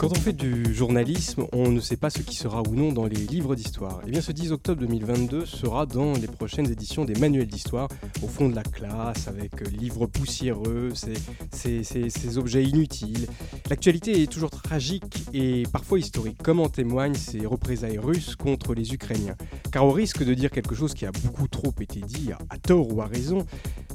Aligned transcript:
Quand 0.00 0.12
on 0.12 0.14
fait 0.14 0.32
du 0.32 0.74
journalisme, 0.74 1.44
on 1.52 1.70
ne 1.70 1.78
sait 1.78 1.98
pas 1.98 2.08
ce 2.08 2.22
qui 2.22 2.34
sera 2.34 2.62
ou 2.62 2.74
non 2.74 2.90
dans 2.90 3.04
les 3.04 3.16
livres 3.16 3.54
d'histoire. 3.54 4.00
Et 4.00 4.04
eh 4.06 4.10
bien 4.12 4.22
ce 4.22 4.32
10 4.32 4.50
octobre 4.50 4.80
2022 4.80 5.44
sera 5.44 5.84
dans 5.84 6.14
les 6.14 6.26
prochaines 6.26 6.72
éditions 6.72 7.04
des 7.04 7.12
manuels 7.20 7.46
d'histoire, 7.46 7.86
au 8.22 8.26
fond 8.26 8.48
de 8.48 8.54
la 8.54 8.62
classe, 8.62 9.28
avec 9.28 9.60
euh, 9.60 9.66
livres 9.66 10.06
poussiéreux, 10.06 10.94
ces, 11.52 11.84
ces 11.84 12.38
objets 12.38 12.64
inutiles. 12.64 13.26
L'actualité 13.68 14.22
est 14.22 14.26
toujours 14.26 14.48
tragique 14.48 15.22
et 15.34 15.64
parfois 15.70 15.98
historique, 15.98 16.42
comme 16.42 16.60
en 16.60 16.70
témoignent 16.70 17.12
ces 17.12 17.44
représailles 17.44 17.98
russes 17.98 18.36
contre 18.36 18.72
les 18.72 18.94
Ukrainiens. 18.94 19.36
Car 19.70 19.84
au 19.84 19.90
risque 19.90 20.24
de 20.24 20.32
dire 20.32 20.50
quelque 20.50 20.74
chose 20.74 20.94
qui 20.94 21.04
a 21.04 21.12
beaucoup 21.12 21.46
trop 21.46 21.74
été 21.78 22.00
dit, 22.00 22.30
à 22.48 22.56
tort 22.56 22.90
ou 22.90 23.02
à 23.02 23.06
raison, 23.06 23.44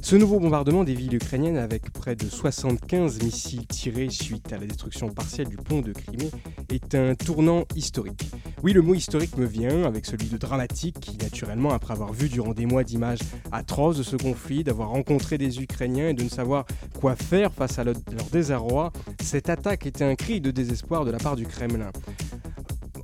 ce 0.06 0.14
nouveau 0.14 0.38
bombardement 0.38 0.84
des 0.84 0.94
villes 0.94 1.16
ukrainiennes 1.16 1.56
avec 1.56 1.90
près 1.90 2.14
de 2.14 2.26
75 2.26 3.24
missiles 3.24 3.66
tirés 3.66 4.08
suite 4.08 4.52
à 4.52 4.56
la 4.56 4.64
destruction 4.64 5.08
partielle 5.08 5.48
du 5.48 5.56
pont 5.56 5.80
de 5.80 5.90
Crimée 5.90 6.30
est 6.68 6.94
un 6.94 7.16
tournant 7.16 7.64
historique. 7.74 8.30
Oui, 8.62 8.72
le 8.72 8.82
mot 8.82 8.94
historique 8.94 9.36
me 9.36 9.46
vient 9.46 9.82
avec 9.82 10.06
celui 10.06 10.28
de 10.28 10.36
dramatique 10.36 11.00
qui, 11.00 11.16
naturellement, 11.16 11.70
après 11.70 11.92
avoir 11.92 12.12
vu 12.12 12.28
durant 12.28 12.54
des 12.54 12.66
mois 12.66 12.84
d'images 12.84 13.18
atroces 13.50 13.96
de 13.96 14.04
ce 14.04 14.14
conflit, 14.14 14.62
d'avoir 14.62 14.90
rencontré 14.90 15.38
des 15.38 15.60
Ukrainiens 15.60 16.10
et 16.10 16.14
de 16.14 16.22
ne 16.22 16.28
savoir 16.28 16.66
quoi 17.00 17.16
faire 17.16 17.52
face 17.52 17.80
à 17.80 17.82
leur 17.82 17.96
désarroi, 18.30 18.92
cette 19.20 19.50
attaque 19.50 19.86
était 19.86 20.04
un 20.04 20.14
cri 20.14 20.40
de 20.40 20.52
désespoir 20.52 21.04
de 21.04 21.10
la 21.10 21.18
part 21.18 21.34
du 21.34 21.46
Kremlin. 21.46 21.90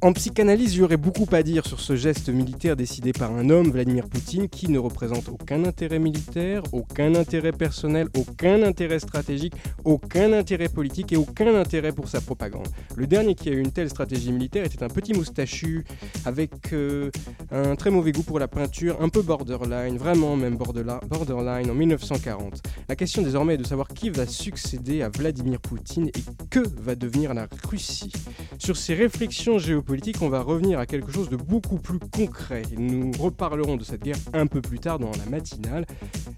En 0.04 0.12
psychanalyse, 0.12 0.74
il 0.74 0.80
y 0.80 0.82
aurait 0.82 0.96
beaucoup 0.96 1.28
à 1.30 1.44
dire 1.44 1.64
sur 1.64 1.78
ce 1.78 1.94
geste 1.94 2.28
militaire 2.28 2.74
décidé 2.74 3.12
par 3.12 3.30
un 3.30 3.50
homme, 3.50 3.70
Vladimir 3.70 4.08
Poutine, 4.08 4.48
qui 4.48 4.68
ne 4.68 4.80
représente 4.80 5.28
aucun 5.28 5.64
intérêt 5.64 6.00
militaire, 6.00 6.64
aucun 6.72 7.14
intérêt 7.14 7.52
personnel, 7.52 8.08
aucun 8.18 8.64
intérêt 8.64 8.98
stratégique, 8.98 9.54
aucun 9.84 10.32
intérêt 10.32 10.68
politique 10.68 11.12
et 11.12 11.16
aucun 11.16 11.54
intérêt 11.54 11.92
pour 11.92 12.08
sa 12.08 12.20
propagande. 12.20 12.66
Le 12.96 13.06
dernier 13.06 13.36
qui 13.36 13.48
a 13.48 13.52
eu 13.52 13.60
une 13.60 13.70
telle 13.70 13.90
stratégie 13.90 14.32
militaire 14.32 14.64
était 14.64 14.82
un 14.82 14.88
petit 14.88 15.12
moustachu 15.12 15.84
avec 16.24 16.50
euh, 16.72 17.12
un 17.52 17.76
très 17.76 17.90
mauvais 17.90 18.10
goût 18.10 18.24
pour 18.24 18.40
la 18.40 18.48
peinture, 18.48 19.00
un 19.00 19.08
peu 19.08 19.22
borderline, 19.22 19.98
vraiment 19.98 20.34
même 20.34 20.56
borderline 20.56 21.70
en 21.70 21.74
1940. 21.74 22.60
La 22.88 22.96
question 22.96 23.22
désormais 23.22 23.54
est 23.54 23.58
de 23.58 23.66
savoir 23.66 23.86
qui 23.86 24.10
va 24.10 24.26
succéder 24.26 25.02
à 25.02 25.10
Vladimir 25.10 25.60
Poutine 25.60 26.08
et 26.08 26.24
que 26.50 26.64
va 26.82 26.96
devenir 26.96 27.34
la 27.34 27.46
Russie. 27.70 28.12
Sur 28.58 28.76
ces 28.76 28.94
réflexions 28.94 29.60
géopolitiques, 29.60 29.91
on 30.20 30.28
va 30.28 30.40
revenir 30.40 30.78
à 30.78 30.86
quelque 30.86 31.12
chose 31.12 31.28
de 31.28 31.36
beaucoup 31.36 31.76
plus 31.76 31.98
concret. 31.98 32.62
Nous 32.76 33.10
reparlerons 33.18 33.76
de 33.76 33.84
cette 33.84 34.02
guerre 34.02 34.16
un 34.32 34.46
peu 34.46 34.60
plus 34.60 34.78
tard 34.78 34.98
dans 34.98 35.10
la 35.10 35.30
matinale. 35.30 35.84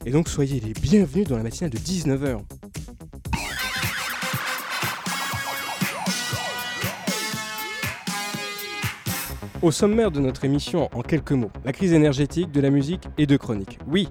Et 0.04 0.10
donc 0.10 0.28
soyez 0.28 0.60
les 0.60 0.72
bienvenus 0.72 1.28
dans 1.28 1.36
la 1.36 1.44
matinale 1.44 1.70
de 1.70 1.78
19h. 1.78 2.40
Au 9.62 9.70
sommaire 9.70 10.10
de 10.10 10.20
notre 10.20 10.44
émission, 10.44 10.90
en 10.92 11.00
quelques 11.00 11.32
mots, 11.32 11.50
la 11.64 11.72
crise 11.72 11.94
énergétique, 11.94 12.50
de 12.50 12.60
la 12.60 12.68
musique 12.68 13.08
et 13.16 13.26
de 13.26 13.36
chronique. 13.36 13.78
Oui, 13.86 14.08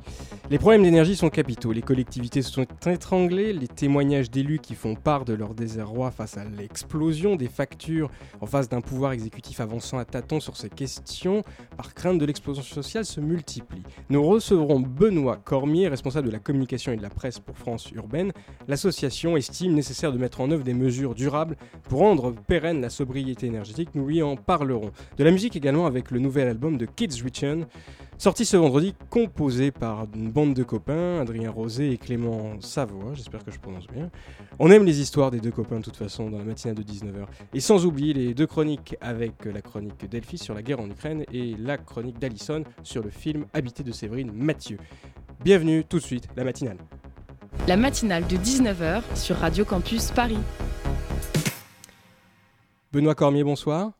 les 0.50 0.58
problèmes 0.58 0.84
d'énergie 0.84 1.16
sont 1.16 1.30
capitaux. 1.30 1.72
Les 1.72 1.82
collectivités 1.82 2.42
se 2.42 2.52
sont 2.52 2.66
étranglées, 2.86 3.54
les 3.54 3.68
témoignages 3.70 4.30
d'élus 4.30 4.60
qui 4.60 4.76
font 4.76 4.94
part 4.94 5.24
de 5.24 5.34
leur 5.34 5.54
désarroi 5.54 6.12
face 6.12 6.38
à 6.38 6.44
l'explosion 6.44 7.38
des 7.38 7.48
factures 7.48 8.12
en 8.42 8.46
face 8.46 8.68
d'un 8.68 8.82
pouvoir 8.82 9.14
exécutif 9.14 9.62
avançant 9.62 9.98
à 9.98 10.06
tâtons 10.06 10.42
sur 10.42 10.58
ces 10.58 10.70
questions, 10.70 11.44
par 11.78 11.94
crainte 11.94 12.20
de 12.20 12.26
l'explosion 12.26 12.62
sociale, 12.62 13.06
se 13.06 13.22
multiplient. 13.22 13.84
Nous 14.10 14.22
recevrons 14.22 14.82
Benoît 14.82 15.38
Cormier, 15.38 15.88
responsable 15.88 16.28
de 16.28 16.34
la 16.34 16.40
communication 16.40 16.92
et 16.92 16.98
de 16.98 17.02
la 17.02 17.10
presse 17.10 17.40
pour 17.40 17.58
France 17.58 17.90
Urbaine. 17.92 18.34
L'association 18.68 19.38
estime 19.38 19.74
nécessaire 19.74 20.12
de 20.12 20.18
mettre 20.18 20.42
en 20.42 20.52
œuvre 20.52 20.64
des 20.64 20.74
mesures 20.74 21.16
durables 21.16 21.56
pour 21.84 22.00
rendre 22.00 22.34
pérenne 22.34 22.82
la 22.82 22.90
sobriété 22.90 23.48
énergétique. 23.48 23.90
Nous 23.96 24.08
lui 24.08 24.22
en 24.22 24.36
parlerons. 24.36 24.92
De 25.18 25.24
la 25.24 25.32
musique 25.32 25.56
également 25.56 25.86
avec 25.86 26.12
le 26.12 26.20
nouvel 26.20 26.50
album 26.50 26.78
de 26.78 26.86
Kids 26.86 27.22
Return, 27.24 27.66
sorti 28.24 28.46
ce 28.46 28.56
vendredi, 28.56 28.96
composé 29.10 29.72
par 29.72 30.08
une 30.16 30.32
bande 30.32 30.54
de 30.54 30.64
copains, 30.64 31.20
Adrien 31.20 31.52
Rosé 31.52 31.92
et 31.92 31.98
Clément 31.98 32.54
Savoie, 32.62 33.16
j'espère 33.16 33.44
que 33.44 33.52
je 33.52 33.60
prononce 33.60 33.86
bien. 33.88 34.10
On 34.60 34.72
aime 34.72 34.86
les 34.86 35.02
histoires 35.02 35.30
des 35.30 35.42
deux 35.42 35.52
copains 35.52 35.80
de 35.80 35.84
toute 35.84 35.98
façon 35.98 36.30
dans 36.30 36.38
la 36.38 36.46
matinale 36.46 36.78
de 36.78 36.84
19h. 36.84 37.26
Et 37.54 37.60
sans 37.60 37.86
oublier 37.86 38.14
les 38.14 38.34
deux 38.34 38.48
chroniques 38.48 38.96
avec 39.02 39.44
la 39.44 39.62
chronique 39.62 40.10
d'Elphie 40.10 40.38
sur 40.38 40.54
la 40.54 40.62
guerre 40.62 40.80
en 40.80 40.90
Ukraine 40.90 41.26
et 41.34 41.58
la 41.60 41.78
chronique 41.78 42.18
d'Alison 42.18 42.64
sur 42.82 43.04
le 43.04 43.10
film 43.10 43.46
Habité 43.54 43.84
de 43.84 43.92
Séverine 43.92 44.32
Mathieu. 44.32 44.78
Bienvenue 45.44 45.84
tout 45.84 45.98
de 45.98 46.04
suite, 46.04 46.30
la 46.38 46.46
matinale. 46.46 46.78
La 47.68 47.76
matinale 47.76 48.26
de 48.26 48.38
19h 48.38 49.02
sur 49.16 49.36
Radio 49.36 49.66
Campus 49.66 50.12
Paris. 50.12 50.40
Benoît 52.94 53.16
Cormier, 53.16 53.44
bonsoir. 53.44 53.92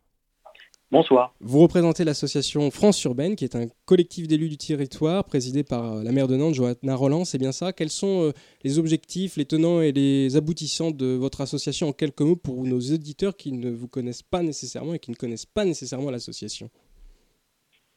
Bonsoir. 0.94 1.34
Vous 1.40 1.58
représentez 1.58 2.04
l'association 2.04 2.70
France 2.70 3.04
Urbaine, 3.04 3.36
qui 3.36 3.46
est 3.46 3.56
un 3.56 3.66
collectif 3.88 4.28
d'élus 4.28 4.48
du 4.48 4.58
territoire 4.58 5.24
présidé 5.24 5.64
par 5.64 5.92
euh, 5.92 6.04
la 6.04 6.12
maire 6.12 6.28
de 6.28 6.36
Nantes, 6.36 6.54
Johanna 6.54 6.96
Roland, 6.96 7.26
c'est 7.26 7.40
bien 7.40 7.52
ça 7.52 7.74
Quels 7.74 7.90
sont 7.90 8.26
euh, 8.26 8.32
les 8.64 8.78
objectifs, 8.78 9.36
les 9.36 9.46
tenants 9.46 9.82
et 9.82 9.92
les 9.92 10.36
aboutissants 10.36 10.92
de 10.92 11.08
votre 11.16 11.42
association 11.42 11.88
en 11.88 11.94
quelques 11.94 12.22
mots 12.22 12.36
pour 12.36 12.64
nos 12.64 12.80
auditeurs 12.80 13.36
qui 13.36 13.54
ne 13.54 13.72
vous 13.72 13.88
connaissent 13.88 14.22
pas 14.22 14.44
nécessairement 14.44 14.94
et 14.94 15.00
qui 15.00 15.10
ne 15.10 15.16
connaissent 15.16 15.48
pas 15.48 15.66
nécessairement 15.66 16.12
l'association? 16.12 16.70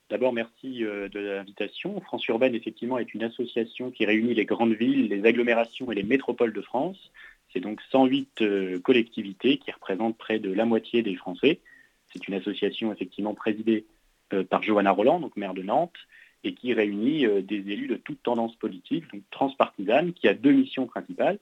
D'abord, 0.09 0.33
merci 0.33 0.83
euh, 0.83 1.11
de 1.11 1.21
l'invitation. 1.21 2.01
France 2.01 2.27
Urbaine, 2.29 2.55
effectivement, 2.55 2.97
est 2.97 3.13
une 3.13 3.25
association 3.25 3.91
qui 3.91 4.07
réunit 4.07 4.33
les 4.33 4.47
grandes 4.47 4.73
villes, 4.73 5.09
les 5.09 5.23
agglomérations 5.27 5.93
et 5.93 5.95
les 5.95 6.03
métropoles 6.03 6.55
de 6.55 6.63
France. 6.63 6.97
C'est 7.53 7.61
donc 7.61 7.79
108 7.91 8.81
collectivités 8.83 9.59
qui 9.59 9.71
représentent 9.71 10.17
près 10.17 10.39
de 10.39 10.51
la 10.51 10.65
moitié 10.65 11.03
des 11.03 11.15
Français. 11.15 11.61
C'est 12.17 12.29
une 12.29 12.35
association 12.35 12.93
effectivement 12.93 13.35
présidée 13.35 13.85
euh, 14.33 14.43
par 14.43 14.63
Johanna 14.63 14.91
Roland, 14.91 15.21
donc 15.21 15.37
maire 15.37 15.55
de 15.55 15.63
Nantes, 15.63 15.97
et 16.45 16.55
qui 16.55 16.73
réunit 16.73 17.27
euh, 17.27 17.43
des 17.43 17.59
élus 17.71 17.89
de 17.89 17.97
toutes 17.97 18.23
tendances 18.23 18.57
politiques, 18.57 19.05
donc 19.13 19.23
transpartisanes, 19.31 20.13
qui 20.15 20.29
a 20.29 20.35
deux 20.35 20.53
missions 20.53 20.87
principales. 20.87 21.39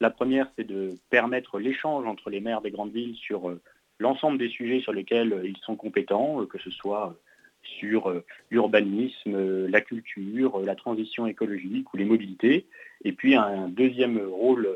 La 0.00 0.10
première, 0.10 0.50
c'est 0.54 0.66
de 0.66 0.90
permettre 1.10 1.58
l'échange 1.58 2.06
entre 2.06 2.28
les 2.28 2.40
maires 2.40 2.60
des 2.60 2.70
grandes 2.70 2.92
villes 2.92 3.16
sur 3.16 3.48
euh, 3.48 3.60
l'ensemble 3.98 4.38
des 4.38 4.50
sujets 4.50 4.80
sur 4.80 4.92
lesquels 4.92 5.40
ils 5.44 5.56
sont 5.62 5.76
compétents, 5.76 6.44
que 6.44 6.58
ce 6.58 6.70
soit 6.70 7.16
sur 7.62 8.14
l'urbanisme, 8.50 9.66
la 9.66 9.80
culture, 9.80 10.60
la 10.60 10.76
transition 10.76 11.26
écologique 11.26 11.92
ou 11.92 11.96
les 11.96 12.04
mobilités. 12.04 12.66
Et 13.04 13.12
puis 13.12 13.34
un 13.34 13.68
deuxième 13.68 14.20
rôle 14.20 14.68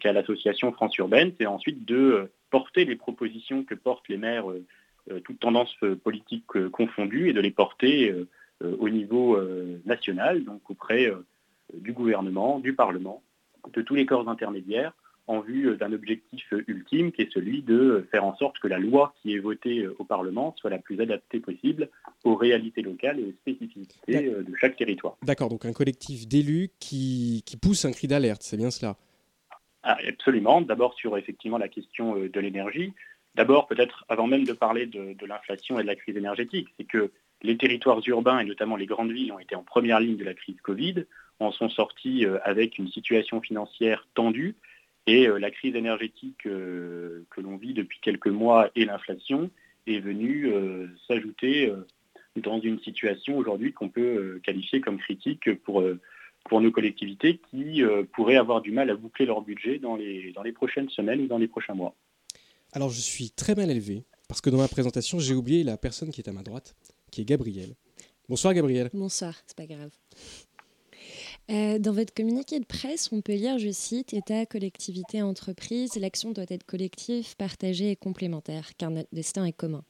qu'a 0.00 0.12
l'association 0.12 0.72
France 0.72 0.96
Urbaine, 0.98 1.32
c'est 1.38 1.46
ensuite 1.46 1.84
de 1.84 2.28
porter 2.50 2.84
les 2.84 2.96
propositions 2.96 3.64
que 3.64 3.74
portent 3.74 4.08
les 4.08 4.16
maires, 4.16 4.50
euh, 4.50 4.64
euh, 5.10 5.20
toutes 5.20 5.40
tendances 5.40 5.74
euh, 5.82 5.96
politiques 5.96 6.46
confondues, 6.70 7.30
et 7.30 7.32
de 7.32 7.40
les 7.40 7.50
porter 7.50 8.14
au 8.60 8.88
niveau 8.88 9.40
national, 9.86 10.42
donc 10.42 10.68
auprès 10.68 11.12
du 11.72 11.92
gouvernement, 11.92 12.58
du 12.58 12.74
Parlement, 12.74 13.22
de 13.72 13.82
tous 13.82 13.94
les 13.94 14.04
corps 14.04 14.28
intermédiaires, 14.28 14.92
en 15.28 15.40
vue 15.40 15.76
d'un 15.76 15.92
objectif 15.92 16.52
ultime 16.66 17.12
qui 17.12 17.22
est 17.22 17.32
celui 17.32 17.62
de 17.62 18.08
faire 18.10 18.24
en 18.24 18.34
sorte 18.36 18.58
que 18.58 18.66
la 18.66 18.78
loi 18.78 19.14
qui 19.22 19.34
est 19.34 19.38
votée 19.38 19.86
au 19.86 20.02
Parlement 20.02 20.56
soit 20.58 20.70
la 20.70 20.78
plus 20.78 21.00
adaptée 21.00 21.38
possible 21.38 21.88
aux 22.24 22.34
réalités 22.34 22.82
locales 22.82 23.20
et 23.20 23.26
aux 23.26 23.32
spécificités 23.32 24.30
de 24.30 24.54
chaque 24.60 24.76
territoire. 24.76 25.16
D'accord, 25.22 25.50
donc 25.50 25.64
un 25.64 25.72
collectif 25.72 26.26
d'élus 26.26 26.70
qui, 26.80 27.44
qui 27.46 27.56
pousse 27.56 27.84
un 27.84 27.92
cri 27.92 28.08
d'alerte, 28.08 28.42
c'est 28.42 28.56
bien 28.56 28.72
cela 28.72 28.96
ah, 29.90 29.96
absolument. 30.06 30.60
D'abord 30.60 30.92
sur 30.92 31.16
effectivement 31.16 31.56
la 31.56 31.68
question 31.68 32.14
euh, 32.14 32.28
de 32.28 32.40
l'énergie. 32.40 32.92
D'abord, 33.34 33.66
peut-être 33.66 34.04
avant 34.10 34.26
même 34.26 34.44
de 34.44 34.52
parler 34.52 34.84
de, 34.84 35.16
l'inflation 35.24 35.78
et 35.78 35.82
de 35.82 35.86
la 35.86 35.96
crise 35.96 36.14
énergétique, 36.14 36.68
c'est 36.76 36.84
que 36.84 37.10
les 37.40 37.56
territoires 37.56 38.00
urbains 38.06 38.40
et 38.40 38.44
notamment 38.44 38.76
les 38.76 38.84
grandes 38.84 39.12
villes 39.12 39.32
ont 39.32 39.38
été 39.38 39.54
en 39.54 39.62
première 39.62 39.98
ligne 39.98 40.18
de 40.18 40.24
la 40.24 40.34
crise 40.34 40.60
Covid, 40.60 41.06
en 41.40 41.52
sont 41.52 41.70
sortis 41.70 42.26
euh, 42.26 42.36
avec 42.44 42.76
une 42.76 42.88
situation 42.88 43.40
financière 43.40 44.06
tendue 44.12 44.56
et 45.06 45.26
euh, 45.26 45.38
la 45.38 45.50
crise 45.50 45.74
énergétique 45.74 46.42
que 46.42 47.24
l'on 47.38 47.56
vit 47.56 47.72
depuis 47.72 48.00
quelques 48.02 48.26
mois 48.26 48.68
et 48.76 48.84
l'inflation 48.84 49.50
est 49.86 50.00
venue 50.00 50.52
s'ajouter 51.06 51.72
dans 52.36 52.60
une 52.60 52.78
situation 52.80 53.38
aujourd'hui 53.38 53.72
qu'on 53.72 53.88
peut 53.88 54.38
qualifier 54.44 54.82
comme 54.82 54.98
critique 54.98 55.54
pour 55.62 55.82
pour 56.44 56.60
nos 56.60 56.70
collectivités 56.70 57.40
qui 57.50 57.82
euh, 57.82 58.04
pourraient 58.12 58.36
avoir 58.36 58.60
du 58.60 58.72
mal 58.72 58.90
à 58.90 58.96
boucler 58.96 59.26
leur 59.26 59.42
budget 59.42 59.78
dans 59.78 59.96
les, 59.96 60.32
dans 60.32 60.42
les 60.42 60.52
prochaines 60.52 60.88
semaines 60.88 61.20
ou 61.20 61.26
dans 61.26 61.38
les 61.38 61.48
prochains 61.48 61.74
mois. 61.74 61.94
Alors 62.72 62.90
je 62.90 63.00
suis 63.00 63.30
très 63.30 63.54
mal 63.54 63.70
élevé 63.70 64.04
parce 64.28 64.40
que 64.40 64.50
dans 64.50 64.58
ma 64.58 64.68
présentation, 64.68 65.18
j'ai 65.18 65.34
oublié 65.34 65.64
la 65.64 65.76
personne 65.76 66.10
qui 66.10 66.20
est 66.20 66.28
à 66.28 66.32
ma 66.32 66.42
droite, 66.42 66.76
qui 67.10 67.22
est 67.22 67.24
Gabriel. 67.24 67.74
Bonsoir 68.28 68.52
Gabriel. 68.52 68.90
Bonsoir, 68.92 69.34
c'est 69.46 69.56
pas 69.56 69.66
grave. 69.66 69.90
Euh, 71.50 71.78
dans 71.78 71.92
votre 71.92 72.12
communiqué 72.12 72.60
de 72.60 72.66
presse, 72.66 73.08
on 73.10 73.22
peut 73.22 73.32
lire, 73.32 73.58
je 73.58 73.70
cite, 73.70 74.12
État, 74.12 74.44
collectivité, 74.44 75.22
entreprise, 75.22 75.96
l'action 75.96 76.32
doit 76.32 76.44
être 76.48 76.64
collective, 76.64 77.36
partagée 77.36 77.90
et 77.90 77.96
complémentaire, 77.96 78.76
car 78.76 78.90
notre 78.90 79.08
destin 79.12 79.46
est 79.46 79.52
commun. 79.52 79.82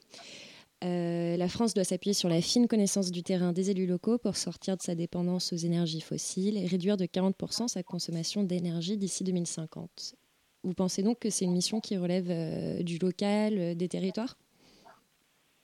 Euh, 0.85 1.37
la 1.37 1.49
France 1.49 1.75
doit 1.75 1.85
s'appuyer 1.85 2.15
sur 2.15 2.29
la 2.29 2.41
fine 2.41 2.69
connaissance 2.69 3.11
du 3.11 3.23
terrain 3.23 3.53
des 3.53 3.71
élus 3.71 3.87
locaux 3.87 4.19
pour 4.19 4.37
sortir 4.37 4.77
de 4.77 4.83
sa 4.83 4.95
dépendance 4.95 5.53
aux 5.53 5.57
énergies 5.57 6.01
fossiles 6.01 6.57
et 6.57 6.67
réduire 6.67 6.97
de 6.97 7.05
40% 7.05 7.67
sa 7.67 7.83
consommation 7.83 8.45
d'énergie 8.45 8.97
d'ici 8.97 9.25
2050. 9.25 10.15
Vous 10.63 10.75
pensez 10.75 11.03
donc 11.03 11.19
que 11.19 11.31
c'est 11.31 11.45
une 11.45 11.53
mission 11.53 11.81
qui 11.81 11.97
relève 11.97 12.31
euh, 12.31 12.83
du 12.83 12.99
local, 12.99 13.77
des 13.77 13.89
territoires? 13.89 14.37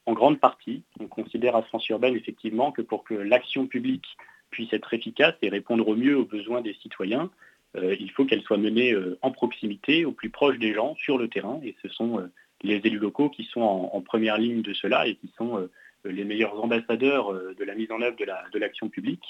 En 0.06 0.12
grande 0.12 0.40
partie. 0.40 0.82
On 1.00 1.06
considère 1.06 1.56
à 1.56 1.62
France 1.62 1.88
urbaine 1.88 2.14
effectivement 2.14 2.72
que 2.72 2.82
pour 2.82 3.05
que 3.05 3.14
l'action 3.14 3.66
publique 3.66 4.06
puisse 4.50 4.72
être 4.72 4.93
efficace 4.94 5.34
et 5.43 5.49
répondre 5.49 5.87
au 5.88 5.96
mieux 5.96 6.16
aux 6.19 6.26
besoins 6.26 6.61
des 6.61 6.75
citoyens, 6.75 7.31
euh, 7.76 7.96
il 7.99 8.11
faut 8.11 8.25
qu'elle 8.25 8.43
soit 8.43 8.56
menée 8.56 8.93
euh, 8.93 9.19
en 9.22 9.31
proximité, 9.31 10.05
au 10.05 10.12
plus 10.12 10.31
proche 10.31 10.58
des 10.58 10.72
gens, 10.72 10.94
sur 10.96 11.19
le 11.19 11.28
terrain. 11.28 11.61
Et 11.64 11.75
ce 11.82 11.88
sont 11.88 12.19
euh, 12.19 12.32
les 12.64 12.81
élus 12.84 12.99
locaux 12.99 13.28
qui 13.28 13.44
sont 13.44 13.61
en, 13.61 14.00
première 14.00 14.38
ligne 14.38 14.62
de 14.62 14.72
cela 14.72 15.06
et 15.06 15.14
qui 15.14 15.31
sont 15.38 15.69
les 16.05 16.25
meilleurs 16.25 16.62
ambassadeurs 16.62 17.32
de 17.32 17.64
la 17.64 17.75
mise 17.75 17.90
en 17.93 18.02
œuvre 18.02 18.16
de 18.16 18.58
l'action 18.58 18.88
publique. 18.88 19.25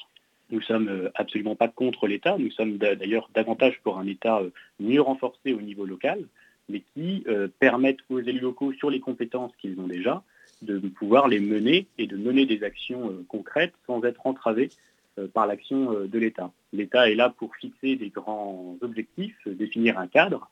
Nous 0.50 0.60
ne 0.60 0.64
sommes 0.64 1.10
absolument 1.14 1.56
pas 1.56 1.69
contre 1.69 2.06
l'État, 2.06 2.36
nous 2.38 2.50
sommes 2.50 2.78
d'ailleurs 2.78 3.28
davantage 3.34 3.81
pour 3.82 3.98
un 3.98 4.06
État 4.06 4.40
mieux 4.81 5.00
renforcé 5.00 5.52
au 5.52 5.60
niveau 5.60 5.84
local, 5.84 6.25
mais 6.69 6.82
qui 6.94 7.25
permettent 7.58 8.00
aux 8.08 8.20
élus 8.20 8.40
locaux, 8.40 8.72
sur 8.72 8.90
les 8.90 9.00
compétences 9.00 9.52
qu'ils 9.60 9.78
ont 9.78 9.86
déjà, 9.86 10.22
de 10.62 10.78
pouvoir 10.78 11.28
les 11.28 11.40
mener 11.40 11.86
et 11.98 12.06
de 12.06 12.16
mener 12.16 12.46
des 12.46 12.62
actions 12.62 13.25
concrètes 13.28 13.75
sans 13.86 14.02
être 14.04 14.26
entravés 14.26 14.70
euh, 15.19 15.28
par 15.28 15.46
l'action 15.46 15.92
euh, 15.92 16.08
de 16.08 16.19
l'État. 16.19 16.50
L'État 16.72 17.08
est 17.08 17.14
là 17.14 17.31
pour 17.31 17.54
fixer 17.54 17.94
des 17.94 18.08
grands 18.08 18.76
objectifs, 18.81 19.36
définir 19.46 19.96
un 19.96 20.08
cadre, 20.08 20.50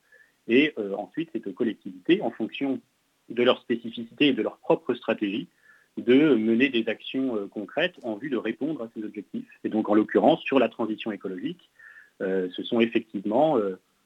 et 0.48 0.72
euh, 0.78 0.94
ensuite 0.94 1.30
c'est 1.32 1.46
aux 1.46 1.52
collectivités, 1.52 2.20
en 2.22 2.30
fonction 2.30 2.80
de 3.28 3.42
leur 3.42 3.60
spécificité 3.60 4.28
et 4.28 4.32
de 4.32 4.42
leur 4.42 4.58
propre 4.58 4.94
stratégie, 4.94 5.48
de 5.96 6.34
mener 6.34 6.70
des 6.70 6.88
actions 6.88 7.48
concrètes 7.48 7.96
en 8.02 8.16
vue 8.16 8.30
de 8.30 8.36
répondre 8.36 8.82
à 8.82 8.88
ces 8.94 9.04
objectifs. 9.04 9.48
Et 9.62 9.68
donc 9.68 9.88
en 9.90 9.94
l'occurrence, 9.94 10.40
sur 10.40 10.58
la 10.58 10.68
transition 10.68 11.12
écologique, 11.12 11.70
ce 12.20 12.62
sont 12.62 12.80
effectivement 12.80 13.58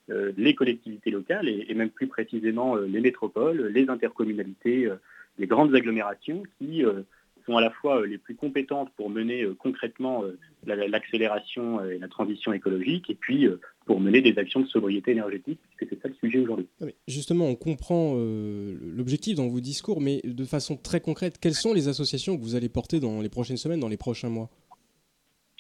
les 0.08 0.54
collectivités 0.56 1.10
locales 1.10 1.48
et, 1.48 1.72
même 1.74 1.90
plus 1.90 2.08
précisément 2.08 2.74
les 2.74 3.00
métropoles, 3.00 3.68
les 3.68 3.88
intercommunalités, 3.88 4.90
les 5.38 5.46
grandes 5.46 5.74
agglomérations 5.76 6.42
qui 6.58 6.84
sont 7.46 7.56
à 7.56 7.60
la 7.60 7.70
fois 7.70 8.00
euh, 8.00 8.06
les 8.06 8.18
plus 8.18 8.34
compétentes 8.34 8.90
pour 8.96 9.08
mener 9.08 9.42
euh, 9.42 9.54
concrètement 9.54 10.24
euh, 10.24 10.36
l'accélération 10.66 11.82
et 11.84 11.98
la 11.98 12.08
transition 12.08 12.52
écologique, 12.52 13.08
et 13.08 13.14
puis 13.14 13.48
pour 13.86 14.00
mener 14.00 14.20
des 14.20 14.38
actions 14.38 14.60
de 14.60 14.66
sobriété 14.66 15.12
énergétique, 15.12 15.58
puisque 15.76 15.90
c'est 15.90 16.02
ça 16.02 16.08
le 16.08 16.14
sujet 16.14 16.40
aujourd'hui. 16.40 16.66
Ah 16.82 16.86
justement, 17.08 17.46
on 17.46 17.54
comprend 17.54 18.14
l'objectif 18.16 19.36
dans 19.36 19.46
vos 19.46 19.60
discours, 19.60 20.00
mais 20.00 20.20
de 20.24 20.44
façon 20.44 20.76
très 20.76 21.00
concrète, 21.00 21.38
quelles 21.40 21.54
sont 21.54 21.72
les 21.72 21.88
associations 21.88 22.36
que 22.36 22.42
vous 22.42 22.56
allez 22.56 22.68
porter 22.68 23.00
dans 23.00 23.20
les 23.20 23.28
prochaines 23.28 23.56
semaines, 23.56 23.80
dans 23.80 23.88
les 23.88 23.96
prochains 23.96 24.28
mois? 24.28 24.50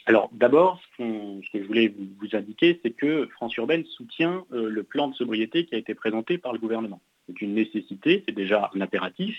Alors 0.06 0.28
d'abord, 0.32 0.80
ce, 0.96 1.52
que 1.52 1.62
je 1.62 1.66
voulais 1.66 1.88
vous, 1.88 2.36
indiquer, 2.36 2.78
c'est 2.82 2.92
que 2.92 3.26
France 3.32 3.56
Urbaine 3.56 3.84
soutient 3.84 4.44
le 4.50 4.82
plan 4.82 5.08
de 5.08 5.14
sobriété 5.14 5.64
qui 5.64 5.74
a 5.74 5.78
été 5.78 5.94
présenté 5.94 6.38
par 6.38 6.52
le 6.52 6.58
gouvernement. 6.58 7.00
C'est 7.28 7.40
une 7.40 7.54
nécessité, 7.54 8.22
c'est 8.26 8.34
déjà 8.34 8.70
un 8.74 8.80
impératif, 8.80 9.36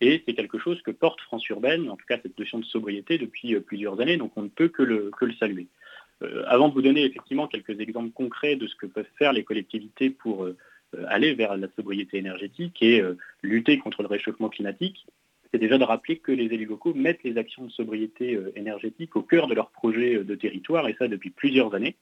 et 0.00 0.22
c'est 0.24 0.34
quelque 0.34 0.58
chose 0.58 0.80
que 0.82 0.90
porte 0.90 1.20
France 1.22 1.46
Urbaine, 1.48 1.90
en 1.90 1.96
tout 1.96 2.06
cas 2.06 2.18
cette 2.22 2.38
notion 2.38 2.58
de 2.58 2.64
sobriété 2.64 3.18
depuis 3.18 3.54
euh, 3.54 3.60
plusieurs 3.60 4.00
années, 4.00 4.16
donc 4.16 4.32
on 4.36 4.42
ne 4.42 4.48
peut 4.48 4.68
que 4.68 4.82
le, 4.82 5.10
que 5.18 5.24
le 5.24 5.34
saluer. 5.34 5.66
Euh, 6.22 6.42
avant 6.46 6.68
de 6.68 6.74
vous 6.74 6.82
donner 6.82 7.04
effectivement 7.04 7.46
quelques 7.46 7.78
exemples 7.80 8.10
concrets 8.10 8.56
de 8.56 8.66
ce 8.66 8.74
que 8.74 8.86
peuvent 8.86 9.06
faire 9.18 9.32
les 9.32 9.44
collectivités 9.44 10.10
pour 10.10 10.44
euh, 10.44 10.56
aller 11.08 11.34
vers 11.34 11.56
la 11.56 11.68
sobriété 11.76 12.18
énergétique 12.18 12.82
et 12.82 13.02
lutter 13.42 13.78
contre 13.78 14.02
le 14.02 14.08
réchauffement 14.08 14.48
climatique, 14.48 15.06
c'est 15.52 15.58
déjà 15.58 15.76
de 15.76 15.84
rappeler 15.84 16.16
que 16.16 16.32
les 16.32 16.44
élus 16.44 16.64
locaux 16.64 16.94
mettent 16.94 17.22
les 17.24 17.36
actions 17.36 17.64
de 17.64 17.70
sobriété 17.70 18.38
énergétique 18.56 19.14
au 19.14 19.20
cœur 19.20 19.48
de 19.48 19.54
leur 19.54 19.70
projet 19.70 20.24
de 20.24 20.34
territoire, 20.34 20.88
et 20.88 20.96
ça 20.98 21.06
depuis 21.06 21.28
plusieurs 21.28 21.74
années, 21.74 21.96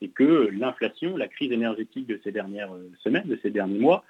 et 0.00 0.08
que 0.08 0.48
l'inflation, 0.52 1.16
la 1.16 1.28
crise 1.28 1.52
énergétique 1.52 2.08
de 2.08 2.20
ces 2.24 2.32
dernières 2.32 2.74
semaines, 3.04 3.28
de 3.28 3.38
ces 3.42 3.50
derniers 3.50 3.78
mois, 3.78 4.04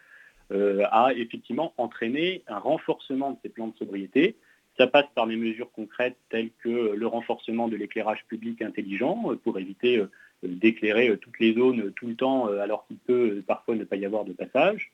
euh, 0.52 0.84
a 0.90 1.14
effectivement 1.14 1.72
entraîné 1.78 2.42
un 2.46 2.58
renforcement 2.58 3.30
de 3.30 3.36
ces 3.42 3.48
plans 3.48 3.68
de 3.68 3.76
sobriété. 3.76 4.36
Ça 4.78 4.86
passe 4.86 5.06
par 5.14 5.26
des 5.26 5.36
mesures 5.36 5.70
concrètes 5.72 6.16
telles 6.30 6.50
que 6.62 6.94
le 6.94 7.06
renforcement 7.06 7.68
de 7.68 7.76
l'éclairage 7.76 8.24
public 8.26 8.62
intelligent 8.62 9.22
euh, 9.26 9.36
pour 9.36 9.58
éviter 9.58 9.98
euh, 9.98 10.10
d'éclairer 10.42 11.16
toutes 11.18 11.38
les 11.38 11.54
zones 11.54 11.92
tout 11.92 12.08
le 12.08 12.16
temps 12.16 12.46
alors 12.46 12.84
qu'il 12.88 12.96
peut 12.96 13.44
parfois 13.46 13.76
ne 13.76 13.84
pas 13.84 13.94
y 13.94 14.04
avoir 14.04 14.24
de 14.24 14.32
passage. 14.32 14.90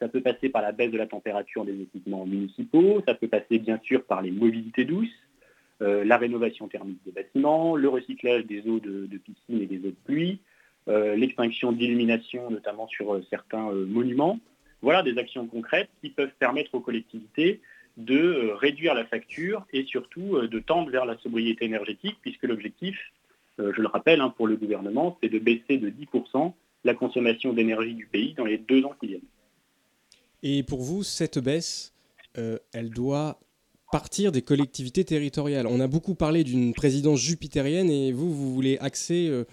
Ça 0.00 0.08
peut 0.08 0.20
passer 0.20 0.48
par 0.48 0.60
la 0.60 0.72
baisse 0.72 0.90
de 0.90 0.98
la 0.98 1.06
température 1.06 1.64
des 1.64 1.80
équipements 1.80 2.26
municipaux, 2.26 3.00
ça 3.06 3.14
peut 3.14 3.28
passer 3.28 3.60
bien 3.60 3.78
sûr 3.84 4.02
par 4.02 4.22
les 4.22 4.32
mobilités 4.32 4.84
douces, 4.84 5.14
la 5.78 6.16
rénovation 6.16 6.66
thermique 6.66 6.98
des 7.06 7.12
bâtiments, 7.12 7.76
le 7.76 7.88
recyclage 7.88 8.44
des 8.46 8.66
eaux 8.68 8.80
de, 8.80 9.06
de 9.06 9.18
piscine 9.18 9.62
et 9.62 9.66
des 9.66 9.78
eaux 9.86 9.92
de 9.92 9.96
pluie, 10.04 10.40
l'extinction 10.88 11.70
d'illumination 11.70 12.50
notamment 12.50 12.88
sur 12.88 13.20
certains 13.30 13.70
monuments. 13.70 14.40
Voilà 14.82 15.04
des 15.04 15.16
actions 15.16 15.46
concrètes 15.46 15.90
qui 16.00 16.10
peuvent 16.10 16.34
permettre 16.40 16.74
aux 16.74 16.80
collectivités 16.80 17.60
de 17.98 18.16
euh, 18.16 18.54
réduire 18.54 18.94
la 18.94 19.04
facture 19.04 19.66
et 19.72 19.84
surtout 19.84 20.36
euh, 20.36 20.48
de 20.48 20.60
tendre 20.60 20.90
vers 20.90 21.04
la 21.04 21.18
sobriété 21.18 21.64
énergétique, 21.64 22.16
puisque 22.22 22.44
l'objectif, 22.44 22.96
euh, 23.58 23.72
je 23.76 23.82
le 23.82 23.88
rappelle 23.88 24.20
hein, 24.20 24.32
pour 24.36 24.46
le 24.46 24.56
gouvernement, 24.56 25.18
c'est 25.20 25.28
de 25.28 25.38
baisser 25.38 25.78
de 25.78 25.90
10% 25.90 26.52
la 26.84 26.94
consommation 26.94 27.52
d'énergie 27.52 27.94
du 27.94 28.06
pays 28.06 28.34
dans 28.34 28.44
les 28.44 28.56
deux 28.56 28.84
ans 28.84 28.94
qui 29.00 29.08
viennent. 29.08 29.20
Et 30.44 30.62
pour 30.62 30.80
vous, 30.80 31.02
cette 31.02 31.40
baisse, 31.40 31.92
elle 32.72 32.90
doit 32.90 33.40
partir 33.90 34.30
des 34.30 34.42
collectivités 34.42 35.04
territoriales. 35.04 35.66
On 35.66 35.80
a 35.80 35.88
beaucoup 35.88 36.14
parlé 36.14 36.44
d'une 36.44 36.72
présidence 36.72 37.18
jupitérienne 37.18 37.90
et 37.90 38.12
vous, 38.12 38.32
vous 38.32 38.54
voulez 38.54 38.78
axer 38.78 39.44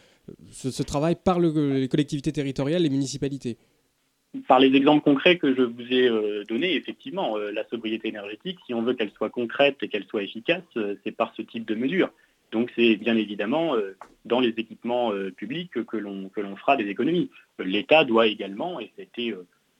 ce, 0.51 0.83
travail 0.83 1.15
par 1.15 1.39
les 1.39 1.88
collectivités 1.88 2.31
territoriales, 2.31 2.83
les 2.83 2.91
municipalités 2.91 3.57
par 4.47 4.59
les 4.59 4.75
exemples 4.75 5.03
concrets 5.03 5.37
que 5.37 5.55
je 5.55 5.61
vous 5.61 5.93
ai 5.93 6.07
euh, 6.07 6.43
donnés, 6.45 6.75
effectivement, 6.75 7.37
euh, 7.37 7.51
la 7.51 7.67
sobriété 7.69 8.07
énergétique, 8.09 8.59
si 8.65 8.73
on 8.73 8.81
veut 8.81 8.93
qu'elle 8.93 9.11
soit 9.11 9.29
concrète 9.29 9.77
et 9.81 9.87
qu'elle 9.87 10.05
soit 10.05 10.23
efficace, 10.23 10.63
euh, 10.77 10.95
c'est 11.03 11.11
par 11.11 11.33
ce 11.35 11.41
type 11.41 11.65
de 11.65 11.75
mesures. 11.75 12.11
Donc 12.51 12.71
c'est 12.75 12.95
bien 12.95 13.17
évidemment 13.17 13.75
dans 14.23 14.39
les 14.39 14.49
équipements 14.49 15.11
publics 15.35 15.71
que 15.83 15.97
l'on 15.97 16.55
fera 16.55 16.77
des 16.77 16.87
économies. 16.87 17.29
L'État 17.59 18.05
doit 18.05 18.27
également, 18.27 18.79
et 18.79 18.91
c'était 18.95 19.33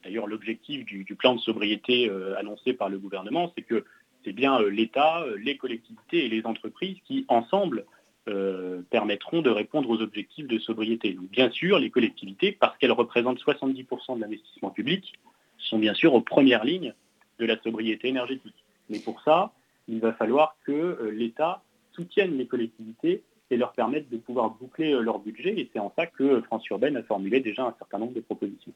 d'ailleurs 0.04 0.28
l'objectif 0.28 0.84
du, 0.84 1.06
plan 1.16 1.36
de 1.36 1.40
sobriété 1.40 2.12
annoncé 2.38 2.74
par 2.74 2.90
le 2.90 2.98
gouvernement, 2.98 3.54
c'est 3.56 3.62
que 3.62 3.86
c'est 4.26 4.34
bien 4.34 4.60
l'État, 4.64 5.24
les 5.38 5.56
collectivités 5.56 6.26
et 6.26 6.28
les 6.28 6.46
entreprises 6.46 6.98
qui, 7.06 7.24
ensemble, 7.30 7.86
euh, 8.28 8.82
permettront 8.90 9.42
de 9.42 9.50
répondre 9.50 9.90
aux 9.90 10.02
objectifs 10.02 10.48
de 10.48 10.58
sobriété. 10.58 11.14
Donc, 11.14 11.30
bien 11.30 11.50
sûr, 11.52 11.78
les 11.80 11.92
collectivités, 11.92 12.52
parce 12.52 12.78
qu'elles 12.78 12.92
représentent 12.92 13.40
70% 13.40 14.16
de 14.16 14.22
l'investissement 14.22 14.72
public, 14.72 15.14
sont 15.58 15.78
bien 15.78 15.94
sûr 15.94 16.14
aux 16.14 16.22
premières 16.22 16.66
lignes 16.66 16.94
de 17.40 17.46
la 17.46 17.62
sobriété 17.62 18.08
énergétique. 18.08 18.56
Mais 18.90 19.00
pour 19.00 19.22
ça, 19.22 19.52
il 19.88 20.00
va 20.00 20.14
falloir 20.14 20.56
que 20.66 20.72
euh, 20.72 21.12
l'État 21.12 21.62
soutienne 21.92 22.38
les 22.38 22.48
collectivités 22.48 23.24
et 23.52 23.58
leur 23.58 23.74
permette 23.74 24.10
de 24.10 24.18
pouvoir 24.18 24.50
boucler 24.50 24.94
euh, 24.94 25.02
leur 25.02 25.20
budget. 25.20 25.60
Et 25.60 25.70
c'est 25.72 25.80
en 25.80 25.94
ça 25.96 26.08
que 26.08 26.42
France 26.42 26.68
Urbaine 26.70 26.98
a 26.98 27.04
formulé 27.04 27.40
déjà 27.40 27.64
un 27.64 27.76
certain 27.78 28.00
nombre 28.00 28.14
de 28.14 28.22
propositions. 28.22 28.74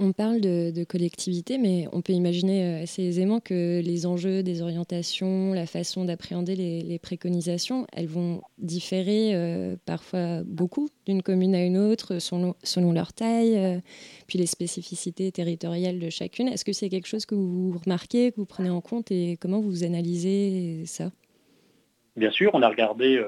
On 0.00 0.12
parle 0.12 0.40
de, 0.40 0.84
collectivité, 0.84 1.58
mais 1.58 1.88
on 1.92 2.02
peut 2.02 2.12
imaginer 2.12 2.62
euh, 2.62 2.82
assez 2.84 3.02
aisément 3.02 3.40
que 3.40 3.80
les 3.84 4.06
enjeux 4.06 4.44
des 4.44 4.62
orientations, 4.62 5.52
la 5.52 5.66
façon 5.66 6.04
d'appréhender 6.04 6.54
les, 6.54 6.98
préconisations, 7.00 7.84
elles 7.92 8.06
vont 8.06 8.42
différer 8.58 9.34
euh, 9.34 9.74
parfois 9.86 10.44
beaucoup 10.44 10.88
d'une 11.04 11.20
commune 11.20 11.52
à 11.56 11.64
une 11.64 11.76
autre 11.76 12.20
selon, 12.20 12.92
leur 12.92 13.12
taille, 13.12 13.58
euh, 13.58 13.78
puis 14.28 14.38
les 14.38 14.46
spécificités 14.46 15.32
territoriales 15.32 15.98
de 15.98 16.10
chacune. 16.10 16.46
Est-ce 16.46 16.64
que 16.64 16.72
c'est 16.72 16.90
quelque 16.90 17.08
chose 17.08 17.26
que 17.26 17.34
vous 17.34 17.76
remarquez, 17.84 18.30
que 18.30 18.36
vous 18.36 18.46
prenez 18.46 18.70
en 18.70 18.80
compte 18.80 19.10
et 19.10 19.36
comment 19.40 19.60
vous 19.60 19.82
analysez 19.82 20.84
ça? 20.86 21.10
Bien 22.14 22.30
sûr, 22.30 22.52
on 22.54 22.62
a 22.62 22.68
regardé 22.68 23.20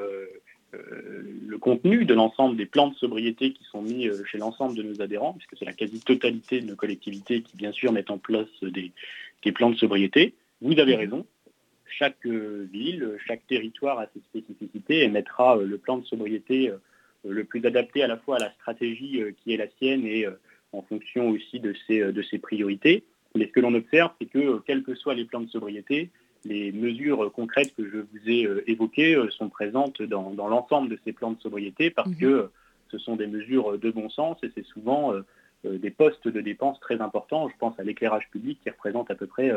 le 0.72 1.58
contenu 1.58 2.04
de 2.04 2.14
l'ensemble 2.14 2.56
des 2.56 2.66
plans 2.66 2.88
de 2.88 2.94
sobriété 2.94 3.52
qui 3.52 3.64
sont 3.64 3.82
mis 3.82 4.08
euh, 4.08 4.24
chez 4.24 4.38
l'ensemble 4.38 4.76
de 4.76 4.82
nos 4.82 5.00
adhérents, 5.02 5.34
puisque 5.34 5.56
c'est 5.58 5.64
la 5.64 5.72
quasi-totalité 5.72 6.60
de 6.60 6.66
nos 6.66 6.76
collectivités 6.76 7.42
qui, 7.42 7.56
bien 7.56 7.72
sûr, 7.72 7.92
mettent 7.92 8.10
en 8.10 8.18
place 8.18 8.48
des, 8.62 8.92
plans 9.52 9.70
de 9.70 9.76
sobriété. 9.76 10.34
Vous 10.60 10.78
avez 10.78 10.94
raison. 10.94 11.26
Chaque 11.86 12.24
euh, 12.26 12.68
ville, 12.72 13.16
chaque 13.26 13.46
territoire 13.46 13.98
a 13.98 14.06
ses 14.14 14.20
spécificités 14.20 15.02
et 15.02 15.08
mettra 15.08 15.56
le 15.56 15.76
plan 15.76 15.98
de 15.98 16.06
sobriété 16.06 16.72
le 17.28 17.44
plus 17.44 17.64
adapté 17.66 18.02
à 18.02 18.06
la 18.06 18.16
fois 18.16 18.36
à 18.36 18.38
la 18.38 18.52
stratégie 18.52 19.20
qui 19.42 19.52
est 19.52 19.58
la 19.58 19.68
sienne 19.78 20.06
et 20.06 20.26
en 20.72 20.80
fonction 20.82 21.28
aussi 21.28 21.60
de 21.60 21.74
ses, 21.86 22.00
de 22.12 22.22
ses 22.22 22.38
priorités. 22.38 23.04
Mais 23.34 23.46
ce 23.46 23.52
que 23.52 23.60
l'on 23.60 23.74
observe, 23.74 24.12
c'est 24.18 24.26
que 24.26 24.60
quels 24.60 24.82
que 24.82 24.94
soient 24.94 25.14
les 25.14 25.26
plans 25.26 25.40
de 25.40 25.50
sobriété, 25.50 26.10
les 26.44 26.72
mesures 26.72 27.30
concrètes 27.32 27.74
que 27.74 27.84
je 27.88 27.98
vous 27.98 28.28
ai 28.28 28.48
évoquées 28.66 29.20
sont 29.30 29.48
présentes 29.48 30.02
dans, 30.02 30.32
l'ensemble 30.48 30.88
de 30.88 30.98
ces 31.04 31.12
plans 31.12 31.32
de 31.32 31.40
sobriété 31.40 31.90
parce 31.90 32.08
mhm. 32.08 32.16
que 32.16 32.50
ce 32.90 32.98
sont 32.98 33.16
des 33.16 33.26
mesures 33.26 33.78
de 33.78 33.90
bon 33.90 34.08
sens 34.08 34.38
et 34.42 34.50
c'est 34.54 34.64
souvent 34.64 35.12
des 35.64 35.90
postes 35.90 36.26
de 36.26 36.40
dépenses 36.40 36.80
très 36.80 37.00
importants. 37.00 37.48
Je 37.48 37.56
pense 37.58 37.78
à 37.78 37.82
l'éclairage 37.82 38.28
public 38.30 38.58
qui 38.62 38.70
représente 38.70 39.10
à 39.10 39.14
peu 39.14 39.26
près 39.26 39.52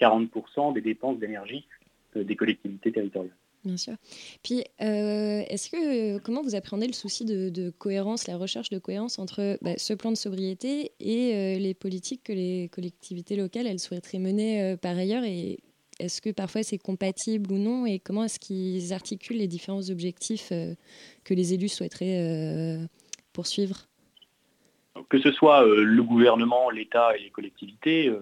40% 0.00 0.72
des 0.72 0.80
dépenses 0.80 1.18
d'énergie 1.18 1.66
des 2.14 2.36
collectivités 2.36 2.92
territoriales. 2.92 3.34
Bien 3.64 3.76
sûr. 3.76 3.94
Puis, 4.42 4.64
euh, 4.80 5.42
est-ce 5.48 5.70
que 5.70 6.18
comment 6.18 6.42
vous 6.42 6.54
appréhendez 6.54 6.86
le 6.86 6.92
souci 6.92 7.24
de, 7.24 7.70
cohérence, 7.70 8.26
la 8.26 8.36
recherche 8.36 8.70
de 8.70 8.78
cohérence 8.78 9.18
entre 9.18 9.58
bah, 9.62 9.76
ce 9.76 9.94
plan 9.94 10.10
de 10.10 10.16
sobriété 10.16 10.92
et 11.00 11.34
euh, 11.34 11.58
les 11.58 11.74
politiques 11.74 12.22
que 12.24 12.32
les 12.32 12.68
collectivités 12.72 13.36
locales 13.36 13.66
elles 13.66 13.80
souhaiteraient 13.80 14.18
mener 14.18 14.62
euh, 14.62 14.76
par 14.76 14.96
ailleurs 14.96 15.24
Et 15.24 15.58
est-ce 15.98 16.20
que 16.20 16.30
parfois 16.30 16.62
c'est 16.62 16.78
compatible 16.78 17.52
ou 17.52 17.58
non 17.58 17.86
Et 17.86 17.98
comment 17.98 18.24
est-ce 18.24 18.38
qu'ils 18.38 18.92
articulent 18.92 19.38
les 19.38 19.48
différents 19.48 19.90
objectifs 19.90 20.50
que 21.24 21.34
les 21.34 21.54
élus 21.54 21.68
souhaiteraient 21.68 22.78
poursuivre? 23.32 23.86
Que 25.08 25.18
ce 25.20 25.32
soit 25.32 25.64
le 25.66 26.02
gouvernement, 26.02 26.70
l'État 26.70 27.16
et 27.16 27.22
les 27.22 27.30
collectivités, 27.30 28.12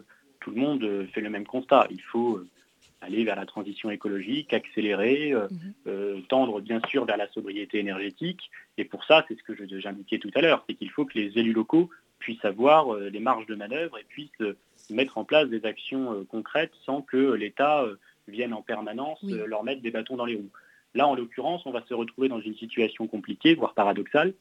tout 0.40 0.50
le 0.50 0.60
monde 0.60 1.06
fait 1.12 1.20
le 1.20 1.30
même 1.30 1.46
constat. 1.46 1.86
Il 1.90 2.00
faut 2.00 2.40
aller 3.00 3.24
vers 3.24 3.36
la 3.36 3.46
transition 3.46 3.90
écologique, 3.90 4.52
accélérer, 4.52 5.32
euh, 5.32 5.48
mhm. 5.50 5.74
euh, 5.86 6.20
tendre 6.28 6.60
bien 6.60 6.80
sûr 6.88 7.04
vers 7.04 7.16
la 7.16 7.28
sobriété 7.28 7.78
énergétique. 7.78 8.50
Et 8.78 8.84
pour 8.84 9.04
ça, 9.04 9.24
c'est 9.28 9.38
ce 9.38 9.42
que 9.42 9.54
j'indiquais 9.78 10.18
tout 10.18 10.30
à 10.34 10.40
l'heure, 10.40 10.64
c'est 10.68 10.74
qu'il 10.74 10.90
faut 10.90 11.04
que 11.04 11.18
les 11.18 11.38
élus 11.38 11.52
locaux 11.52 11.90
puissent 12.18 12.44
avoir 12.44 12.94
euh, 12.94 13.08
les 13.08 13.20
marges 13.20 13.46
de 13.46 13.54
manœuvre 13.54 13.98
et 13.98 14.04
puissent 14.04 14.30
mettre 14.90 15.18
en 15.18 15.24
place 15.24 15.48
des 15.48 15.64
actions 15.64 16.24
concrètes 16.26 16.72
sans 16.84 17.02
que 17.02 17.32
l'État 17.32 17.84
vienne 18.28 18.54
en 18.54 18.62
permanence 18.62 19.20
leur 19.22 19.64
mettre 19.64 19.82
des 19.82 19.90
bâtons 19.90 20.14
dans 20.14 20.26
les 20.26 20.36
roues. 20.36 20.50
Là, 20.94 21.08
en 21.08 21.16
l'occurrence, 21.16 21.66
on 21.66 21.72
va 21.72 21.82
se 21.88 21.94
retrouver 21.94 22.28
dans 22.28 22.40
une 22.40 22.54
situation 22.54 23.08
compliquée, 23.08 23.54
voire 23.54 23.74
paradoxale, 23.74 24.32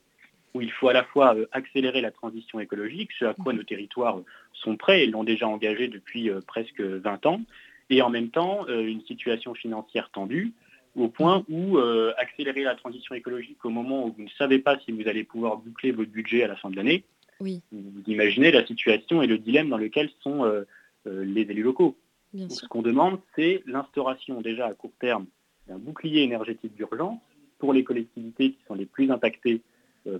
où 0.54 0.62
il 0.62 0.72
faut 0.72 0.88
à 0.88 0.94
la 0.94 1.04
fois 1.04 1.36
accélérer 1.52 2.02
la 2.02 2.12
transition 2.12 2.60
écologique, 2.60 3.10
ce 3.18 3.26
à 3.26 3.34
quoi 3.34 3.54
mhm. 3.54 3.60
nos 3.60 3.66
territoires 3.66 4.20
sont 4.54 4.78
prêts 4.78 5.04
et 5.04 5.08
l'ont 5.08 5.24
déjà 5.24 5.48
engagé 5.48 5.88
depuis 5.88 6.30
presque 6.46 6.82
20 6.82 7.26
ans, 7.26 7.42
et 7.90 8.02
en 8.02 8.10
même 8.10 8.30
temps 8.30 8.66
euh, 8.68 8.86
une 8.86 9.02
situation 9.02 9.54
financière 9.54 10.10
tendue 10.12 10.54
au 10.96 11.10
point 11.10 11.44
où 11.50 11.78
euh, 11.78 12.14
accélérer 12.18 12.64
la 12.64 12.76
transition 12.76 13.16
écologique 13.16 13.64
au 13.66 13.70
moment 13.70 14.06
où 14.06 14.14
vous 14.18 14.24
ne 14.24 14.30
savez 14.38 14.60
pas 14.60 14.80
si 14.80 14.92
vous 14.92 15.08
allez 15.08 15.24
pouvoir 15.24 15.58
boucler 15.58 15.92
votre 15.92 16.10
budget 16.10 16.44
à 16.44 16.48
la 16.48 16.56
fin 16.56 16.70
de 16.70 16.76
l'année, 16.76 17.04
oui. 17.40 17.62
vous 17.72 18.04
imaginez 18.08 18.52
la 18.52 18.66
situation 18.66 19.22
et 19.22 19.28
le 19.28 19.38
dilemme 19.38 19.70
dans 19.70 19.78
lequel 19.78 20.10
sont 20.22 20.46
euh, 20.46 20.64
les 21.06 21.42
élus 21.42 21.64
locaux. 21.64 21.96
ce 22.34 22.66
qu'on 22.68 22.82
demande, 22.82 23.20
c'est 23.36 23.64
l'instauration 23.66 24.42
déjà 24.42 24.68
à 24.68 24.74
court 24.74 24.94
terme 25.00 25.26
d'un 25.68 25.78
bouclier 25.78 26.24
énergétique 26.24 26.76
d'urgence 26.76 27.22
pour 27.60 27.74
les 27.74 27.84
collectivités 27.84 28.52
qui 28.52 28.60
sont 28.68 28.76
les 28.76 28.86
plus 28.86 29.12
impactées 29.12 29.62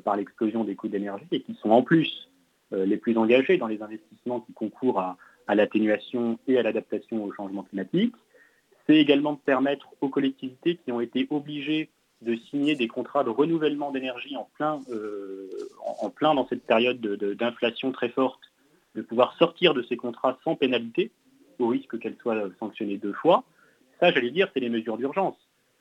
par 0.04 0.16
l'explosion 0.16 0.64
des 0.64 0.76
coûts 0.76 0.88
d'énergie 0.88 1.26
et 1.32 1.42
qui 1.42 1.54
sont 1.56 1.70
en 1.70 1.84
plus 1.84 2.30
les 2.72 2.98
plus 2.98 3.18
engagées 3.18 3.58
dans 3.58 3.68
les 3.68 3.82
investissements 3.82 4.42
qui 4.42 4.54
concourent 4.54 5.00
à, 5.00 5.18
à 5.48 5.56
l'atténuation 5.56 6.40
et 6.48 6.58
à 6.58 6.64
l'adaptation 6.64 7.24
au 7.24 7.32
changement 7.32 7.64
climatique. 7.64 8.14
C'est 8.88 8.98
également 8.98 9.34
de 9.34 9.40
permettre 9.40 9.88
aux 10.02 10.10
collectivités 10.10 10.78
qui 10.78 10.92
ont 10.92 11.02
été 11.02 11.28
obligées 11.30 11.90
de 12.22 12.36
signer 12.50 12.76
des 12.76 12.88
contrats 12.88 13.24
de 13.24 13.30
renouvellement 13.30 13.92
d'énergie 13.92 14.36
en 14.36 14.50
plein, 14.56 14.80
euh, 14.90 15.50
dans 16.22 16.48
cette 16.48 16.66
période 16.66 17.00
d'inflation 17.00 17.92
très 17.92 18.10
forte, 18.10 18.42
de 18.96 19.02
pouvoir 19.02 19.36
sortir 19.38 19.74
de 19.74 19.84
ces 19.84 19.98
contrats 19.98 20.38
sans 20.44 20.56
pénalité, 20.56 21.12
au 21.60 21.68
risque 21.68 22.00
qu'elles 22.00 22.18
soient 22.22 22.50
sanctionnées 22.60 22.98
deux 22.98 23.14
fois. 23.14 23.44
Ça, 24.00 24.12
j'allais 24.12 24.32
dire, 24.32 24.50
c'est 24.54 24.60
les 24.60 24.70
mesures 24.70 24.98
d'urgence. 24.98 25.38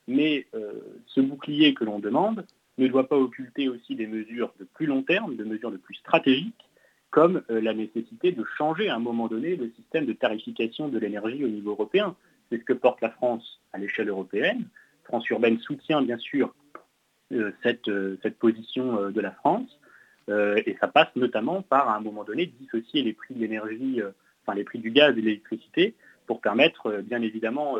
Mais 0.07 0.45
euh, 0.53 0.73
ce 1.07 1.21
bouclier 1.21 1.73
que 1.73 1.83
l'on 1.83 1.99
demande 1.99 2.45
ne 2.77 2.87
doit 2.87 3.07
pas 3.07 3.17
occulter 3.17 3.69
aussi 3.69 3.95
des 3.95 4.07
mesures 4.07 4.53
de 4.59 4.65
plus 4.65 4.85
long 4.85 5.03
terme, 5.03 5.35
des 5.35 5.43
mesures 5.43 5.71
de 5.71 5.77
plus 5.77 5.95
stratégiques, 5.95 6.69
comme 7.09 7.41
euh, 7.49 7.61
la 7.61 7.73
nécessité 7.73 8.31
de 8.31 8.43
changer 8.57 8.89
à 8.89 8.95
un 8.95 8.99
moment 8.99 9.27
donné 9.27 9.55
le 9.55 9.71
système 9.71 10.05
de 10.05 10.13
tarification 10.13 10.89
de 10.89 10.99
l'énergie 10.99 11.43
au 11.43 11.47
niveau 11.47 11.71
européen. 11.71 12.15
C'est 12.49 12.59
ce 12.59 12.63
que 12.63 12.73
porte 12.73 13.01
la 13.01 13.09
France 13.09 13.61
à 13.73 13.77
l'échelle 13.77 14.09
européenne. 14.09 14.67
France 15.05 15.29
urbaine 15.29 15.59
soutient 15.59 16.01
bien 16.01 16.17
sûr 16.17 16.53
euh, 17.33 17.51
cette, 17.63 17.87
euh, 17.87 18.17
cette, 18.21 18.37
position 18.37 19.09
de 19.09 19.21
la 19.21 19.31
France. 19.31 19.69
et 20.29 20.75
ça 20.79 20.87
passe 20.87 21.15
notamment 21.15 21.61
par, 21.61 21.89
à 21.89 21.95
un 21.95 22.01
moment 22.01 22.23
donné, 22.23 22.47
dissocier 22.47 23.03
les 23.03 23.13
prix 23.13 23.35
de 23.35 23.39
l'énergie, 23.39 24.01
enfin 24.41 24.55
les 24.55 24.63
prix 24.63 24.79
du 24.79 24.91
gaz 24.91 25.11
et 25.11 25.21
de 25.21 25.25
l'électricité, 25.27 25.93
pour 26.25 26.41
permettre, 26.41 27.01
bien 27.03 27.21
évidemment, 27.21 27.77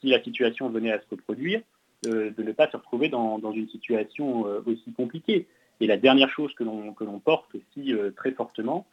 si 0.00 0.08
la 0.08 0.22
situation 0.22 0.68
venait 0.68 0.92
à 0.92 1.00
se 1.00 1.06
reproduire, 1.10 1.62
de 2.04 2.42
ne 2.42 2.52
pas 2.52 2.70
se 2.70 2.76
retrouver 2.76 3.08
dans, 3.08 3.38
dans 3.38 3.52
une 3.52 3.68
situation 3.68 4.42
aussi 4.66 4.92
compliquée. 4.92 5.46
Et 5.80 5.86
la 5.86 5.96
dernière 5.96 6.30
chose 6.30 6.52
que 6.54 6.64
l'on 6.64 7.20
porte 7.20 7.54
aussi 7.54 7.92
euh, 7.94 8.10
très 8.10 8.32
fortement, 8.32 8.86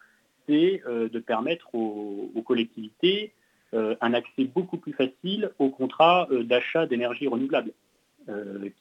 c'est 0.48 0.82
euh, 0.88 1.10
de 1.10 1.20
permettre 1.20 1.76
aux, 1.76 2.42
collectivités 2.46 3.34
euh, 3.34 3.37
un 3.74 4.14
accès 4.14 4.46
beaucoup 4.46 4.78
plus 4.78 4.94
facile 4.94 5.52
aux 5.60 5.70
contrats 5.70 6.28
d'achat 6.44 6.86
d'énergie 6.86 7.28
renouvelable, 7.28 7.72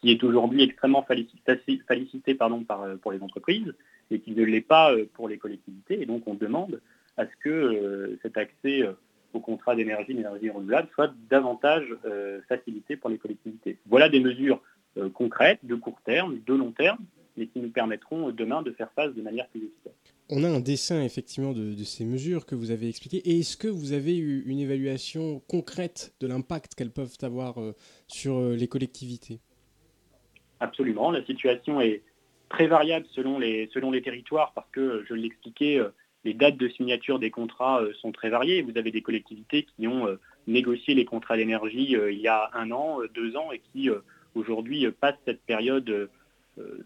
qui 0.01 0.11
est 0.11 0.23
aujourd'hui 0.25 0.63
extrêmement 0.63 1.03
félicité, 1.03 2.35
par, 2.35 2.51
pour 3.03 3.13
les 3.13 3.23
entreprises 3.23 3.75
et 4.11 4.21
qui 4.21 4.33
ne 4.33 4.45
l'est 4.45 4.61
pas 4.61 4.95
pour 5.15 5.29
les 5.29 5.39
collectivités. 5.39 6.01
Et 6.01 6.07
donc 6.07 6.27
on 6.27 6.35
demande 6.35 6.81
à 7.17 7.27
ce 7.27 7.33
que 7.41 8.19
cet 8.23 8.37
accès 8.37 8.85
aux 9.33 9.41
contrats 9.41 9.75
d'énergie, 9.75 10.15
d'énergie 10.15 10.51
renouvelable 10.51 10.89
soit 10.95 11.13
davantage 11.29 11.87
facilité 12.49 12.97
pour 12.97 13.11
les 13.11 13.19
collectivités. 13.19 13.79
Voilà 13.87 14.09
des 14.09 14.21
mesures 14.21 14.63
concrètes, 15.15 15.61
de 15.65 15.75
court 15.75 16.01
terme, 16.05 16.39
de 16.47 16.55
long 16.55 16.71
terme, 16.73 16.99
mais 17.37 17.47
qui 17.49 17.61
nous 17.61 17.71
permettront 17.71 18.31
demain 18.31 18.63
de 18.63 18.71
faire 18.71 18.91
face 18.93 19.13
de 19.15 19.23
manière 19.23 19.47
plus 19.49 19.61
efficace. 19.65 20.06
On 20.29 20.43
a 20.43 20.49
un 20.49 20.59
dessin 20.59 21.05
effectivement 21.05 21.53
de, 21.53 21.77
ces 21.85 22.05
mesures 22.05 22.47
que 22.47 22.57
vous 22.57 22.73
avez 22.73 22.89
expliquées. 22.89 23.19
Et 23.25 23.41
est-ce 23.41 23.57
que 23.57 23.69
vous 23.69 23.93
avez 23.93 24.17
eu 24.17 24.43
une 24.47 24.59
évaluation 24.59 25.41
concrète 25.49 26.15
de 26.21 26.27
l'impact 26.27 26.75
qu'elles 26.75 26.91
peuvent 26.91 27.17
avoir 27.23 27.61
euh, 27.61 27.75
sur 28.09 28.37
euh, 28.37 28.57
les 28.57 28.67
collectivités? 28.67 29.39
Absolument. 30.59 31.13
La 31.13 31.25
situation 31.25 31.81
est 31.81 32.03
très 32.49 32.67
variable 32.67 33.07
selon 33.13 33.39
les, 33.39 33.69
territoires 34.03 34.53
parce 34.53 34.69
que, 34.73 35.05
je 35.09 35.15
l'expliquais, 35.15 35.79
euh, 35.79 35.91
les 36.25 36.35
dates 36.35 36.57
de 36.57 36.69
signature 36.71 37.21
des 37.21 37.31
contrats 37.31 37.83
sont 38.01 38.11
très 38.11 38.29
variées. 38.29 38.63
Vous 38.63 38.77
avez 38.77 38.91
des 38.91 39.03
collectivités 39.03 39.63
qui 39.63 39.87
ont 39.87 40.09
négocié 40.49 40.95
les 40.95 41.05
contrats 41.05 41.37
d'énergie 41.37 41.93
il 41.93 42.19
y 42.19 42.27
a 42.27 42.51
un 42.53 42.73
an, 42.73 42.99
deux 43.15 43.37
ans 43.37 43.53
et 43.53 43.61
qui 43.71 43.91
aujourd'hui 44.35 44.91
passent 44.91 45.21
cette 45.25 45.41
période 45.43 46.11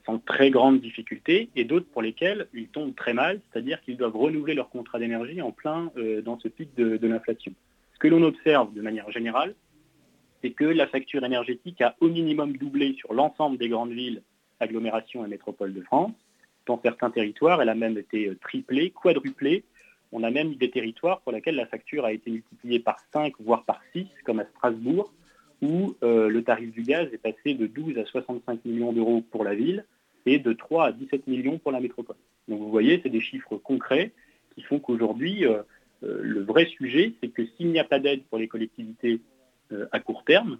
sans 0.04 0.18
très 0.18 0.50
grandes 0.50 0.80
difficultés, 0.80 1.50
et 1.54 1.64
d'autres 1.64 1.86
pour 1.86 2.02
lesquels 2.02 2.48
ils 2.54 2.68
tombent 2.68 2.94
très 2.94 3.14
mal, 3.14 3.40
c'est-à-dire 3.52 3.80
qu'ils 3.82 3.96
doivent 3.96 4.16
renouveler 4.16 4.54
leur 4.54 4.68
contrat 4.68 4.98
d'énergie 4.98 5.40
en 5.42 5.52
plein 5.52 5.90
euh, 5.96 6.22
dans 6.22 6.38
ce 6.38 6.48
pic 6.48 6.74
de, 6.76 7.06
l'inflation. 7.06 7.52
Ce 7.94 7.98
que 7.98 8.08
l'on 8.08 8.22
observe 8.22 8.72
de 8.74 8.82
manière 8.82 9.10
générale, 9.10 9.54
c'est 10.42 10.50
que 10.50 10.64
la 10.64 10.86
facture 10.86 11.24
énergétique 11.24 11.80
a 11.82 11.94
au 12.00 12.08
minimum 12.08 12.56
doublé 12.56 12.94
sur 12.94 13.12
l'ensemble 13.14 13.58
des 13.58 13.68
grandes 13.68 13.92
villes, 13.92 14.22
agglomérations 14.58 15.24
et 15.24 15.28
métropoles 15.28 15.74
de 15.74 15.82
France. 15.82 16.12
Dans 16.66 16.80
certains 16.82 17.10
territoires, 17.10 17.62
elle 17.62 17.68
a 17.68 17.74
même 17.74 17.98
été 17.98 18.28
euh, 18.28 18.38
triplée, 18.40 18.90
quadruplée. 18.90 19.64
On 20.12 20.24
a 20.24 20.30
même 20.30 20.54
des 20.54 20.70
territoires 20.70 21.20
pour 21.20 21.32
lesquels 21.32 21.54
la 21.54 21.66
facture 21.66 22.04
a 22.04 22.12
été 22.12 22.30
multipliée 22.30 22.80
par 22.80 22.96
5, 23.12 23.34
voire 23.38 23.64
par 23.64 23.80
6, 23.92 24.06
comme 24.24 24.40
à 24.40 24.44
Strasbourg, 24.46 25.12
où 25.62 25.94
euh, 26.02 26.28
le 26.28 26.42
tarif 26.42 26.72
du 26.72 26.82
gaz 26.82 27.08
est 27.12 27.18
passé 27.18 27.54
de 27.54 27.66
12 27.66 27.98
à 27.98 28.04
65 28.06 28.64
millions 28.64 28.92
d'euros 28.92 29.22
pour 29.30 29.44
la 29.44 29.54
ville 29.54 29.84
et 30.26 30.38
de 30.38 30.52
3 30.52 30.86
à 30.86 30.92
17 30.92 31.26
millions 31.26 31.58
pour 31.58 31.72
la 31.72 31.80
métropole. 31.80 32.16
Donc 32.48 32.60
vous 32.60 32.70
voyez, 32.70 33.00
c'est 33.02 33.10
des 33.10 33.20
chiffres 33.20 33.56
concrets 33.56 34.12
qui 34.54 34.62
font 34.62 34.78
qu'aujourd'hui, 34.78 35.44
euh, 35.46 35.62
euh, 36.02 36.20
le 36.22 36.42
vrai 36.42 36.66
sujet, 36.66 37.14
c'est 37.20 37.28
que 37.28 37.46
s'il 37.56 37.70
n'y 37.70 37.78
a 37.78 37.84
pas 37.84 38.00
d'aide 38.00 38.22
pour 38.24 38.38
les 38.38 38.48
collectivités 38.48 39.20
à 39.92 40.00
court 40.00 40.24
terme 40.24 40.58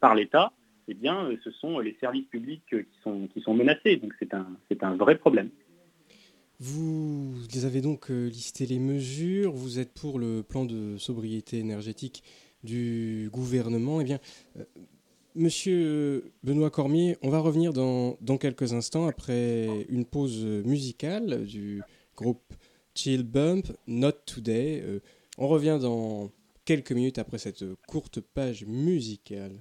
par 0.00 0.14
l'État, 0.14 0.52
eh 0.86 0.94
bien, 0.94 1.28
ce 1.42 1.50
sont 1.50 1.80
les 1.80 1.96
services 1.98 2.26
publics 2.26 2.62
qui 2.68 3.42
sont, 3.42 3.54
menacés. 3.54 3.96
Donc 3.96 4.12
c'est 4.20 4.84
un 4.84 4.94
vrai 4.94 5.18
problème. 5.18 5.48
Vous 6.60 7.34
avez 7.64 7.80
donc 7.80 8.08
listé 8.10 8.66
les 8.66 8.78
mesures, 8.78 9.50
vous 9.50 9.80
êtes 9.80 9.92
pour 9.92 10.20
le 10.20 10.44
plan 10.44 10.64
de 10.64 10.96
sobriété 10.96 11.58
énergétique 11.58 12.22
du 12.62 13.28
gouvernement. 13.32 14.00
Eh 14.00 14.04
bien, 14.04 14.20
euh, 14.58 14.64
Monsieur 15.34 16.32
Benoît 16.42 16.70
Cormier, 16.70 17.16
on 17.22 17.30
va 17.30 17.38
revenir 17.38 17.72
dans, 17.72 18.16
quelques 18.38 18.74
instants 18.74 19.06
après 19.06 19.86
une 19.88 20.04
pause 20.04 20.44
musicale 20.44 21.46
du 21.46 21.80
groupe 22.16 22.52
Chill 22.94 23.22
Bump, 23.22 23.72
Not 23.86 24.12
Today. 24.26 24.82
Euh, 24.84 25.00
on 25.38 25.48
revient 25.48 25.78
dans 25.80 26.30
quelques 26.66 26.92
minutes 26.92 27.18
après 27.18 27.38
cette 27.38 27.64
courte 27.86 28.20
page 28.20 28.66
musicale. 28.66 29.58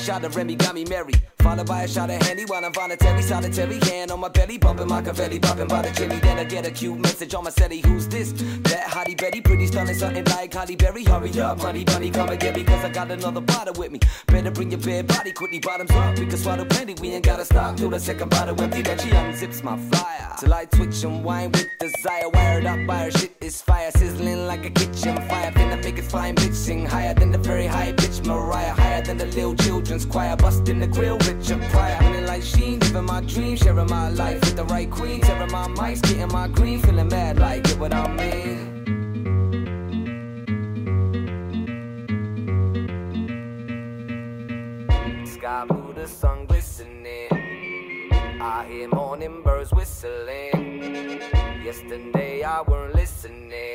Shot 0.00 0.24
of 0.24 0.34
Remy 0.34 0.56
got 0.56 0.74
me 0.74 0.84
merry. 0.84 1.12
Followed 1.40 1.66
by 1.66 1.82
a 1.82 1.88
shot 1.88 2.10
of 2.10 2.20
Henny 2.22 2.44
while 2.44 2.64
I'm 2.64 2.72
voluntary, 2.72 3.22
solitary 3.22 3.78
hand 3.80 4.10
on 4.10 4.20
my 4.20 4.28
belly, 4.28 4.58
bumping 4.58 4.88
my 4.88 5.00
Machiavelli, 5.00 5.38
popping 5.38 5.68
by 5.68 5.82
the 5.82 5.90
chimney. 5.90 6.18
Then 6.20 6.38
I 6.38 6.44
get 6.44 6.66
a 6.66 6.70
cute 6.70 6.98
message 6.98 7.34
on 7.34 7.44
my 7.44 7.50
celly, 7.50 7.84
who's 7.84 8.06
this? 8.08 8.32
That 8.32 8.84
hottie 8.84 9.16
Betty, 9.16 9.40
pretty 9.40 9.66
stunning, 9.66 9.94
something 9.94 10.24
like 10.24 10.52
Holly 10.52 10.76
Berry. 10.76 11.04
Hurry 11.04 11.38
up, 11.40 11.60
honey 11.60 11.84
bunny, 11.84 12.10
come 12.10 12.28
and 12.28 12.40
get 12.40 12.54
cause 12.66 12.84
I 12.84 12.90
got 12.90 13.10
another 13.10 13.40
bottle 13.40 13.74
with 13.74 13.90
me. 13.90 14.00
Better 14.26 14.50
bring 14.50 14.70
your 14.70 14.80
bare 14.80 15.02
body 15.02 15.32
quickly, 15.32 15.60
bottoms 15.60 15.90
up, 15.92 16.18
we 16.18 16.26
can 16.26 16.36
swallow 16.36 16.64
plenty, 16.64 16.94
we 16.94 17.10
ain't 17.12 17.24
gotta 17.24 17.44
stop 17.44 17.76
till 17.76 17.90
the 17.90 17.98
second 17.98 18.30
bottle 18.30 18.60
empty. 18.60 18.82
Then 18.82 18.98
she 18.98 19.08
unzips 19.08 19.62
my 19.62 19.76
flyer, 19.90 20.36
till 20.38 20.52
I 20.52 20.66
twitch 20.66 21.02
and 21.04 21.24
whine 21.24 21.52
with 21.52 21.68
desire, 21.78 22.28
wired 22.28 22.66
up 22.66 22.86
by 22.86 23.04
her 23.04 23.10
shit 23.10 23.36
is 23.40 23.62
fire, 23.62 23.90
sizzling 23.92 24.46
like 24.46 24.64
a 24.66 24.70
kitchen 24.70 25.16
fire. 25.28 25.50
Finna 25.52 25.82
make 25.82 25.98
it 25.98 26.04
flying 26.04 26.34
bitch 26.34 26.54
sing 26.54 26.84
higher 26.86 27.14
than 27.14 27.30
the 27.32 27.38
very 27.38 27.66
high 27.66 27.92
pitch 27.92 28.24
Mariah, 28.24 28.72
higher 28.72 29.02
than 29.02 29.16
the 29.16 29.26
little 29.26 29.54
children's 29.90 30.12
choir, 30.12 30.36
busting 30.36 30.78
the 30.78 30.86
grill, 30.86 31.18
Richard 31.18 31.60
Pryor. 31.70 31.98
Feeling 31.98 32.26
like 32.26 32.44
Sheen, 32.44 32.78
living 32.78 33.06
my 33.06 33.20
dream, 33.22 33.56
sharing 33.56 33.90
my 33.90 34.08
life 34.10 34.38
with 34.38 34.54
the 34.54 34.64
right 34.66 34.88
queen, 34.88 35.20
tearing 35.20 35.50
my 35.50 35.66
mics, 35.66 36.00
getting 36.02 36.28
my 36.28 36.46
green, 36.46 36.80
feeling 36.80 37.08
mad 37.08 37.40
like 37.40 37.68
it 37.68 37.76
what 37.76 37.92
I 37.92 38.06
mean. 38.06 38.86
Sky 45.26 45.64
blue, 45.66 45.92
the 45.92 46.06
sun 46.06 46.46
glistening. 46.46 47.28
I 48.40 48.66
hear 48.68 48.88
morning 48.90 49.42
birds 49.42 49.72
whistling. 49.72 51.20
Yesterday 51.64 52.44
I 52.44 52.62
weren't 52.62 52.94
listening, 52.94 53.74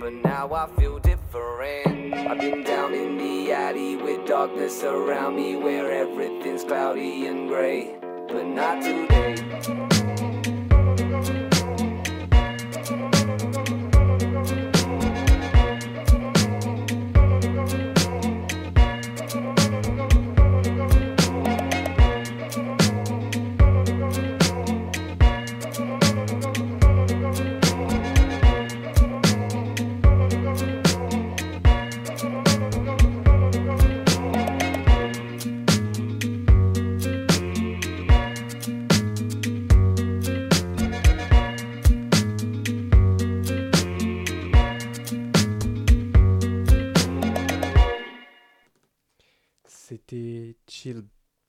but 0.00 0.12
now 0.12 0.54
I 0.54 0.68
feel 0.78 1.00
different. 1.00 1.17
I've 1.34 2.38
been 2.38 2.64
down 2.64 2.94
in 2.94 3.18
the 3.18 3.52
alley 3.52 3.96
with 3.96 4.26
darkness 4.26 4.82
around 4.82 5.36
me, 5.36 5.56
where 5.56 5.92
everything's 5.92 6.64
cloudy 6.64 7.26
and 7.26 7.48
gray, 7.48 7.98
but 8.00 8.46
not 8.46 8.82
today. 8.82 9.97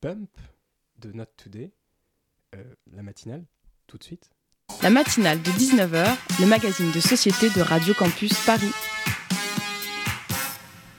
Bump 0.02 0.30
de 0.98 1.12
Not 1.12 1.26
Today, 1.36 1.70
euh, 2.54 2.62
la 2.94 3.02
matinale, 3.02 3.44
tout 3.86 3.98
de 3.98 4.04
suite. 4.04 4.30
La 4.82 4.90
matinale 4.90 5.42
de 5.42 5.50
19h, 5.50 6.16
le 6.40 6.46
magazine 6.46 6.90
de 6.92 7.00
société 7.00 7.48
de 7.50 7.60
Radio 7.60 7.92
Campus 7.94 8.32
Paris. 8.46 8.70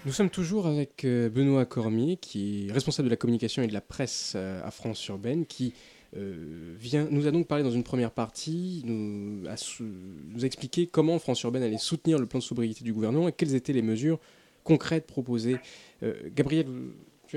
Nous 0.06 0.12
sommes 0.12 0.32
toujours 0.32 0.65
avec 0.65 1.06
euh, 1.06 1.30
Benoît 1.30 1.65
Cormier, 1.65 2.17
qui 2.17 2.67
est 2.67 2.71
responsable 2.71 3.08
de 3.08 3.12
la 3.13 3.17
communication 3.17 3.62
et 3.62 3.67
de 3.67 3.73
la 3.73 3.82
presse 3.82 4.34
euh, 4.36 4.65
à 4.65 4.71
France 4.71 5.06
Urbaine, 5.08 5.45
qui 5.45 5.73
euh, 6.17 6.73
vient, 6.77 7.08
nous 7.12 7.27
a 7.27 7.32
donc 7.32 7.47
parlé 7.47 7.63
dans 7.63 7.69
une 7.71 7.84
première 7.84 8.12
partie, 8.12 8.82
nous 8.86 9.47
a, 9.47 9.58
sou- 9.58 9.84
nous 10.30 10.43
a 10.43 10.45
expliqué 10.47 10.88
comment 10.88 11.19
France 11.19 11.43
Urbaine 11.43 11.62
allait 11.63 11.77
soutenir 11.77 12.17
le 12.17 12.25
plan 12.25 12.39
de 12.39 12.43
sobriété 12.43 12.84
du 12.84 12.93
gouvernement 12.93 13.27
et 13.27 13.32
quelles 13.32 13.54
étaient 13.54 13.73
les 13.73 13.84
mesures 13.84 14.19
concrètes 14.63 15.06
proposées. 15.06 15.58
Euh, 16.01 16.15
Gabriel, 16.36 16.65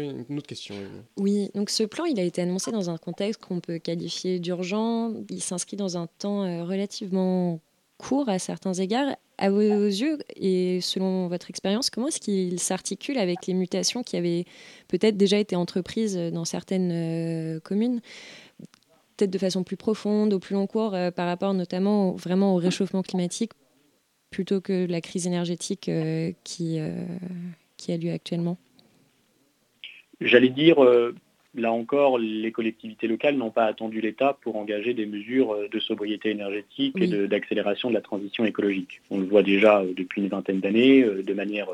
une 0.02 0.38
autre 0.38 0.46
question 0.46 0.74
Oui, 1.16 1.50
donc 1.54 1.70
ce 1.70 1.82
plan, 1.82 2.04
il 2.04 2.18
a 2.18 2.22
été 2.22 2.42
annoncé 2.42 2.70
dans 2.70 2.90
un 2.90 2.98
contexte 2.98 3.40
qu'on 3.40 3.60
peut 3.60 3.78
qualifier 3.78 4.38
d'urgent. 4.38 5.12
Il 5.30 5.42
s'inscrit 5.42 5.76
dans 5.76 5.96
un 5.96 6.06
temps 6.18 6.44
euh, 6.44 6.64
relativement 6.64 7.60
court 7.98 8.28
à 8.28 8.38
certains 8.38 8.74
égards. 8.74 9.16
À 9.36 9.50
vos 9.50 9.86
yeux 9.86 10.18
et 10.36 10.80
selon 10.80 11.26
votre 11.26 11.50
expérience, 11.50 11.90
comment 11.90 12.06
est-ce 12.06 12.20
qu'il 12.20 12.60
s'articule 12.60 13.18
avec 13.18 13.46
les 13.48 13.54
mutations 13.54 14.04
qui 14.04 14.16
avaient 14.16 14.44
peut-être 14.86 15.16
déjà 15.16 15.38
été 15.38 15.56
entreprises 15.56 16.16
dans 16.16 16.44
certaines 16.44 16.92
euh, 16.92 17.60
communes 17.60 18.00
peut-être 19.16 19.30
de 19.30 19.38
façon 19.38 19.62
plus 19.62 19.76
profonde, 19.76 20.32
au 20.32 20.40
plus 20.40 20.54
long 20.54 20.66
cours, 20.66 20.92
euh, 20.92 21.12
par 21.12 21.28
rapport 21.28 21.54
notamment 21.54 22.12
vraiment 22.12 22.56
au 22.56 22.58
réchauffement 22.58 23.02
climatique, 23.02 23.52
plutôt 24.30 24.60
que 24.60 24.86
la 24.86 25.00
crise 25.00 25.28
énergétique 25.28 25.88
qui, 26.42 26.78
qui 27.76 27.92
a 27.92 27.96
lieu 27.96 28.10
actuellement? 28.10 28.58
J'allais 30.20 30.48
dire, 30.48 30.82
euh, 30.82 31.14
là 31.54 31.72
encore, 31.72 32.18
les 32.18 32.52
collectivités 32.52 33.06
locales 33.08 33.36
n'ont 33.36 33.50
pas 33.50 33.64
attendu 33.64 34.00
l'État 34.00 34.36
pour 34.42 34.56
engager 34.56 34.94
des 34.94 35.06
mesures 35.06 35.54
euh, 35.54 35.68
de 35.68 35.78
sobriété 35.80 36.30
énergétique 36.30 36.94
et 37.00 37.08
Oui. 37.08 37.28
d'accélération 37.28 37.88
de, 37.88 37.94
la 37.94 38.00
transition 38.00 38.44
écologique. 38.44 39.00
On 39.10 39.18
le 39.18 39.26
voit 39.26 39.42
déjà 39.42 39.80
euh, 39.80 39.92
depuis 39.96 40.22
une 40.22 40.28
vingtaine 40.28 40.60
d'années, 40.60 41.02
de 41.02 41.34
manière 41.34 41.68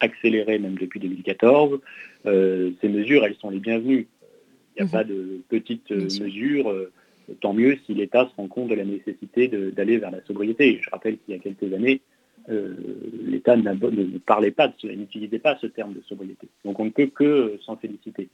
accélérée 0.00 0.58
même 0.58 0.74
depuis 0.74 1.00
2014. 1.00 1.80
Euh, 2.26 2.70
ces 2.80 2.88
mesures, 2.88 3.24
elles 3.24 3.36
sont 3.36 3.50
les 3.50 3.60
bienvenues. 3.60 4.08
Il 4.76 4.82
n'y 4.82 4.82
a 4.82 4.84
Mhm. 4.84 4.90
pas 4.90 5.04
de 5.04 5.40
petites 5.48 5.90
mesures. 5.90 6.74
tant 7.40 7.54
mieux 7.54 7.78
si 7.86 7.94
l'État 7.94 8.28
se 8.28 8.34
rend 8.36 8.48
compte 8.48 8.68
de 8.68 8.74
la 8.74 8.84
nécessité 8.84 9.48
d'aller 9.48 9.98
vers 9.98 10.10
la 10.10 10.22
sobriété. 10.24 10.80
Je 10.82 10.90
rappelle 10.90 11.18
qu'il 11.18 11.34
y 11.34 11.38
a 11.38 11.40
quelques 11.40 11.72
années, 11.72 12.00
euh, 12.48 12.74
l'État 13.24 13.56
ne, 13.56 13.72
ne 13.72 14.18
parlait 14.18 14.50
pas, 14.50 14.72
n'utilisait 14.82 15.38
pas 15.38 15.56
ce 15.60 15.66
terme 15.66 15.94
de 15.94 16.02
sobriété. 16.02 16.48
Donc 16.64 16.80
on 16.80 16.86
ne 16.86 16.90
peut 16.90 17.06
que 17.06 17.24
euh, 17.24 17.58
s'en 17.64 17.76
féliciter. 17.76 18.28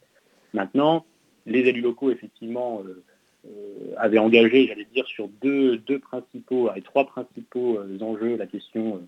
Maintenant, 0.55 1.05
les 1.47 1.61
élus 1.61 1.81
locaux, 1.81 2.11
effectivement, 2.11 2.83
euh, 2.87 3.03
euh, 3.47 3.95
avaient 3.97 4.19
engagé, 4.19 4.67
j'allais 4.67 4.87
dire, 4.93 5.07
sur 5.07 5.29
deux, 5.43 5.77
deux 5.79 5.99
principaux, 5.99 6.71
et 6.75 6.83
trois 6.83 7.07
principaux 7.07 7.79
enjeux, 8.01 8.37
la 8.37 8.47
question 8.47 9.01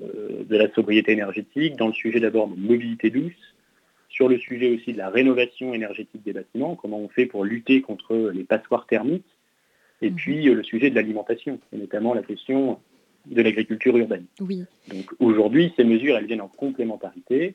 de 0.00 0.56
la 0.56 0.68
sobriété 0.72 1.12
énergétique, 1.12 1.76
dans 1.76 1.86
le 1.86 1.92
sujet 1.92 2.18
d'abord 2.18 2.48
de 2.48 2.56
mobilité 2.56 3.10
douce, 3.10 3.32
sur 4.08 4.28
le 4.28 4.38
sujet 4.38 4.74
aussi 4.74 4.92
de 4.92 4.98
la 4.98 5.10
rénovation 5.10 5.74
énergétique 5.74 6.22
des 6.24 6.32
bâtiments, 6.32 6.74
comment 6.76 6.98
on 6.98 7.08
fait 7.08 7.26
pour 7.26 7.44
lutter 7.44 7.80
contre 7.80 8.16
les 8.32 8.44
passoires 8.44 8.86
thermiques, 8.86 9.24
et 10.02 10.10
Mhm. 10.10 10.16
puis 10.16 10.44
le 10.44 10.62
sujet 10.62 10.90
de 10.90 10.94
l'alimentation, 10.94 11.60
et 11.72 11.76
notamment 11.76 12.14
la 12.14 12.22
question 12.22 12.80
de 13.26 13.42
l'agriculture 13.42 13.96
urbaine. 13.96 14.26
Oui. 14.40 14.64
Donc 14.88 15.06
aujourd'hui, 15.18 15.72
ces 15.76 15.84
mesures, 15.84 16.16
elles 16.16 16.26
viennent 16.26 16.40
en 16.40 16.48
complémentarité. 16.48 17.54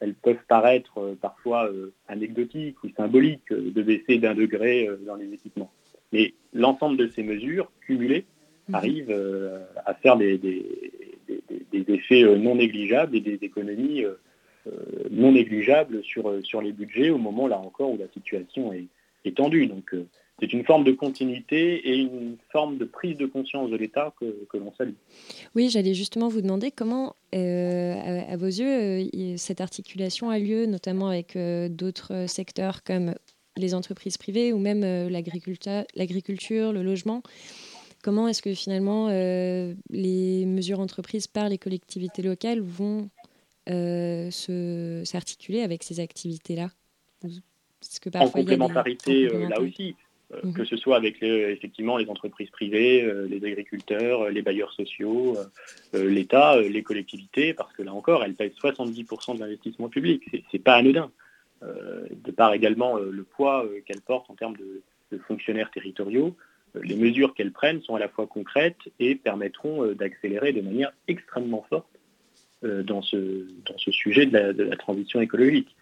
Elles 0.00 0.14
peuvent 0.14 0.44
paraître 0.48 0.98
euh, 0.98 1.14
parfois 1.20 1.66
euh, 1.70 1.92
anecdotiques 2.08 2.82
ou 2.82 2.88
symboliques 2.96 3.52
euh, 3.52 3.70
de 3.70 3.82
baisser 3.82 4.18
d'un 4.18 4.34
degré 4.34 4.88
dans 5.06 5.16
les 5.16 5.32
équipements. 5.32 5.70
Mais 6.12 6.32
l'ensemble 6.54 6.96
de 6.96 7.06
ces 7.08 7.22
mesures 7.22 7.70
cumulées 7.82 8.24
Mhm. 8.68 8.74
arrivent 8.74 9.18
à 9.84 9.94
faire 9.94 10.16
des, 10.16 10.38
des- 10.38 10.64
des- 11.26 11.42
des- 11.48 11.82
des 11.82 11.94
effets 11.94 12.22
non 12.36 12.54
négligeables 12.54 13.16
et 13.16 13.20
des 13.20 13.38
économies 13.42 14.04
non 15.10 15.32
négligeable 15.32 16.04
sur, 16.04 16.38
sur 16.44 16.60
les 16.62 16.72
budgets 16.72 17.10
au 17.10 17.18
moment 17.18 17.48
là 17.48 17.58
encore 17.58 17.90
où 17.92 17.98
la 17.98 18.06
situation 18.08 18.72
est, 18.72 18.86
est 19.24 19.36
tendue. 19.36 19.66
Donc 19.66 19.94
c'est 20.40 20.52
une 20.52 20.64
forme 20.64 20.84
de 20.84 20.92
continuité 20.92 21.88
et 21.88 21.96
une 21.98 22.36
forme 22.50 22.78
de 22.78 22.84
prise 22.84 23.16
de 23.16 23.26
conscience 23.26 23.70
de 23.70 23.76
l'État 23.76 24.14
que, 24.18 24.56
l'on 24.56 24.72
salue. 24.76 24.94
Oui, 25.54 25.68
j'allais 25.68 25.94
justement 25.94 26.28
vous 26.28 26.40
demander 26.40 26.70
comment, 26.70 27.14
euh, 27.34 28.22
à, 28.28 28.36
vos 28.36 28.46
yeux, 28.46 28.66
euh, 28.66 29.36
cette 29.36 29.60
articulation 29.60 30.30
a 30.30 30.38
lieu, 30.38 30.66
notamment 30.66 31.08
avec 31.08 31.36
euh, 31.36 31.68
d'autres 31.68 32.26
secteurs 32.26 32.82
comme 32.82 33.14
les 33.56 33.74
entreprises 33.74 34.16
privées 34.16 34.52
ou 34.52 34.58
même 34.58 34.80
l'agriculture, 35.08 36.72
le 36.72 36.82
logement. 36.82 37.22
Comment 38.02 38.28
est-ce 38.28 38.40
que 38.40 38.54
finalement 38.54 39.08
les 39.08 40.46
mesures 40.46 40.80
entreprises 40.80 41.26
par 41.26 41.50
les 41.50 41.58
collectivités 41.58 42.22
locales 42.22 42.60
vont 42.60 43.10
s'articuler 43.66 45.60
avec 45.60 45.82
ces 45.82 46.00
activités-là? 46.00 46.70
En 48.14 48.30
complémentarité, 48.30 49.28
là 49.28 49.60
aussi. 49.60 49.94
Euh, 50.32 50.40
mhm. 50.44 50.52
que 50.54 50.64
ce 50.64 50.76
soit 50.76 50.96
avec 50.96 51.22
effectivement 51.22 51.96
les 51.96 52.08
entreprises 52.08 52.50
privées, 52.50 53.02
euh, 53.02 53.26
les 53.26 53.44
agriculteurs, 53.44 54.22
euh, 54.22 54.30
les 54.30 54.42
bailleurs 54.42 54.72
sociaux, 54.72 55.36
l'État, 55.92 56.60
les 56.60 56.82
collectivités, 56.82 57.52
parce 57.52 57.72
que 57.72 57.82
là 57.82 57.92
encore, 57.92 58.22
elles 58.22 58.34
pèsent 58.34 58.54
70% 58.62 59.34
de 59.34 59.40
l'investissement 59.40 59.88
public. 59.88 60.22
C'est 60.50 60.62
pas 60.62 60.74
anodin. 60.74 61.10
de 61.62 62.30
part 62.30 62.54
également 62.54 62.96
le 62.96 63.22
poids 63.24 63.66
qu'elles 63.86 64.00
portent 64.00 64.30
en 64.30 64.34
termes 64.34 64.56
de, 64.56 65.18
fonctionnaires 65.26 65.70
territoriaux, 65.72 66.36
les 66.80 66.94
mesures 66.94 67.34
qu'elles 67.34 67.50
prennent 67.50 67.82
sont 67.82 67.96
à 67.96 67.98
la 67.98 68.08
fois 68.08 68.28
concrètes 68.28 68.78
et 69.00 69.16
permettront 69.16 69.84
d'accélérer 69.92 70.52
de 70.52 70.60
manière 70.60 70.92
extrêmement 71.08 71.66
forte 71.68 71.88
dans, 72.62 73.02
ce, 73.02 73.16
dans 73.66 73.78
ce 73.78 73.90
sujet 73.90 74.26
de 74.26 74.32
la, 74.32 74.52
de 74.52 74.62
la 74.62 74.76
transition 74.76 75.20
écologique. 75.20 75.74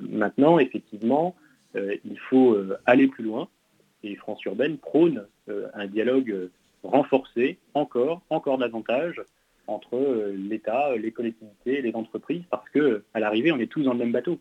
maintenant, 0.00 0.58
effectivement, 0.58 1.36
il 1.74 2.18
faut 2.30 2.56
aller 2.86 3.08
plus 3.08 3.24
loin 3.24 3.48
et 4.04 4.16
France 4.16 4.44
Urbaine 4.44 4.78
prône 4.78 5.26
euh, 5.48 5.68
un 5.74 5.86
dialogue 5.86 6.30
euh, 6.30 6.50
renforcé 6.82 7.58
encore, 7.74 8.22
encore 8.30 8.58
davantage 8.58 9.20
entre 9.66 9.94
euh, 9.96 10.34
l'État, 10.36 10.96
les 10.96 11.12
collectivités 11.12 11.82
les 11.82 11.94
entreprises, 11.94 12.42
parce 12.50 12.68
qu'à 12.70 13.20
l'arrivée, 13.20 13.52
on 13.52 13.58
est 13.58 13.66
tous 13.70 13.82
dans 13.82 13.92
le 13.92 13.98
même 13.98 14.12
bateau. 14.12 14.38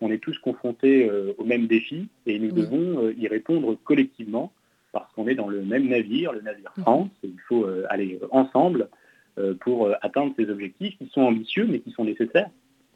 On 0.00 0.10
est 0.10 0.18
tous 0.18 0.36
confrontés 0.38 1.08
aux 1.38 1.44
mêmes 1.44 1.68
défis 1.68 2.08
et 2.26 2.38
nous 2.40 2.50
devons 2.50 3.08
y 3.10 3.28
répondre 3.28 3.78
collectivement 3.84 4.52
parce 4.92 5.10
qu'on 5.12 5.28
est 5.28 5.36
dans 5.36 5.46
le 5.48 5.62
même 5.62 5.88
navire, 5.88 6.32
le 6.32 6.40
navire 6.40 6.72
France, 6.78 7.08
et 7.22 7.28
il 7.28 7.40
faut 7.48 7.64
aller 7.88 8.18
ensemble 8.32 8.88
pour 9.60 9.88
atteindre 10.02 10.34
ces 10.36 10.50
objectifs 10.50 10.98
qui 10.98 11.08
sont 11.10 11.22
ambitieux 11.22 11.66
mais 11.66 11.78
qui 11.78 11.92
sont 11.92 12.04
nécessaires. 12.04 12.50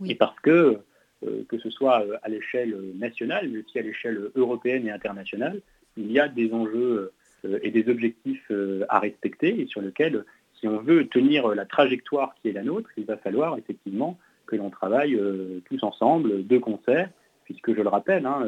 Et 0.05 0.17
parce 0.17 0.39
que, 0.41 0.81
que 1.23 1.59
ce 1.59 1.71
soit 1.71 2.05
à 2.21 2.29
l'échelle 2.29 2.77
nationale, 2.97 3.49
mais 3.49 3.61
aussi 3.61 3.79
à 3.79 3.83
l'échelle 3.83 4.31
européenne 4.35 4.89
et 4.89 4.91
internationale, 4.91 5.63
il 5.99 6.13
y 6.13 6.21
a 6.21 6.29
des 6.29 6.53
enjeux 6.53 7.13
euh, 7.45 7.59
et 7.63 7.71
des 7.71 7.89
objectifs 7.89 8.47
euh, 8.51 8.85
à 8.89 8.99
respecter 8.99 9.61
et 9.61 9.67
sur 9.67 9.81
lesquels, 9.81 10.25
si 10.59 10.67
on 10.67 10.79
veut 10.79 11.07
tenir 11.07 11.49
la 11.49 11.67
trajectoire 11.67 12.35
qui 12.41 12.49
est 12.49 12.53
la 12.53 12.63
nôtre, 12.63 12.91
il 12.97 13.05
va 13.05 13.17
falloir 13.17 13.59
effectivement 13.59 14.19
que 14.47 14.57
l'on 14.57 14.71
travaille 14.71 15.15
euh, 15.15 15.61
tous 15.67 15.83
ensemble, 15.83 16.47
de 16.47 16.59
concert, 16.59 17.11
puisque 17.45 17.75
je 17.75 17.81
le 17.81 17.89
rappelle, 17.89 18.27
hein, 18.27 18.47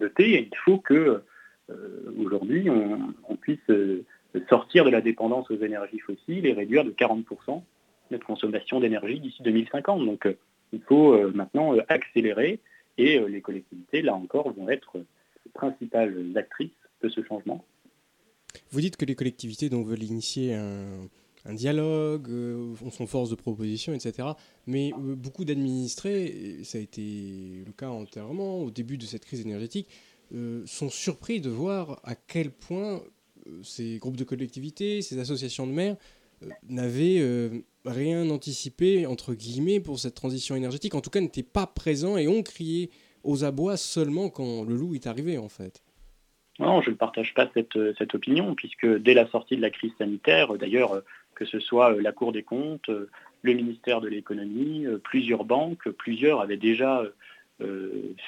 noté, 0.00 0.48
il 0.50 0.56
faut 0.64 0.78
que 0.78 1.22
aujourd'hui 2.18 2.68
on, 2.68 3.36
puisse 3.36 3.70
sortir 4.50 4.84
de 4.84 4.90
la 4.90 5.00
dépendance 5.00 5.50
aux 5.50 5.56
énergies 5.56 6.00
fossiles 6.00 6.44
et 6.44 6.52
réduire 6.52 6.84
de 6.84 6.90
40% 6.90 7.62
notre 8.10 8.26
consommation 8.26 8.80
d'énergie 8.80 9.18
d'ici 9.18 9.42
2050. 9.42 10.04
Donc 10.04 10.28
il 10.74 10.82
faut 10.82 11.16
maintenant 11.30 11.74
accélérer 11.88 12.60
et 12.98 13.18
les 13.18 13.40
collectivités, 13.40 14.02
là 14.02 14.12
encore, 14.12 14.52
vont 14.52 14.68
être 14.68 14.98
principales 15.54 16.32
actrices 16.36 16.70
de 17.02 17.08
ce 17.08 17.22
changement. 17.24 17.64
Vous 18.70 18.80
dites 18.80 18.96
que 18.96 19.04
les 19.04 19.14
collectivités 19.14 19.68
donc, 19.68 19.86
veulent 19.86 20.02
initier 20.02 20.54
un, 20.54 21.54
dialogue, 21.54 22.28
euh, 22.30 22.74
sont 22.90 23.06
force 23.06 23.30
de 23.30 23.34
proposition, 23.34 23.92
etc. 23.94 24.28
Mais 24.66 24.92
euh, 24.92 25.14
beaucoup 25.16 25.44
d'administrés, 25.44 26.60
ça 26.62 26.78
a 26.78 26.80
été 26.80 27.64
le 27.66 27.72
cas 27.72 27.88
entièrement 27.88 28.60
au 28.60 28.70
début 28.70 28.96
de 28.96 29.04
cette 29.04 29.24
crise 29.24 29.40
énergétique, 29.40 29.88
euh, 30.34 30.62
sont 30.66 30.88
surpris 30.88 31.40
de 31.40 31.50
voir 31.50 32.00
à 32.04 32.14
quel 32.14 32.50
point 32.50 33.02
ces 33.64 33.98
groupes 33.98 34.16
de 34.16 34.24
collectivités, 34.24 35.02
ces 35.02 35.18
associations 35.18 35.66
de 35.66 35.72
maires 35.72 35.96
n'avaient 36.68 37.20
rien 37.84 38.28
anticipé, 38.30 39.04
entre 39.06 39.34
guillemets, 39.34 39.80
pour 39.80 39.98
cette 39.98 40.14
transition 40.14 40.54
énergétique. 40.54 40.94
En 40.94 41.00
tout 41.00 41.10
cas, 41.10 41.20
n'étaient 41.20 41.42
pas 41.42 41.66
présents 41.66 42.16
et 42.16 42.28
ont 42.28 42.44
crié 42.44 42.90
aux 43.24 43.44
abois 43.44 43.76
seulement 43.76 44.28
quand 44.28 44.64
le 44.64 44.74
loup 44.74 44.94
est 44.94 45.06
arrivé, 45.06 45.38
en 45.38 45.48
fait. 45.48 45.82
Non, 46.58 46.82
je 46.82 46.90
ne 46.90 46.96
partage 46.96 47.34
pas 47.34 47.50
cette, 47.54 47.78
cette, 47.96 48.14
opinion, 48.14 48.54
puisque 48.54 48.86
dès 48.86 49.14
la 49.14 49.26
sortie 49.28 49.56
de 49.56 49.62
la 49.62 49.70
crise 49.70 49.92
sanitaire, 49.98 50.54
d'ailleurs, 50.54 51.02
que 51.34 51.44
ce 51.44 51.58
soit 51.60 52.00
la 52.00 52.12
Cour 52.12 52.32
des 52.32 52.42
comptes, 52.42 52.90
le 53.42 53.52
ministère 53.54 54.00
de 54.00 54.08
l'économie, 54.08 54.86
plusieurs 55.02 55.44
banques, 55.44 55.88
plusieurs 55.88 56.40
avaient 56.40 56.58
déjà 56.58 57.02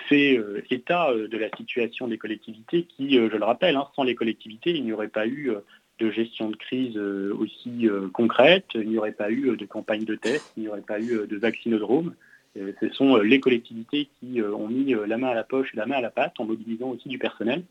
fait 0.08 0.40
état 0.70 1.12
de 1.12 1.36
la 1.36 1.54
situation 1.56 2.08
des 2.08 2.18
collectivités 2.18 2.84
qui, 2.84 3.14
je 3.14 3.36
le 3.36 3.44
rappelle, 3.44 3.76
hein, 3.76 3.88
sans 3.94 4.04
les 4.04 4.14
collectivités, 4.14 4.70
il 4.70 4.84
n'y 4.84 4.92
aurait 4.92 5.08
pas 5.08 5.26
eu 5.26 5.52
de 5.98 6.10
gestion 6.10 6.50
de 6.50 6.56
crise 6.56 6.96
aussi 6.96 7.86
concrète, 8.14 8.68
il 8.74 8.88
n'y 8.88 8.98
aurait 8.98 9.12
pas 9.12 9.30
eu 9.30 9.56
de 9.56 9.66
campagne 9.66 10.04
de 10.04 10.14
test, 10.14 10.52
il 10.56 10.62
n'y 10.62 10.68
aurait 10.68 10.80
pas 10.80 10.98
eu 10.98 11.26
de 11.26 11.36
vaccinodrome. 11.36 12.14
Euh, 12.56 12.72
ce 12.80 12.88
sont 12.90 13.16
euh, 13.16 13.22
les 13.22 13.40
collectivités 13.40 14.08
qui 14.18 14.40
euh, 14.40 14.54
ont 14.54 14.68
mis 14.68 14.94
la 14.94 15.16
main 15.18 15.28
à 15.28 15.34
la 15.34 15.44
poche 15.44 15.70
et 15.74 15.76
la 15.76 15.86
main 15.86 15.96
à 15.96 16.00
la 16.00 16.10
pâte 16.10 16.34
en 16.38 16.44
mobilisant 16.44 16.90
aussi 16.90 17.08
du 17.08 17.18
personnel. 17.18 17.64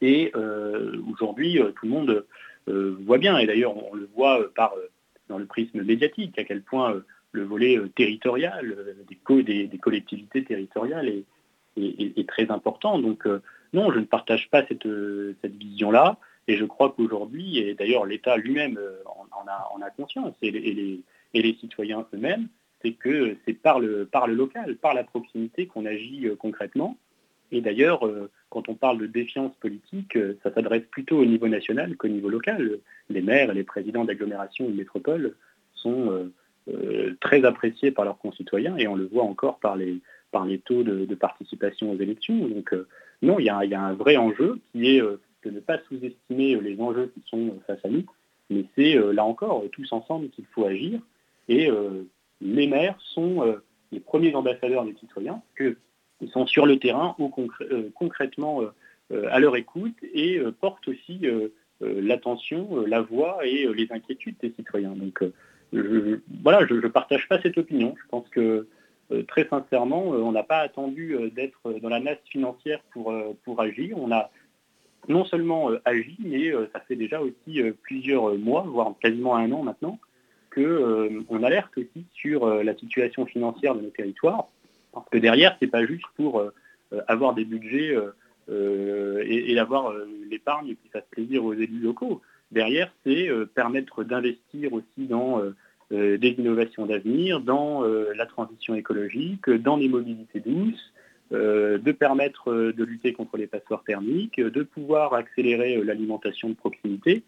Et 0.00 0.32
aujourd'hui, 1.10 1.58
tout 1.76 1.86
le 1.86 1.90
monde 1.90 2.26
voit 3.06 3.16
bien, 3.16 3.38
et 3.38 3.46
d'ailleurs 3.46 3.74
on 3.74 3.94
le 3.94 4.06
voit 4.14 4.52
par, 4.54 4.74
dans 5.28 5.38
le 5.38 5.46
prisme 5.46 5.82
médiatique, 5.82 6.38
à 6.38 6.44
quel 6.44 6.60
point 6.60 7.00
le 7.32 7.44
volet 7.44 7.80
territorial 7.96 8.76
des, 9.08 9.66
des, 9.66 9.78
collectivités 9.78 10.44
territoriales 10.44 11.10
est, 11.78 12.28
très 12.28 12.50
important. 12.50 12.98
Donc 12.98 13.26
non, 13.72 13.92
je 13.92 14.00
ne 14.00 14.04
partage 14.04 14.50
pas 14.50 14.66
cette, 14.66 14.84
vision-là, 14.84 16.18
et 16.48 16.58
je 16.58 16.66
crois 16.66 16.92
qu'aujourd'hui, 16.94 17.58
et 17.58 17.72
d'ailleurs 17.72 18.04
l'État 18.04 18.36
lui-même 18.36 18.78
en, 19.06 19.80
a, 19.82 19.90
conscience, 19.90 20.34
et 20.42 20.50
les 20.50 21.54
citoyens 21.60 22.04
eux-mêmes, 22.12 22.48
c'est 22.84 22.92
que 22.92 23.36
c'est 23.44 23.54
par 23.54 23.80
le, 23.80 24.04
par 24.04 24.26
le 24.26 24.34
local, 24.34 24.76
par 24.76 24.94
la 24.94 25.04
proximité 25.04 25.66
qu'on 25.66 25.86
agit 25.86 26.28
euh, 26.28 26.36
concrètement. 26.36 26.98
Et 27.50 27.60
d'ailleurs, 27.60 28.06
euh, 28.06 28.30
quand 28.50 28.68
on 28.68 28.74
parle 28.74 28.98
de 28.98 29.06
défiance 29.06 29.54
politique, 29.56 30.16
euh, 30.16 30.36
ça 30.42 30.52
s'adresse 30.52 30.84
plutôt 30.90 31.18
au 31.18 31.24
niveau 31.24 31.48
national 31.48 31.96
qu'au 31.96 32.08
niveau 32.08 32.28
local. 32.28 32.78
Les 33.08 33.22
maires 33.22 33.54
les 33.54 33.64
présidents 33.64 34.04
d'agglomération 34.04 34.66
ou 34.66 34.70
de 34.70 34.76
métropole 34.76 35.34
sont 35.74 36.30
très 37.20 37.44
appréciés 37.44 37.90
par 37.90 38.06
leurs 38.06 38.16
concitoyens 38.16 38.74
et 38.78 38.88
on 38.88 38.94
le 38.94 39.04
voit 39.04 39.24
encore 39.24 39.58
par 39.58 39.76
les, 39.76 40.00
par 40.32 40.46
les 40.46 40.58
taux 40.58 40.82
de, 40.82 41.14
participation 41.14 41.92
aux 41.92 41.98
élections. 41.98 42.48
Donc 42.48 42.74
non, 43.20 43.38
il 43.38 43.44
y, 43.44 43.50
a, 43.50 43.58
un 43.58 43.92
vrai 43.92 44.16
enjeu 44.16 44.58
qui 44.72 44.96
est 44.96 45.00
de 45.02 45.50
ne 45.50 45.60
pas 45.60 45.78
sous-estimer 45.86 46.58
les 46.62 46.80
enjeux 46.80 47.12
qui 47.12 47.22
sont 47.26 47.58
face 47.66 47.84
à 47.84 47.90
nous, 47.90 48.06
mais 48.48 48.64
c'est 48.74 48.94
là 49.12 49.26
encore 49.26 49.62
tous 49.72 49.92
ensemble 49.92 50.30
qu'il 50.30 50.46
faut 50.46 50.64
agir. 50.64 51.00
Et 51.48 51.68
les 52.44 52.66
maires 52.66 52.96
sont 53.00 53.44
euh, 53.44 53.64
les 53.90 54.00
premiers 54.00 54.34
ambassadeurs 54.34 54.84
des 54.84 54.94
citoyens, 54.94 55.42
qu'ils 55.56 55.76
sont 56.30 56.46
sur 56.46 56.66
le 56.66 56.78
terrain 56.78 57.16
ou 57.18 57.32
euh, 57.62 57.90
concrètement 57.94 58.60
euh, 58.62 59.28
à 59.30 59.40
leur 59.40 59.56
écoute 59.56 59.96
et 60.14 60.40
portent 60.60 60.88
aussi 60.88 61.20
l'attention, 61.80 62.86
la 62.86 63.02
voix 63.02 63.46
et 63.46 63.68
les 63.74 63.86
inquiétudes 63.90 64.36
des 64.40 64.52
citoyens. 64.56 64.92
Donc 64.92 65.22
voilà, 66.42 66.66
je 66.66 66.74
ne 66.74 66.88
partage 66.88 67.28
pas 67.28 67.40
cette 67.42 67.58
opinion. 67.58 67.94
Je 68.02 68.08
pense 68.08 68.26
que 68.30 68.66
très 69.28 69.46
sincèrement, 69.46 70.04
on 70.08 70.32
n'a 70.32 70.42
pas 70.42 70.60
attendu 70.60 71.18
d'être 71.36 71.78
dans 71.82 71.90
la 71.90 72.00
masse 72.00 72.18
financière 72.30 72.80
pour, 72.92 73.14
pour 73.44 73.60
agir. 73.60 73.98
On 73.98 74.10
a 74.10 74.30
non 75.06 75.26
seulement 75.26 75.70
agi, 75.84 76.16
mais 76.20 76.50
ça 76.72 76.80
fait 76.80 76.96
déjà 76.96 77.20
aussi 77.20 77.60
plusieurs 77.82 78.34
mois, 78.38 78.62
voire 78.62 78.94
quasiment 79.00 79.36
un 79.36 79.52
an 79.52 79.62
maintenant, 79.62 79.98
qu'on 80.54 80.60
euh, 80.60 81.42
alerte 81.42 81.76
aussi 81.76 82.04
sur 82.14 82.44
euh, 82.44 82.62
la 82.62 82.74
situation 82.74 83.26
financière 83.26 83.74
de 83.74 83.80
nos 83.80 83.90
territoires, 83.90 84.48
parce 84.92 85.08
que 85.10 85.18
derrière, 85.18 85.56
ce 85.58 85.64
n'est 85.64 85.70
pas 85.70 85.84
juste 85.84 86.06
pour 86.16 86.40
euh, 86.40 86.50
avoir 87.08 87.34
des 87.34 87.44
budgets 87.44 87.96
et, 88.48 89.58
avoir 89.58 89.92
l'épargne 90.30 90.76
qui 90.76 90.88
fasse 90.92 91.06
plaisir 91.10 91.44
aux 91.44 91.54
élus 91.54 91.80
locaux. 91.80 92.20
Derrière, 92.52 92.92
c'est 93.04 93.28
permettre 93.54 94.04
d'investir 94.04 94.72
aussi 94.74 95.06
dans 95.08 95.42
des 95.90 96.34
innovations 96.38 96.86
d'avenir, 96.86 97.40
dans 97.40 97.82
la 97.82 98.26
transition 98.26 98.76
écologique, 98.76 99.50
dans 99.50 99.76
les 99.76 99.88
mobilités 99.88 100.38
douces, 100.40 100.92
de 101.32 101.92
permettre 101.92 102.52
de 102.52 102.84
lutter 102.84 103.12
contre 103.12 103.38
les 103.38 103.48
passoires 103.48 103.82
thermiques, 103.82 104.40
de 104.40 104.62
pouvoir 104.62 105.14
accélérer 105.14 105.82
l'alimentation 105.82 106.50
de 106.50 106.54
proximité. 106.54 107.24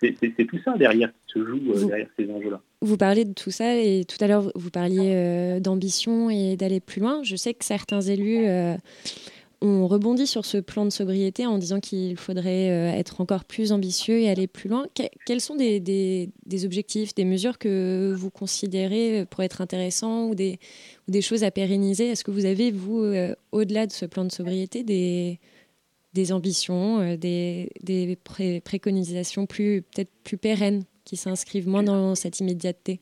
C'est 0.00 0.46
tout 0.46 0.58
ça 0.64 0.76
derrière 0.76 1.10
qui 1.10 1.34
se 1.34 1.44
joue 1.44 1.58
derrière 1.86 2.08
ces 2.18 2.30
enjeux-là. 2.30 2.60
Vous 2.80 2.96
parlez 2.96 3.24
de 3.24 3.32
tout 3.32 3.50
ça 3.50 3.76
et 3.76 4.04
tout 4.04 4.22
à 4.22 4.26
l'heure 4.28 4.50
vous 4.54 4.70
parliez 4.70 5.60
d'ambition 5.60 6.30
et 6.30 6.56
d'aller 6.56 6.80
plus 6.80 7.00
loin. 7.00 7.22
Je 7.22 7.36
sais 7.36 7.54
que 7.54 7.64
certains 7.64 8.00
élus 8.00 8.46
on 9.60 9.88
rebondit 9.88 10.26
sur 10.26 10.44
ce 10.44 10.58
plan 10.58 10.84
de 10.84 10.90
sobriété 10.90 11.44
en 11.46 11.58
disant 11.58 11.80
qu'il 11.80 12.16
faudrait 12.16 12.70
euh, 12.70 12.92
être 12.92 13.20
encore 13.20 13.44
plus 13.44 13.72
ambitieux 13.72 14.20
et 14.20 14.30
aller 14.30 14.46
plus 14.46 14.68
loin. 14.68 14.86
quels 15.26 15.40
sont 15.40 15.56
des, 15.56 16.30
objectifs, 16.64 17.14
des 17.14 17.24
mesures 17.24 17.58
que 17.58 18.14
vous 18.16 18.30
considérez 18.30 19.26
pour 19.28 19.42
être 19.42 19.60
intéressants 19.60 20.28
ou 20.28 20.34
des, 20.34 20.58
choses 21.20 21.42
à 21.42 21.50
pérenniser? 21.50 22.08
Est-ce 22.08 22.22
que 22.22 22.30
vous 22.30 22.44
avez, 22.44 22.70
vous, 22.70 23.00
euh, 23.00 23.34
au-delà 23.50 23.86
de 23.86 23.92
ce 23.92 24.06
plan 24.06 24.24
de 24.24 24.30
sobriété, 24.30 24.84
des, 24.84 25.40
ambitions, 26.32 27.00
euh, 27.00 27.16
des, 27.16 28.18
préconisations 28.64 29.46
plus 29.46 29.82
peut-être 29.82 30.10
plus 30.24 30.38
pérennes 30.38 30.84
qui 31.04 31.16
s'inscrivent 31.16 31.68
moins 31.68 31.82
dans 31.82 32.14
cette 32.14 32.40
immédiateté. 32.40 33.00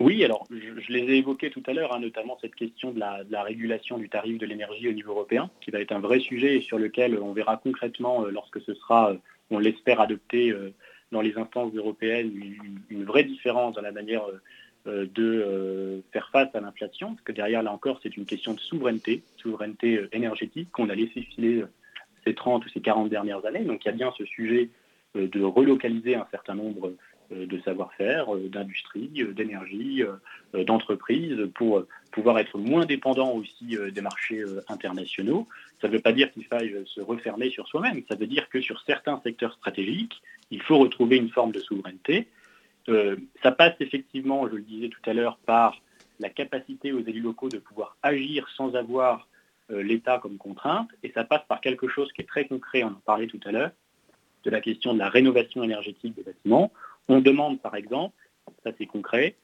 Oui, 0.00 0.24
alors 0.24 0.46
je, 0.50 0.92
les 0.92 1.00
ai 1.00 1.18
évoqués 1.18 1.50
tout 1.50 1.62
à 1.66 1.74
l'heure, 1.74 1.94
hein, 1.94 2.00
notamment 2.00 2.38
cette 2.40 2.54
question 2.54 2.90
de 2.90 2.98
la, 2.98 3.42
régulation 3.42 3.98
du 3.98 4.08
tarif 4.08 4.38
de 4.38 4.46
l'énergie 4.46 4.88
au 4.88 4.92
niveau 4.92 5.12
européen, 5.12 5.50
qui 5.60 5.70
va 5.70 5.78
être 5.78 5.92
un 5.92 6.00
vrai 6.00 6.20
sujet 6.20 6.56
et 6.56 6.62
sur 6.62 6.78
lequel 6.78 7.18
on 7.18 7.34
verra 7.34 7.58
concrètement, 7.58 8.24
euh, 8.24 8.30
lorsque 8.30 8.62
ce 8.62 8.72
sera, 8.72 9.10
euh, 9.10 9.16
on 9.50 9.58
l'espère, 9.58 10.00
adopté 10.00 10.50
euh, 10.50 10.72
dans 11.12 11.20
les 11.20 11.36
instances 11.36 11.74
européennes, 11.74 12.32
une, 12.88 13.04
vraie 13.04 13.24
différence 13.24 13.74
dans 13.74 13.82
la 13.82 13.92
manière 13.92 14.22
de 14.86 16.02
faire 16.12 16.30
face 16.30 16.54
à 16.54 16.60
l'inflation, 16.60 17.08
parce 17.08 17.22
que 17.22 17.32
derrière, 17.32 17.62
là 17.62 17.72
encore, 17.72 17.98
c'est 18.02 18.16
une 18.16 18.24
question 18.24 18.54
de 18.54 18.60
souveraineté, 18.60 19.22
souveraineté 19.36 20.00
énergétique 20.12 20.70
qu'on 20.70 20.88
a 20.88 20.94
laissé 20.94 21.22
filer 21.22 21.64
ces 22.24 22.34
30 22.34 22.64
ou 22.66 22.68
ces 22.68 22.80
40 22.80 23.08
dernières 23.08 23.44
années. 23.46 23.64
Donc 23.64 23.84
il 23.84 23.88
y 23.88 23.90
a 23.90 23.94
bien 23.94 24.12
ce 24.16 24.24
sujet 24.24 24.68
de 25.14 25.42
relocaliser 25.42 26.14
un 26.14 26.26
certain 26.30 26.54
nombre 26.54 26.92
euh, 27.32 27.46
de 27.46 27.60
savoir-faire, 27.60 28.34
euh, 28.34 28.48
d'industrie, 28.48 29.12
euh, 29.18 29.32
d'énergie, 29.32 30.02
d'entreprise, 30.52 31.48
pour 31.54 31.84
pouvoir 32.10 32.40
être 32.40 32.58
moins 32.58 32.86
dépendant 32.86 33.32
aussi 33.34 33.76
des 33.92 34.00
marchés 34.00 34.42
internationaux. 34.68 35.46
Ça 35.80 35.86
ne 35.86 35.92
veut 35.92 36.00
pas 36.00 36.12
dire 36.12 36.32
qu'il 36.32 36.44
faille 36.44 36.74
se 36.86 37.00
refermer 37.00 37.50
sur 37.50 37.68
soi-même, 37.68 38.02
ça 38.08 38.16
veut 38.16 38.26
dire 38.26 38.48
que 38.48 38.60
sur 38.60 38.80
certains 38.80 39.20
secteurs 39.22 39.54
stratégiques, 39.54 40.20
il 40.50 40.60
faut 40.60 40.78
retrouver 40.78 41.18
une 41.18 41.28
forme 41.28 41.52
de 41.52 41.60
souveraineté. 41.60 42.26
ça 43.44 43.52
passe 43.52 43.74
effectivement, 43.78 44.48
je 44.48 44.56
le 44.56 44.62
disais 44.62 44.88
tout 44.88 45.08
à 45.08 45.14
l'heure, 45.14 45.38
par 45.46 45.80
la 46.18 46.30
capacité 46.30 46.90
aux 46.90 47.00
élus 47.00 47.20
locaux 47.20 47.48
de 47.48 47.58
pouvoir 47.58 47.96
agir 48.02 48.48
sans 48.56 48.74
avoir 48.74 49.28
l'État 49.70 50.18
comme 50.18 50.36
contrainte, 50.36 50.88
et 51.02 51.10
ça 51.12 51.24
passe 51.24 51.42
par 51.48 51.60
quelque 51.60 51.88
chose 51.88 52.12
qui 52.12 52.22
est 52.22 52.26
très 52.26 52.46
concret, 52.46 52.82
on 52.84 52.88
en 52.88 53.02
parlait 53.04 53.26
tout 53.26 53.40
à 53.44 53.52
l'heure, 53.52 53.70
de 54.44 54.50
la 54.50 54.60
question 54.60 54.94
de 54.94 54.98
la 54.98 55.08
rénovation 55.08 55.62
énergétique 55.62 56.14
des 56.14 56.22
bâtiments. 56.22 56.72
On 57.08 57.20
demande 57.20 57.60
par 57.60 57.76
exemple, 57.76 58.14
ça 58.64 58.70
c'est 58.78 58.86
concret, 58.86 59.36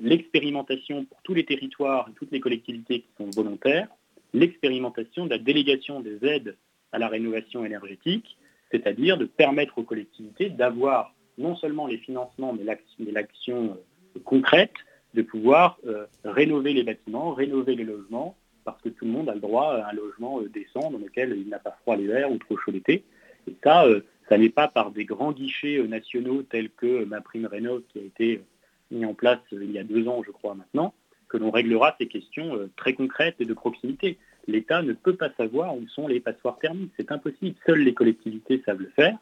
l'expérimentation 0.00 1.04
pour 1.04 1.20
tous 1.22 1.34
les 1.34 1.44
territoires 1.44 2.08
et 2.08 2.12
toutes 2.14 2.32
les 2.32 2.40
collectivités 2.40 3.00
qui 3.00 3.08
sont 3.18 3.30
volontaires, 3.30 3.88
l'expérimentation 4.32 5.24
de 5.24 5.30
la 5.30 5.38
délégation 5.38 6.00
des 6.00 6.24
aides 6.24 6.56
à 6.92 6.98
la 6.98 7.08
rénovation 7.08 7.64
énergétique, 7.64 8.36
c'est-à-dire 8.70 9.18
de 9.18 9.26
permettre 9.26 9.78
aux 9.78 9.82
collectivités 9.82 10.50
d'avoir 10.50 11.14
non 11.38 11.56
seulement 11.56 11.86
les 11.86 11.98
financements, 11.98 12.52
mais 12.52 12.64
l'action 13.12 13.78
euh, 14.16 14.20
concrète 14.24 14.74
de 15.14 15.22
pouvoir 15.22 15.78
euh, 15.86 16.06
rénover 16.24 16.72
les 16.72 16.84
bâtiments, 16.84 17.32
rénover 17.32 17.74
les 17.74 17.84
logements, 17.84 18.36
parce 18.72 18.82
que 18.82 18.88
tout 18.90 19.04
le 19.04 19.10
monde 19.10 19.28
a 19.28 19.34
le 19.34 19.40
droit 19.40 19.74
à 19.74 19.90
un 19.90 19.92
logement 19.92 20.40
euh, 20.40 20.48
décent 20.48 20.90
dans 20.90 20.98
lequel 20.98 21.36
il 21.36 21.48
n'a 21.48 21.58
pas 21.58 21.76
froid 21.82 21.96
l'hiver 21.96 22.30
ou 22.30 22.38
trop 22.38 22.56
chaud 22.56 22.70
l'été. 22.70 23.04
Et 23.46 23.54
ça, 23.62 23.86
ça 24.30 24.38
n'est 24.38 24.48
pas 24.48 24.68
par 24.68 24.92
des 24.92 25.04
grands 25.04 25.32
guichets 25.32 25.78
euh, 25.78 25.88
nationaux 25.88 26.42
tels 26.42 26.70
que 26.70 27.04
ma 27.04 27.20
prime 27.20 27.46
Rénov 27.46 27.82
qui 27.88 27.98
a 27.98 28.02
été 28.02 28.36
euh, 28.36 28.96
mis 28.96 29.04
en 29.04 29.12
place 29.12 29.40
euh, 29.52 29.64
il 29.64 29.72
y 29.72 29.78
a 29.78 29.84
deux 29.84 30.06
ans, 30.06 30.22
je 30.24 30.30
crois 30.30 30.54
maintenant, 30.54 30.94
que 31.28 31.36
l'on 31.36 31.50
réglera 31.50 31.96
ces 31.98 32.06
questions 32.06 32.68
très 32.76 32.94
concrètes 32.94 33.36
et 33.40 33.44
de 33.44 33.54
proximité. 33.54 34.18
L'État 34.48 34.82
ne 34.82 34.92
peut 34.92 35.14
pas 35.14 35.30
savoir 35.36 35.76
où 35.76 35.86
sont 35.88 36.08
les 36.08 36.18
passoires 36.18 36.58
thermiques. 36.58 36.92
C'est 36.96 37.12
impossible. 37.12 37.56
Seules 37.66 37.82
les 37.82 37.94
collectivités 37.94 38.62
savent 38.66 38.80
le 38.80 38.90
faire 38.96 39.16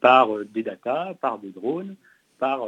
par 0.00 0.28
des 0.44 0.64
datas, 0.64 1.14
par 1.20 1.38
des 1.38 1.50
drones, 1.50 1.94
par 2.40 2.66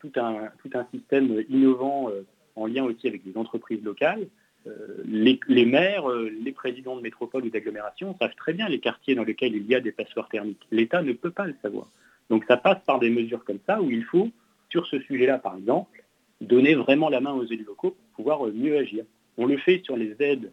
tout, 0.00 0.12
un, 0.16 0.48
tout 0.62 0.70
un 0.72 0.86
système 0.90 1.44
innovant 1.50 2.10
en 2.56 2.66
lien 2.66 2.84
aussi 2.84 3.08
avec 3.08 3.20
les 3.26 3.36
entreprises 3.36 3.84
locales. 3.84 4.26
Euh, 4.66 5.02
les, 5.06 5.66
maires, 5.66 6.08
euh, 6.08 6.30
les 6.42 6.52
présidents 6.52 6.96
de 6.96 7.02
métropole 7.02 7.44
ou 7.44 7.50
d'agglomération 7.50 8.16
savent 8.18 8.34
très 8.34 8.54
bien 8.54 8.66
les 8.68 8.80
quartiers 8.80 9.14
dans 9.14 9.24
lesquels 9.24 9.54
il 9.54 9.66
y 9.66 9.74
a 9.74 9.80
des 9.80 9.92
passoires 9.92 10.28
thermiques. 10.30 10.66
L'État 10.70 11.02
ne 11.02 11.12
peut 11.12 11.30
pas 11.30 11.46
le 11.46 11.54
savoir. 11.60 11.90
Donc 12.30 12.44
ça 12.48 12.56
passe 12.56 12.78
par 12.86 12.98
des 12.98 13.10
mesures 13.10 13.44
comme 13.44 13.58
ça 13.66 13.82
où 13.82 13.90
il 13.90 14.04
faut, 14.04 14.30
sur 14.70 14.86
ce 14.86 14.98
sujet-là 15.00 15.38
par 15.38 15.56
exemple, 15.56 16.02
donner 16.40 16.74
vraiment 16.74 17.10
la 17.10 17.20
main 17.20 17.32
aux 17.32 17.44
élus 17.44 17.64
locaux 17.64 17.90
pour 17.90 18.16
pouvoir 18.16 18.46
euh, 18.46 18.52
mieux 18.52 18.78
agir. 18.78 19.04
On 19.36 19.44
le 19.44 19.58
fait 19.58 19.82
sur 19.84 19.96
les 19.96 20.14
aides, 20.20 20.52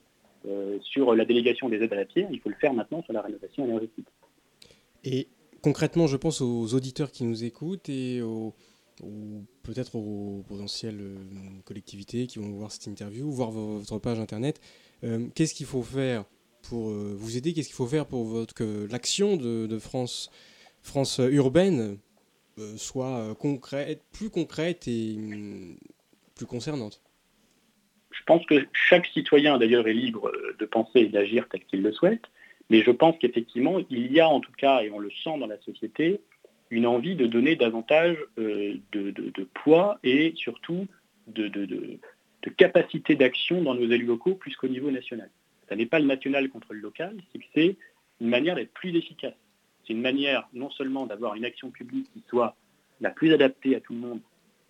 sur 0.81 1.13
la 1.13 1.23
délégation 1.23 1.69
des 1.69 1.83
aides 1.83 1.93
à 1.93 1.97
la 1.97 2.05
pierre, 2.05 2.27
il 2.31 2.39
faut 2.39 2.49
le 2.49 2.55
faire 2.55 2.73
maintenant 2.73 3.03
sur 3.03 3.13
la 3.13 3.21
rénovation 3.21 3.63
énergétique. 3.63 4.07
Et 5.03 5.27
concrètement, 5.61 6.07
je 6.07 6.17
pense 6.17 6.41
aux 6.41 6.73
auditeurs 6.73 7.11
qui 7.11 7.25
nous 7.25 7.43
écoutent 7.43 7.89
et 7.89 8.23
aux, 8.23 8.55
ou 9.01 9.45
peut-être 9.63 9.95
aux 9.95 10.43
potentielles 10.47 10.99
euh, 10.99 11.15
collectivités 11.65 12.27
qui 12.27 12.39
vont 12.39 12.49
voir 12.49 12.71
cette 12.71 12.87
interview, 12.87 13.29
voir 13.31 13.51
votre 13.51 13.99
page 13.99 14.19
internet. 14.19 14.59
Euh, 15.03 15.27
qu'est-ce 15.35 15.53
qu'il 15.53 15.65
faut 15.65 15.83
faire 15.83 16.25
pour 16.69 16.89
euh, 16.89 17.13
vous 17.15 17.37
aider? 17.37 17.53
Qu'est-ce 17.53 17.67
qu'il 17.67 17.75
faut 17.75 17.87
faire 17.87 18.05
pour 18.05 18.45
que 18.55 18.87
l'action 18.91 19.37
de, 19.37 19.79
France, 19.79 20.29
France 20.81 21.19
urbaine 21.19 21.97
soit 22.75 23.33
concrète, 23.39 24.03
plus 24.11 24.29
concrète 24.29 24.87
et 24.87 25.15
hum, 25.17 25.77
plus 26.35 26.45
concernante? 26.45 27.01
Je 28.11 28.23
pense 28.25 28.45
que 28.45 28.67
chaque 28.73 29.07
citoyen 29.07 29.57
d'ailleurs 29.57 29.87
est 29.87 29.93
libre 29.93 30.31
de 30.59 30.65
penser 30.65 30.99
et 30.99 31.07
d'agir 31.07 31.47
tel 31.49 31.63
qu'il 31.65 31.81
le 31.81 31.91
souhaite, 31.91 32.21
mais 32.69 32.83
je 32.83 32.91
pense 32.91 33.15
qu'effectivement, 33.19 33.79
il 33.89 34.11
y 34.11 34.19
a 34.19 34.29
en 34.29 34.41
tout 34.41 34.51
cas, 34.51 34.83
et 34.83 34.91
on 34.91 34.99
le 34.99 35.09
sent 35.23 35.39
dans 35.39 35.47
la 35.47 35.59
société, 35.61 36.21
une 36.71 36.87
envie 36.87 37.15
de 37.15 37.27
donner 37.27 37.55
davantage 37.57 38.17
euh, 38.39 38.75
de, 38.93 39.43
poids 39.53 39.99
et 40.03 40.33
surtout 40.37 40.87
de, 41.27 41.99
capacité 42.57 43.15
d'action 43.15 43.61
dans 43.61 43.75
nos 43.75 43.89
élus 43.89 44.05
locaux 44.05 44.35
plus 44.35 44.55
qu'au 44.55 44.69
niveau 44.69 44.89
national. 44.89 45.29
Ce 45.69 45.75
n'est 45.75 45.85
pas 45.85 45.99
le 45.99 46.05
national 46.05 46.49
contre 46.49 46.73
le 46.73 46.79
local, 46.79 47.15
c'est 47.53 47.77
une 48.19 48.29
manière 48.29 48.55
d'être 48.55 48.73
plus 48.73 48.95
efficace. 48.95 49.35
C'est 49.85 49.93
une 49.93 50.01
manière 50.01 50.47
non 50.53 50.69
seulement 50.69 51.05
d'avoir 51.05 51.35
une 51.35 51.45
action 51.45 51.71
publique 51.71 52.07
qui 52.13 52.23
soit 52.29 52.55
la 53.01 53.09
plus 53.09 53.33
adaptée 53.33 53.75
à 53.75 53.81
tout 53.81 53.93
le 53.93 53.99
monde, 53.99 54.21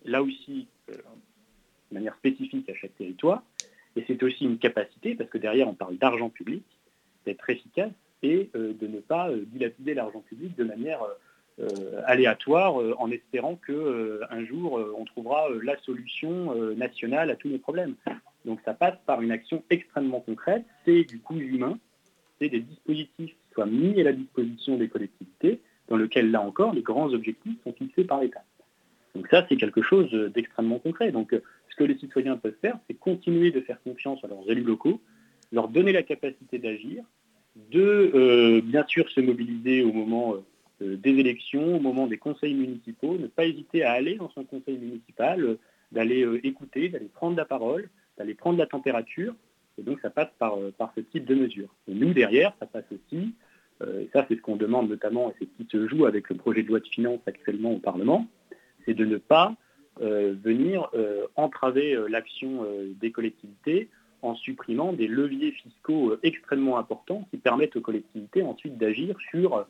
là 0.04 0.22
aussi 0.22 0.66
euh, 0.90 0.94
de 0.94 1.94
manière 1.94 2.16
spécifique 2.16 2.68
à 2.68 2.74
chaque 2.74 2.96
territoire, 2.96 3.42
et 3.94 4.04
c'est 4.06 4.22
aussi 4.22 4.44
une 4.44 4.58
capacité, 4.58 5.14
parce 5.14 5.30
que 5.30 5.38
derrière 5.38 5.68
on 5.68 5.74
parle 5.74 5.98
d'argent 5.98 6.30
public, 6.30 6.64
d'être 7.26 7.48
efficace 7.48 7.92
et 8.22 8.50
euh, 8.56 8.72
de 8.72 8.86
ne 8.86 9.00
pas 9.00 9.30
dilapider 9.46 9.94
l'argent 9.94 10.20
public 10.20 10.56
de 10.56 10.64
manière 10.64 11.02
euh, 11.02 11.12
aléatoire 12.06 12.80
euh, 12.80 12.94
en 12.98 13.10
espérant 13.10 13.56
que 13.56 13.72
euh, 13.72 14.46
jour 14.46 14.80
on 14.98 15.04
trouvera 15.04 15.48
la 15.62 15.76
solution 15.78 16.54
nationale 16.74 17.30
à 17.30 17.36
tous 17.36 17.48
nos 17.48 17.58
problèmes. 17.58 17.94
Donc 18.44 18.58
ça 18.64 18.74
passe 18.74 18.96
par 19.06 19.22
une 19.22 19.30
action 19.30 19.62
extrêmement 19.70 20.20
concrète, 20.20 20.64
c'est 20.84 21.04
du 21.04 21.20
coût 21.20 21.36
humain, 21.36 21.78
c'est 22.40 22.48
des 22.48 22.60
dispositifs 22.60 23.30
qui 23.30 23.54
soient 23.54 23.66
mis 23.66 24.00
à 24.00 24.04
la 24.04 24.12
disposition 24.12 24.76
des 24.76 24.88
collectivités, 24.88 25.60
dans 25.88 25.96
lequel 25.96 26.30
là 26.30 26.40
encore 26.40 26.74
les 26.74 26.82
grands 26.82 27.12
objectifs 27.12 27.56
sont 27.62 27.72
fixés 27.72 28.04
par 28.04 28.20
l'État. 28.20 28.42
Donc 29.14 29.28
ça 29.28 29.46
c'est 29.48 29.56
quelque 29.56 29.82
chose 29.82 30.10
d'extrêmement 30.34 30.78
concret. 30.78 31.12
Donc 31.12 31.34
ce 31.68 31.76
que 31.76 31.84
les 31.84 31.98
citoyens 31.98 32.36
peuvent 32.36 32.56
faire, 32.60 32.78
c'est 32.88 32.94
continuer 32.94 33.52
de 33.52 33.60
faire 33.60 33.80
confiance 33.82 34.24
à 34.24 34.28
leurs 34.28 34.50
élus 34.50 34.64
locaux, 34.64 35.00
leur 35.52 35.68
donner 35.68 35.92
la 35.92 36.02
capacité 36.02 36.58
d'agir, 36.58 37.04
de 37.70 38.60
bien 38.60 38.84
sûr 38.86 39.08
se 39.10 39.20
mobiliser 39.20 39.82
au 39.82 39.92
moment 39.92 40.34
euh, 40.34 40.44
des 40.82 41.10
élections, 41.10 41.76
au 41.76 41.80
moment 41.80 42.06
des 42.06 42.18
conseils 42.18 42.54
municipaux, 42.54 43.16
ne 43.18 43.26
pas 43.26 43.46
hésiter 43.46 43.82
à 43.82 43.92
aller 43.92 44.16
dans 44.16 44.30
son 44.30 44.44
conseil 44.44 44.78
municipal, 44.78 45.44
euh, 45.44 45.58
d'aller 45.92 46.24
euh, 46.24 46.46
écouter, 46.46 46.88
d'aller 46.88 47.10
prendre 47.12 47.36
la 47.36 47.44
parole, 47.44 47.88
d'aller 48.18 48.34
prendre 48.34 48.58
la 48.58 48.66
température. 48.66 49.34
Et 49.78 49.82
donc 49.82 50.00
ça 50.00 50.10
passe 50.10 50.30
par, 50.38 50.56
par 50.76 50.92
ce 50.94 51.00
type 51.00 51.24
de 51.24 51.34
mesures. 51.34 51.74
Et 51.88 51.94
nous, 51.94 52.12
derrière, 52.12 52.54
ça 52.60 52.66
passe 52.66 52.84
aussi, 52.92 53.32
et 53.82 54.08
ça 54.12 54.26
c'est 54.28 54.36
ce 54.36 54.42
qu'on 54.42 54.56
demande 54.56 54.90
notamment, 54.90 55.30
et 55.30 55.34
c'est 55.38 55.46
ce 55.46 55.62
qui 55.62 55.68
se 55.70 55.88
joue 55.88 56.04
avec 56.04 56.28
le 56.28 56.36
projet 56.36 56.62
de 56.62 56.68
loi 56.68 56.78
de 56.78 56.86
finances 56.86 57.22
actuellement 57.26 57.72
au 57.72 57.78
Parlement, 57.78 58.28
c'est 58.84 58.92
de 58.92 59.06
ne 59.06 59.16
pas 59.16 59.56
venir 59.98 60.90
entraver 61.36 61.98
l'action 62.10 62.66
des 63.00 63.10
collectivités 63.10 63.88
en 64.20 64.34
supprimant 64.34 64.92
des 64.92 65.08
leviers 65.08 65.52
fiscaux 65.52 66.16
extrêmement 66.22 66.78
importants 66.78 67.26
qui 67.30 67.38
permettent 67.38 67.76
aux 67.76 67.80
collectivités 67.80 68.42
ensuite 68.42 68.76
d'agir 68.76 69.16
sur 69.30 69.66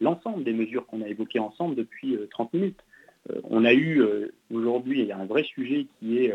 l'ensemble 0.00 0.44
des 0.44 0.52
mesures 0.52 0.86
qu'on 0.86 1.02
a 1.02 1.08
évoquées 1.08 1.38
ensemble 1.38 1.74
depuis 1.74 2.16
30 2.30 2.50
euh, 2.54 2.58
minutes. 2.58 2.80
Euh, 3.30 3.40
on 3.44 3.64
a 3.64 3.72
eu 3.72 4.00
euh, 4.00 4.32
aujourd'hui, 4.52 5.12
un 5.12 5.26
vrai 5.26 5.44
sujet 5.44 5.86
qui 5.98 6.18
est 6.18 6.34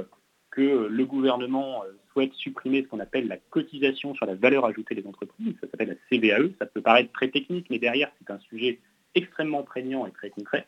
que 0.52 0.88
le 0.88 1.06
gouvernement 1.06 1.84
souhaite 2.14 2.32
supprimer 2.34 2.84
ce 2.84 2.88
qu'on 2.88 3.02
appelle 3.02 3.28
la 3.28 3.36
cotisation 3.36 4.16
sur 4.16 4.26
la 4.26 4.36
valeur 4.36 4.66
ajoutée 4.66 4.96
des 4.96 5.06
entreprises, 5.06 5.54
ça 5.60 5.68
s'appelle 5.70 5.90
la 5.90 6.18
CVAE, 6.18 6.54
ça 6.60 6.66
peut 6.66 6.80
paraître 6.80 7.12
très 7.12 7.28
technique, 7.28 7.68
mais 7.70 7.78
derrière 7.78 8.10
c'est 8.18 8.32
un 8.32 8.40
sujet 8.40 8.80
extrêmement 9.16 9.64
prégnant 9.64 10.06
et 10.06 10.12
très 10.12 10.30
concret. 10.30 10.66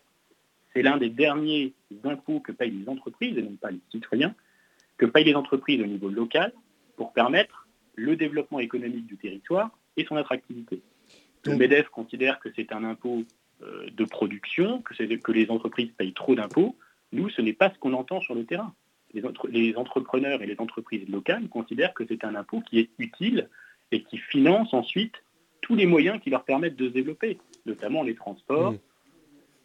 c'est 0.74 0.82
l'un 0.82 0.98
des 0.98 1.10
derniers 1.10 1.72
impôts 2.04 2.42
que 2.42 2.52
payent 2.52 2.72
les 2.72 2.90
entreprises, 2.90 3.38
et 3.38 3.42
non 3.42 3.56
pas 3.56 3.72
les 3.72 3.80
citoyens, 3.90 4.36
que 4.98 5.06
payent 5.06 5.24
les 5.24 5.36
entreprises 5.36 5.80
au 5.80 5.86
niveau 5.86 6.10
local 6.10 6.52
pour 6.98 7.14
permettre 7.14 7.66
le 7.96 8.18
développement 8.18 8.60
économique 8.60 9.06
du 9.06 9.16
territoire 9.16 9.72
et 9.96 10.04
son 10.04 10.18
attractivité. 10.18 10.82
Le 11.52 11.58
MEDEF 11.58 11.90
considère 11.90 12.40
que 12.40 12.50
c'est 12.56 12.72
un 12.72 12.84
impôt 12.84 13.24
euh, 13.64 13.88
de 13.92 14.06
production, 14.06 14.82
que, 14.82 14.94
que 15.16 15.32
les 15.32 15.50
entreprises 15.50 15.90
payent 15.98 16.14
trop 16.14 16.36
d'impôts. 16.36 16.76
Nous, 17.12 17.30
ce 17.30 17.42
n'est 17.42 17.54
pas 17.54 17.72
ce 17.72 17.78
qu'on 17.80 17.94
entend 17.94 18.22
sur 18.22 18.36
le 18.36 18.46
terrain. 18.46 18.74
Les, 19.14 19.24
les, 19.50 19.76
entrepreneurs 19.76 20.42
et 20.42 20.46
les 20.46 20.60
entreprises 20.60 21.08
locales 21.10 21.48
considèrent 21.50 21.94
que 21.94 22.04
c'est 22.08 22.24
un 22.24 22.36
impôt 22.36 22.62
qui 22.62 22.80
est 22.80 22.90
utile 23.00 23.50
et 23.92 24.04
qui 24.04 24.18
finance 24.18 24.74
ensuite 24.74 25.16
tous 25.62 25.76
les 25.76 25.86
moyens 25.86 26.22
qui 26.22 26.30
leur 26.30 26.44
permettent 26.44 26.76
de 26.76 26.88
se 26.88 26.94
développer, 26.94 27.40
notamment 27.66 28.04
les 28.04 28.16
transports, 28.16 28.74
mmh. 28.74 28.80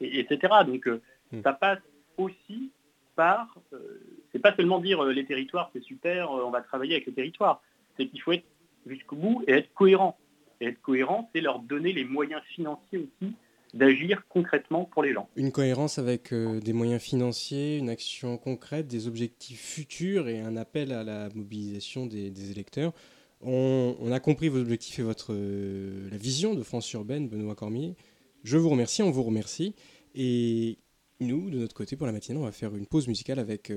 et, 0.01 0.21
etc. 0.21 0.55
Donc 0.67 0.87
euh, 0.87 1.03
mmh. 1.33 1.43
ça 1.43 1.53
passe 1.53 1.81
aussi 2.17 2.71
par, 3.15 3.55
euh, 3.73 4.01
c'est 4.33 4.39
pas 4.39 4.55
seulement 4.55 4.79
dire 4.79 5.03
les 5.05 5.27
territoires 5.27 5.71
c'est 5.73 5.83
super, 5.83 6.31
on 6.31 6.51
va 6.51 6.63
travailler 6.63 6.95
avec 6.95 7.07
les 7.07 7.13
territoires, 7.13 7.61
c'est 7.97 8.07
qu'il 8.07 8.23
faut 8.23 8.33
être 8.33 8.47
jusqu'au 8.87 9.17
bout 9.17 9.45
et 9.47 9.53
être 9.53 9.75
cohérent. 9.75 10.19
Et 10.63 10.67
être 10.69 10.81
cohérent, 10.81 11.29
c'est 11.35 11.41
leur 11.41 11.59
donner 11.59 11.93
les 11.93 12.05
moyens 12.05 12.41
financiers 12.55 12.99
aussi 12.99 13.33
d'agir 13.75 14.23
concrètement 14.29 14.85
pour 14.85 15.03
les 15.03 15.13
gens. 15.13 15.29
Une 15.35 15.51
cohérence 15.51 15.99
avec 15.99 16.33
euh, 16.33 16.61
des 16.61 16.73
moyens 16.73 17.03
financiers, 17.03 17.79
une 17.79 17.89
action 17.89 18.37
concrète, 18.37 18.87
des 18.87 19.09
objectifs 19.09 19.61
futurs 19.61 20.29
et 20.29 20.41
un 20.41 20.57
appel 20.57 20.93
à 20.93 21.03
la 21.03 21.31
mobilisation 21.35 22.07
des, 22.07 22.51
électeurs. 22.53 22.93
On, 23.41 24.13
a 24.13 24.21
compris 24.21 24.49
vos 24.49 24.61
objectifs 24.61 25.01
et 25.01 25.03
votre, 25.03 25.33
euh, 25.33 26.09
la 26.11 26.17
vision 26.17 26.55
de 26.55 26.63
France 26.63 26.93
urbaine, 26.93 27.29
Benoît 27.29 27.57
Cormier. 27.57 27.97
Je 28.45 28.57
vous 28.57 28.69
remercie, 28.69 29.03
on 29.03 29.11
vous 29.11 29.25
remercie. 29.25 29.75
Et 30.15 30.79
nous, 31.19 31.51
de 31.51 31.59
notre 31.59 31.75
côté, 31.75 31.97
pour 31.97 32.07
la 32.07 32.13
matinée, 32.13 32.39
on 32.39 32.45
va 32.45 32.53
faire 32.53 32.77
une 32.77 32.87
pause 32.87 33.09
musicale 33.09 33.41
avec 33.41 33.73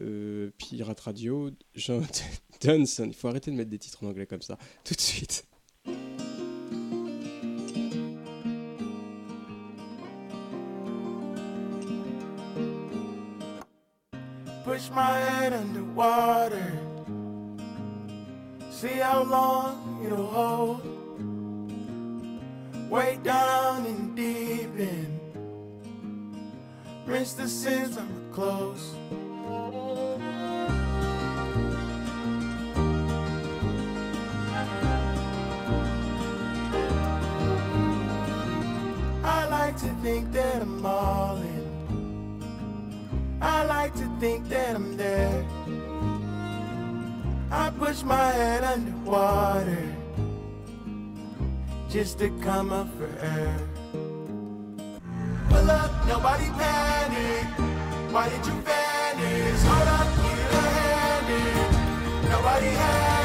euh, 0.00 0.50
Pirate 0.58 0.98
Radio, 0.98 1.50
John 1.76 2.04
Johnson. 2.60 3.04
Il 3.06 3.14
faut 3.14 3.28
arrêter 3.28 3.52
de 3.52 3.56
mettre 3.56 3.70
des 3.70 3.78
titres 3.78 4.02
en 4.02 4.08
anglais 4.08 4.26
comme 4.26 4.42
ça. 4.42 4.58
Tout 4.82 4.94
de 4.94 5.00
suite. 5.00 5.46
Push 14.76 14.90
my 14.90 15.18
head 15.18 15.54
underwater. 15.54 16.70
See 18.70 18.98
how 19.08 19.22
long 19.22 20.04
it'll 20.04 20.26
hold. 20.26 20.82
Way 22.90 23.18
down 23.22 23.86
and 23.86 24.14
deep 24.14 24.78
in. 24.78 25.18
Rinse 27.06 27.32
the 27.32 27.48
sins 27.48 27.96
on 27.96 28.06
my 28.14 28.34
clothes. 28.34 28.92
I 39.24 39.46
like 39.48 39.76
to 39.78 39.88
think 40.02 40.32
that 40.32 40.60
I'm 40.60 40.84
all 40.84 41.38
in. 41.38 41.55
I 43.46 43.62
like 43.64 43.94
to 43.94 44.06
think 44.18 44.48
that 44.48 44.74
I'm 44.74 44.96
there. 44.96 45.44
I 47.50 47.70
push 47.70 48.02
my 48.02 48.30
head 48.32 48.64
underwater 48.64 49.86
just 51.88 52.18
to 52.18 52.28
come 52.40 52.72
up 52.72 52.88
for 52.98 53.08
air. 53.20 53.56
Pull 55.48 55.70
up, 55.70 55.92
nobody 56.08 56.48
panic. 56.58 57.46
Why 58.12 58.28
did 58.28 58.44
you 58.46 58.56
vanish? 58.66 59.62
Hold 59.70 59.88
up, 59.98 60.08
get 60.22 60.38
a 60.52 60.64
hand. 60.78 62.28
Nobody 62.28 62.70
had 62.82 63.15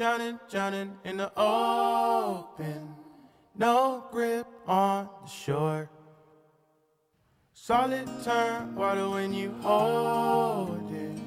drowning, 0.00 0.40
drowning, 0.50 0.96
in 1.04 1.18
the 1.18 1.30
open. 1.36 2.94
No 3.54 4.02
grip 4.10 4.46
on 4.66 5.10
the 5.22 5.28
shore. 5.28 5.90
Solid 7.52 8.08
turn 8.24 8.74
water 8.74 9.10
when 9.10 9.34
you 9.34 9.54
hold 9.60 10.90
it. 10.90 11.18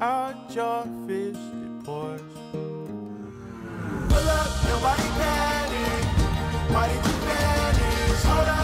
Out 0.00 0.52
your 0.52 0.82
fist 1.06 1.38
it 1.38 1.84
pours. 1.84 2.20
Pull 4.10 4.28
up, 4.38 4.50
nobody 4.66 5.08
panic. 5.20 6.04
Why 6.74 6.88
did 6.88 7.06
you 7.06 7.16
vanish? 7.30 8.22
Hold 8.24 8.48
up, 8.48 8.59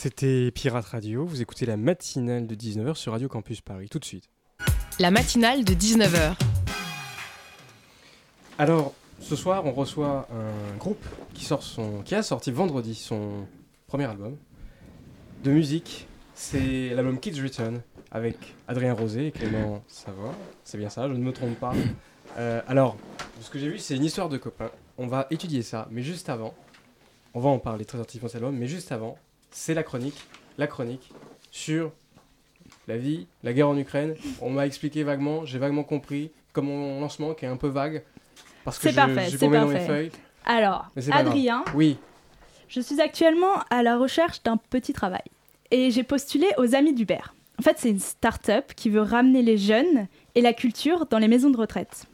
C'était 0.00 0.52
Pirate 0.52 0.84
Radio, 0.84 1.26
vous 1.26 1.42
écoutez 1.42 1.66
la 1.66 1.76
matinale 1.76 2.46
de 2.46 2.54
19h 2.54 2.94
sur 2.94 3.10
Radio 3.10 3.26
Campus 3.26 3.60
Paris, 3.60 3.88
tout 3.88 3.98
de 3.98 4.04
suite. 4.04 4.30
La 5.00 5.10
matinale 5.10 5.64
de 5.64 5.74
19h. 5.74 6.36
Alors, 8.58 8.94
ce 9.18 9.34
soir, 9.34 9.66
on 9.66 9.72
reçoit 9.72 10.28
un 10.32 10.76
groupe 10.76 11.04
qui, 11.34 11.44
sort 11.44 11.64
son, 11.64 12.02
qui 12.02 12.14
a 12.14 12.22
sorti 12.22 12.52
vendredi 12.52 12.94
son 12.94 13.48
premier 13.88 14.04
album 14.04 14.36
de 15.42 15.50
musique. 15.50 16.06
C'est 16.32 16.90
l'album 16.90 17.18
Kids 17.18 17.42
Return 17.42 17.82
avec 18.12 18.36
Adrien 18.68 18.94
Rosé 18.94 19.26
et 19.26 19.32
Clément 19.32 19.82
Savoie. 19.88 20.32
C'est 20.62 20.78
bien 20.78 20.90
ça, 20.90 21.08
je 21.08 21.14
ne 21.14 21.18
me 21.18 21.32
trompe 21.32 21.58
pas. 21.58 21.72
Euh, 22.36 22.62
alors, 22.68 22.96
ce 23.40 23.50
que 23.50 23.58
j'ai 23.58 23.68
vu, 23.68 23.78
c'est 23.78 23.96
une 23.96 24.04
histoire 24.04 24.28
de 24.28 24.36
copains. 24.36 24.70
On 24.96 25.08
va 25.08 25.26
étudier 25.30 25.62
ça, 25.62 25.88
mais 25.90 26.02
juste 26.02 26.28
avant, 26.28 26.54
on 27.34 27.40
va 27.40 27.48
en 27.48 27.58
parler 27.58 27.84
très 27.84 28.00
activement 28.00 28.28
cet 28.28 28.36
album, 28.36 28.56
mais 28.56 28.68
juste 28.68 28.92
avant, 28.92 29.18
c'est 29.50 29.74
la 29.74 29.82
chronique, 29.82 30.26
la 30.56 30.66
chronique 30.66 31.10
sur 31.50 31.92
la 32.86 32.96
vie, 32.96 33.26
la 33.42 33.52
guerre 33.52 33.68
en 33.68 33.76
Ukraine. 33.76 34.14
On 34.40 34.50
m'a 34.50 34.66
expliqué 34.66 35.02
vaguement, 35.02 35.44
j'ai 35.44 35.58
vaguement 35.58 35.84
compris, 35.84 36.30
comme 36.52 36.66
mon 36.66 37.00
lancement 37.00 37.34
qui 37.34 37.44
est 37.44 37.48
un 37.48 37.56
peu 37.56 37.68
vague. 37.68 38.02
Parce 38.64 38.78
que 38.78 38.88
C'est 38.88 38.94
parfait, 38.94 39.28
c'est 39.30 39.48
parfait. 39.48 39.86
feuilles. 39.86 40.10
Alors. 40.44 40.86
Adrien, 41.12 41.64
Oui, 41.74 41.98
Je 42.68 42.80
suis 42.80 43.00
actuellement 43.00 43.62
à 43.70 43.82
la 43.82 43.96
recherche 43.98 44.42
d'un 44.42 44.56
petit 44.56 44.92
travail 44.92 45.22
et 45.70 45.90
j'ai 45.90 46.02
postulé 46.02 46.46
aux 46.58 46.74
Amis 46.74 46.94
d'Hubert. 46.94 47.34
En 47.58 47.62
fait, 47.62 47.76
c'est 47.78 47.90
une 47.90 47.98
start-up 47.98 48.72
qui 48.76 48.88
veut 48.88 49.00
ramener 49.00 49.42
les 49.42 49.58
jeunes 49.58 50.06
et 50.34 50.40
la 50.40 50.52
culture 50.52 51.06
dans 51.06 51.18
les 51.18 51.28
maisons 51.28 51.50
de 51.50 51.56
retraite. 51.56 52.04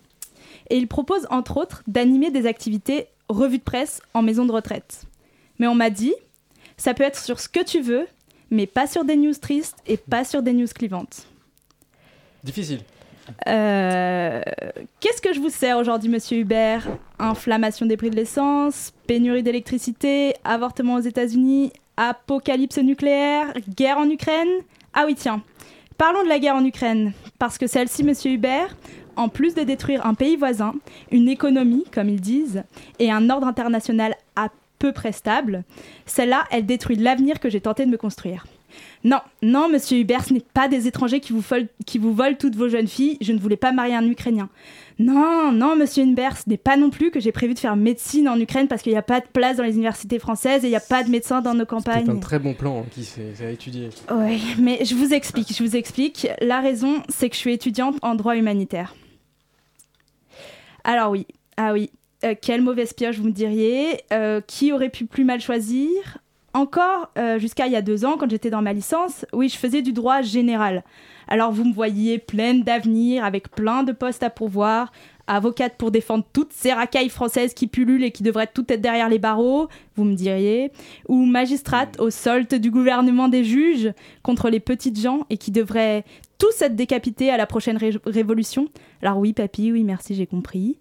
Et 0.70 0.78
il 0.78 0.88
propose 0.88 1.26
entre 1.30 1.58
autres 1.58 1.82
d'animer 1.86 2.30
des 2.30 2.46
activités 2.46 3.08
revues 3.28 3.58
de 3.58 3.62
presse 3.62 4.00
en 4.14 4.22
maison 4.22 4.46
de 4.46 4.52
retraite. 4.52 5.04
Mais 5.58 5.66
on 5.66 5.74
m'a 5.74 5.90
dit, 5.90 6.14
ça 6.76 6.94
peut 6.94 7.04
être 7.04 7.18
sur 7.18 7.40
ce 7.40 7.48
que 7.48 7.62
tu 7.62 7.80
veux, 7.80 8.06
mais 8.50 8.66
pas 8.66 8.86
sur 8.86 9.04
des 9.04 9.16
news 9.16 9.34
tristes 9.34 9.78
et 9.86 9.96
pas 9.96 10.24
sur 10.24 10.42
des 10.42 10.52
news 10.52 10.66
clivantes. 10.74 11.26
Difficile. 12.42 12.80
Euh, 13.48 14.42
Qu'est-ce 15.00 15.22
que 15.22 15.32
je 15.32 15.40
vous 15.40 15.50
sers 15.50 15.78
aujourd'hui, 15.78 16.10
monsieur 16.10 16.38
Hubert? 16.38 16.86
Inflammation 17.18 17.86
des 17.86 17.96
prix 17.96 18.10
de 18.10 18.16
l'essence, 18.16 18.92
pénurie 19.06 19.42
d'électricité, 19.42 20.34
avortement 20.44 20.96
aux 20.96 21.00
États-Unis, 21.00 21.72
apocalypse 21.96 22.78
nucléaire, 22.78 23.54
guerre 23.74 23.98
en 23.98 24.10
Ukraine? 24.10 24.48
Ah 24.92 25.04
oui, 25.06 25.14
tiens, 25.14 25.42
parlons 25.96 26.22
de 26.22 26.28
la 26.28 26.38
guerre 26.38 26.56
en 26.56 26.64
Ukraine, 26.64 27.12
parce 27.38 27.56
que 27.56 27.66
celle-ci, 27.66 28.04
monsieur 28.04 28.32
Hubert, 28.32 28.76
en 29.16 29.28
plus 29.28 29.54
de 29.54 29.62
détruire 29.62 30.04
un 30.04 30.14
pays 30.14 30.36
voisin, 30.36 30.74
une 31.10 31.28
économie, 31.28 31.84
comme 31.92 32.08
ils 32.08 32.20
disent, 32.20 32.64
et 32.98 33.10
un 33.10 33.30
ordre 33.30 33.46
international 33.46 34.14
peu 34.84 34.92
près 34.92 35.12
stable, 35.12 35.64
celle-là, 36.04 36.44
elle 36.50 36.66
détruit 36.66 36.96
l'avenir 36.96 37.40
que 37.40 37.48
j'ai 37.48 37.62
tenté 37.62 37.86
de 37.86 37.90
me 37.90 37.96
construire. 37.96 38.44
Non, 39.02 39.20
non, 39.40 39.70
monsieur 39.70 39.96
Hubert, 39.96 40.26
ce 40.26 40.34
n'est 40.34 40.44
pas 40.52 40.68
des 40.68 40.86
étrangers 40.86 41.20
qui 41.20 41.32
vous, 41.32 41.40
volent, 41.40 41.68
qui 41.86 41.96
vous 41.96 42.12
volent 42.12 42.36
toutes 42.38 42.54
vos 42.54 42.68
jeunes 42.68 42.86
filles. 42.86 43.16
Je 43.22 43.32
ne 43.32 43.38
voulais 43.38 43.56
pas 43.56 43.72
marier 43.72 43.94
un 43.94 44.06
Ukrainien. 44.06 44.50
Non, 44.98 45.52
non, 45.52 45.74
monsieur 45.74 46.04
Hubert, 46.04 46.36
ce 46.36 46.50
n'est 46.50 46.58
pas 46.58 46.76
non 46.76 46.90
plus 46.90 47.10
que 47.10 47.18
j'ai 47.18 47.32
prévu 47.32 47.54
de 47.54 47.58
faire 47.58 47.76
médecine 47.76 48.28
en 48.28 48.38
Ukraine 48.38 48.68
parce 48.68 48.82
qu'il 48.82 48.92
n'y 48.92 48.98
a 48.98 49.02
pas 49.02 49.20
de 49.20 49.26
place 49.32 49.56
dans 49.56 49.62
les 49.62 49.72
universités 49.72 50.18
françaises 50.18 50.64
et 50.64 50.66
il 50.66 50.70
n'y 50.70 50.76
a 50.76 50.80
pas 50.80 51.02
de 51.02 51.08
médecins 51.08 51.40
dans 51.40 51.54
nos 51.54 51.64
campagnes. 51.64 52.04
C'est 52.04 52.12
un 52.12 52.16
très 52.16 52.38
bon 52.38 52.52
plan 52.52 52.80
hein, 52.80 52.86
qui 52.90 53.04
s'est 53.04 53.32
étudié. 53.50 53.88
Oui, 54.12 54.42
mais 54.58 54.84
je 54.84 54.94
vous 54.94 55.14
explique, 55.14 55.56
je 55.56 55.62
vous 55.62 55.76
explique. 55.76 56.26
La 56.42 56.60
raison, 56.60 57.02
c'est 57.08 57.30
que 57.30 57.36
je 57.36 57.40
suis 57.40 57.54
étudiante 57.54 57.96
en 58.02 58.14
droit 58.16 58.36
humanitaire. 58.36 58.94
Alors 60.84 61.10
oui, 61.10 61.26
ah 61.56 61.72
oui, 61.72 61.90
euh, 62.24 62.34
quelle 62.40 62.62
mauvaise 62.62 62.92
pioche 62.92 63.16
vous 63.18 63.24
me 63.24 63.32
diriez. 63.32 64.02
Euh, 64.12 64.40
qui 64.46 64.72
aurait 64.72 64.90
pu 64.90 65.06
plus 65.06 65.24
mal 65.24 65.40
choisir 65.40 66.18
encore 66.54 67.10
euh, 67.18 67.38
jusqu'à 67.38 67.66
il 67.66 67.72
y 67.72 67.76
a 67.76 67.82
deux 67.82 68.04
ans, 68.04 68.16
quand 68.16 68.30
j'étais 68.30 68.48
dans 68.48 68.62
ma 68.62 68.72
licence, 68.72 69.26
oui, 69.32 69.48
je 69.48 69.58
faisais 69.58 69.82
du 69.82 69.92
droit 69.92 70.22
général. 70.22 70.84
Alors 71.26 71.52
vous 71.52 71.64
me 71.64 71.74
voyiez 71.74 72.18
pleine 72.18 72.62
d'avenir, 72.62 73.24
avec 73.24 73.50
plein 73.50 73.82
de 73.82 73.92
postes 73.92 74.22
à 74.22 74.30
pourvoir, 74.30 74.92
avocate 75.26 75.76
pour 75.76 75.90
défendre 75.90 76.24
toutes 76.32 76.52
ces 76.52 76.72
racailles 76.72 77.08
françaises 77.08 77.54
qui 77.54 77.66
pullulent 77.66 78.04
et 78.04 78.10
qui 78.10 78.22
devraient 78.22 78.50
toutes 78.52 78.70
être 78.70 78.80
derrière 78.80 79.08
les 79.08 79.18
barreaux, 79.18 79.68
vous 79.96 80.04
me 80.04 80.14
diriez, 80.14 80.70
ou 81.08 81.24
magistrate 81.24 81.98
au 82.00 82.10
solde 82.10 82.54
du 82.54 82.70
gouvernement 82.70 83.28
des 83.28 83.44
juges 83.44 83.92
contre 84.22 84.50
les 84.50 84.60
petites 84.60 85.00
gens 85.00 85.26
et 85.30 85.36
qui 85.36 85.50
devraient 85.50 86.04
tous 86.38 86.62
être 86.62 86.76
décapités 86.76 87.30
à 87.30 87.36
la 87.36 87.46
prochaine 87.46 87.76
ré 87.76 87.96
révolution? 88.04 88.68
Alors 89.02 89.18
oui, 89.18 89.32
papy, 89.32 89.72
oui, 89.72 89.84
merci, 89.84 90.14
j'ai 90.14 90.26
compris. 90.26 90.78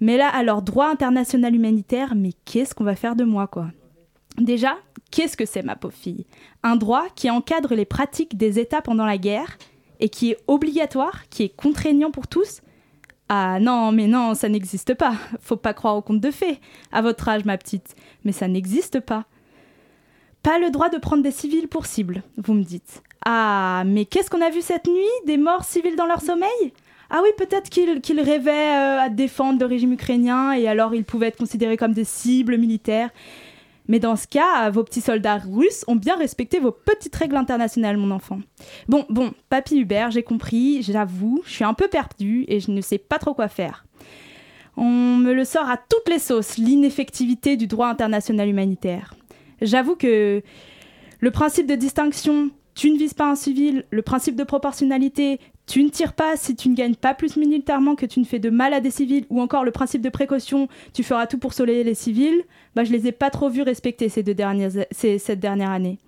Mais 0.00 0.16
là, 0.16 0.28
alors, 0.28 0.62
droit 0.62 0.88
international 0.88 1.54
humanitaire, 1.54 2.14
mais 2.16 2.30
qu'est-ce 2.44 2.74
qu'on 2.74 2.84
va 2.84 2.96
faire 2.96 3.16
de 3.16 3.24
moi, 3.24 3.46
quoi? 3.46 3.68
Déjà, 4.38 4.76
qu'est-ce 5.10 5.36
que 5.36 5.46
c'est, 5.46 5.62
ma 5.62 5.76
pauvre 5.76 5.94
fille? 5.94 6.26
Un 6.62 6.76
droit 6.76 7.06
qui 7.14 7.30
encadre 7.30 7.74
les 7.74 7.84
pratiques 7.84 8.36
des 8.36 8.58
États 8.58 8.82
pendant 8.82 9.06
la 9.06 9.18
guerre 9.18 9.58
et 10.00 10.08
qui 10.08 10.32
est 10.32 10.38
obligatoire, 10.48 11.28
qui 11.28 11.44
est 11.44 11.54
contraignant 11.54 12.10
pour 12.10 12.26
tous 12.26 12.60
Ah 13.28 13.58
non, 13.60 13.90
mais 13.92 14.06
non, 14.06 14.34
ça 14.34 14.48
n'existe 14.48 14.94
pas. 14.94 15.14
Faut 15.40 15.56
pas 15.56 15.74
croire 15.74 15.96
au 15.96 16.02
conte 16.02 16.20
de 16.20 16.30
fées. 16.30 16.60
À 16.92 17.02
votre 17.02 17.28
âge, 17.28 17.44
ma 17.44 17.56
petite. 17.56 17.94
Mais 18.24 18.32
ça 18.32 18.48
n'existe 18.48 19.00
pas. 19.00 19.24
Pas 20.42 20.58
le 20.58 20.70
droit 20.70 20.90
de 20.90 20.98
prendre 20.98 21.22
des 21.22 21.30
civils 21.30 21.68
pour 21.68 21.86
cible, 21.86 22.22
vous 22.36 22.52
me 22.52 22.62
dites. 22.62 23.02
Ah, 23.24 23.82
mais 23.86 24.04
qu'est-ce 24.04 24.28
qu'on 24.28 24.42
a 24.42 24.50
vu 24.50 24.60
cette 24.60 24.86
nuit? 24.86 25.26
Des 25.26 25.38
morts 25.38 25.64
civils 25.64 25.96
dans 25.96 26.06
leur 26.06 26.20
sommeil? 26.20 26.72
Ah 27.08 27.20
oui, 27.22 27.30
peut-être 27.38 27.70
qu'ils 27.70 28.00
qu 28.02 28.12
rêvaient 28.20 28.50
euh, 28.50 29.00
à 29.00 29.08
défendre 29.08 29.60
le 29.60 29.66
régime 29.66 29.92
ukrainien 29.92 30.52
et 30.52 30.68
alors 30.68 30.94
ils 30.94 31.04
pouvaient 31.04 31.28
être 31.28 31.38
considérés 31.38 31.76
comme 31.76 31.92
des 31.92 32.04
cibles 32.04 32.58
militaires. 32.58 33.10
Mais 33.88 33.98
dans 33.98 34.16
ce 34.16 34.26
cas, 34.26 34.70
vos 34.70 34.82
petits 34.82 35.00
soldats 35.00 35.36
russes 35.36 35.84
ont 35.88 35.96
bien 35.96 36.16
respecté 36.16 36.58
vos 36.58 36.72
petites 36.72 37.14
règles 37.14 37.36
internationales, 37.36 37.96
mon 37.96 38.10
enfant. 38.10 38.40
Bon, 38.88 39.04
bon, 39.10 39.32
papy 39.50 39.78
Hubert, 39.78 40.10
j'ai 40.10 40.22
compris, 40.22 40.82
j'avoue, 40.82 41.42
je 41.44 41.52
suis 41.52 41.64
un 41.64 41.74
peu 41.74 41.88
perdue 41.88 42.44
et 42.48 42.60
je 42.60 42.70
ne 42.70 42.80
sais 42.80 42.98
pas 42.98 43.18
trop 43.18 43.34
quoi 43.34 43.48
faire. 43.48 43.84
On 44.76 45.16
me 45.16 45.32
le 45.32 45.44
sort 45.44 45.68
à 45.68 45.76
toutes 45.76 46.08
les 46.08 46.18
sauces, 46.18 46.56
l'ineffectivité 46.56 47.56
du 47.56 47.66
droit 47.66 47.88
international 47.88 48.48
humanitaire. 48.48 49.14
J'avoue 49.60 49.96
que 49.96 50.42
le 51.20 51.30
principe 51.30 51.66
de 51.66 51.74
distinction, 51.74 52.50
tu 52.74 52.90
ne 52.90 52.98
vises 52.98 53.14
pas 53.14 53.30
un 53.30 53.36
civil, 53.36 53.84
le 53.90 54.02
principe 54.02 54.34
de 54.36 54.44
proportionnalité, 54.44 55.38
tu 55.66 55.82
ne 55.82 55.88
tires 55.88 56.12
pas 56.12 56.36
si 56.36 56.54
tu 56.56 56.68
ne 56.68 56.74
gagnes 56.74 56.94
pas 56.94 57.14
plus 57.14 57.36
militairement 57.36 57.94
que 57.94 58.06
tu 58.06 58.20
ne 58.20 58.24
fais 58.24 58.38
de 58.38 58.50
mal 58.50 58.74
à 58.74 58.80
des 58.80 58.90
civils, 58.90 59.24
ou 59.30 59.40
encore 59.40 59.64
le 59.64 59.70
principe 59.70 60.02
de 60.02 60.10
précaution, 60.10 60.68
tu 60.92 61.02
feras 61.02 61.26
tout 61.26 61.38
pour 61.38 61.54
soleiller 61.54 61.84
les 61.84 61.94
civils, 61.94 62.42
bah 62.74 62.84
je 62.84 62.92
les 62.92 63.06
ai 63.06 63.12
pas 63.12 63.30
trop 63.30 63.48
vus 63.48 63.62
respecter 63.62 64.08
ces 64.08 64.22
deux 64.22 64.34
dernières, 64.34 64.70
ces, 64.90 65.18
cette 65.18 65.40
dernière 65.40 65.70
année. 65.70 65.98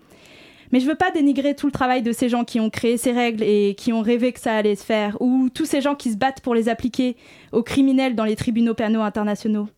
Mais 0.73 0.81
je 0.81 0.87
veux 0.87 0.97
pas 0.97 1.11
dénigrer 1.11 1.55
tout 1.55 1.67
le 1.67 1.73
travail 1.73 2.03
de 2.03 2.13
ces 2.13 2.29
gens 2.29 2.45
qui 2.45 2.61
ont 2.61 2.71
créé 2.71 2.97
ces 2.97 3.13
règles 3.13 3.45
et 3.45 3.75
qui 3.79 3.93
ont 3.93 4.03
rêvé 4.03 4.33
que 4.33 4.41
ça 4.41 4.55
allait 4.55 4.77
se 4.77 4.85
faire, 4.85 5.17
ou 5.21 5.49
tous 5.53 5.65
ces 5.65 5.81
gens 5.81 5.95
qui 5.95 6.11
se 6.11 6.17
battent 6.17 6.41
pour 6.41 6.55
les 6.55 6.69
appliquer 6.69 7.17
aux 7.53 7.63
criminels 7.63 8.15
dans 8.15 8.25
les 8.25 8.37
tribunaux 8.37 8.75
pénaux 8.75 9.03
internationaux. 9.03 9.69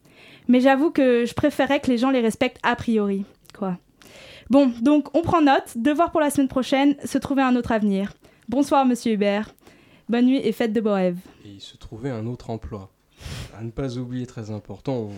Mais 0.49 0.61
j'avoue 0.61 0.91
que 0.91 1.27
je 1.27 1.35
préférerais 1.35 1.81
que 1.81 1.91
les 1.91 1.99
gens 1.99 2.11
les 2.11 2.21
respectent 2.21 2.61
a 2.63 2.75
priori, 2.75 3.25
quoi. 3.57 3.77
Bon, 4.51 4.73
donc 4.81 5.15
on 5.15 5.21
prend 5.21 5.43
note, 5.43 5.77
devoir 5.77 6.11
pour 6.11 6.21
la 6.21 6.31
semaine 6.31 6.49
prochaine, 6.49 6.97
se 7.05 7.19
trouver 7.19 7.43
un 7.43 7.55
autre 7.55 7.71
avenir. 7.71 8.15
Bonsoir, 8.49 8.87
monsieur 8.87 9.13
Hubert. 9.13 9.55
Bonne 10.09 10.27
nuit 10.27 10.41
et 10.43 10.53
fête 10.53 10.73
de 10.73 10.81
beaux 10.81 10.95
rêves. 10.95 11.19
Et 11.45 11.49
il 11.57 11.61
se 11.61 11.77
trouvait 11.77 12.11
un 12.11 12.27
autre 12.27 12.51
emploi. 12.51 12.91
À 13.59 13.63
ne 13.63 13.71
pas 13.71 13.97
oublier, 13.99 14.27
très 14.27 14.51
important, 14.51 15.11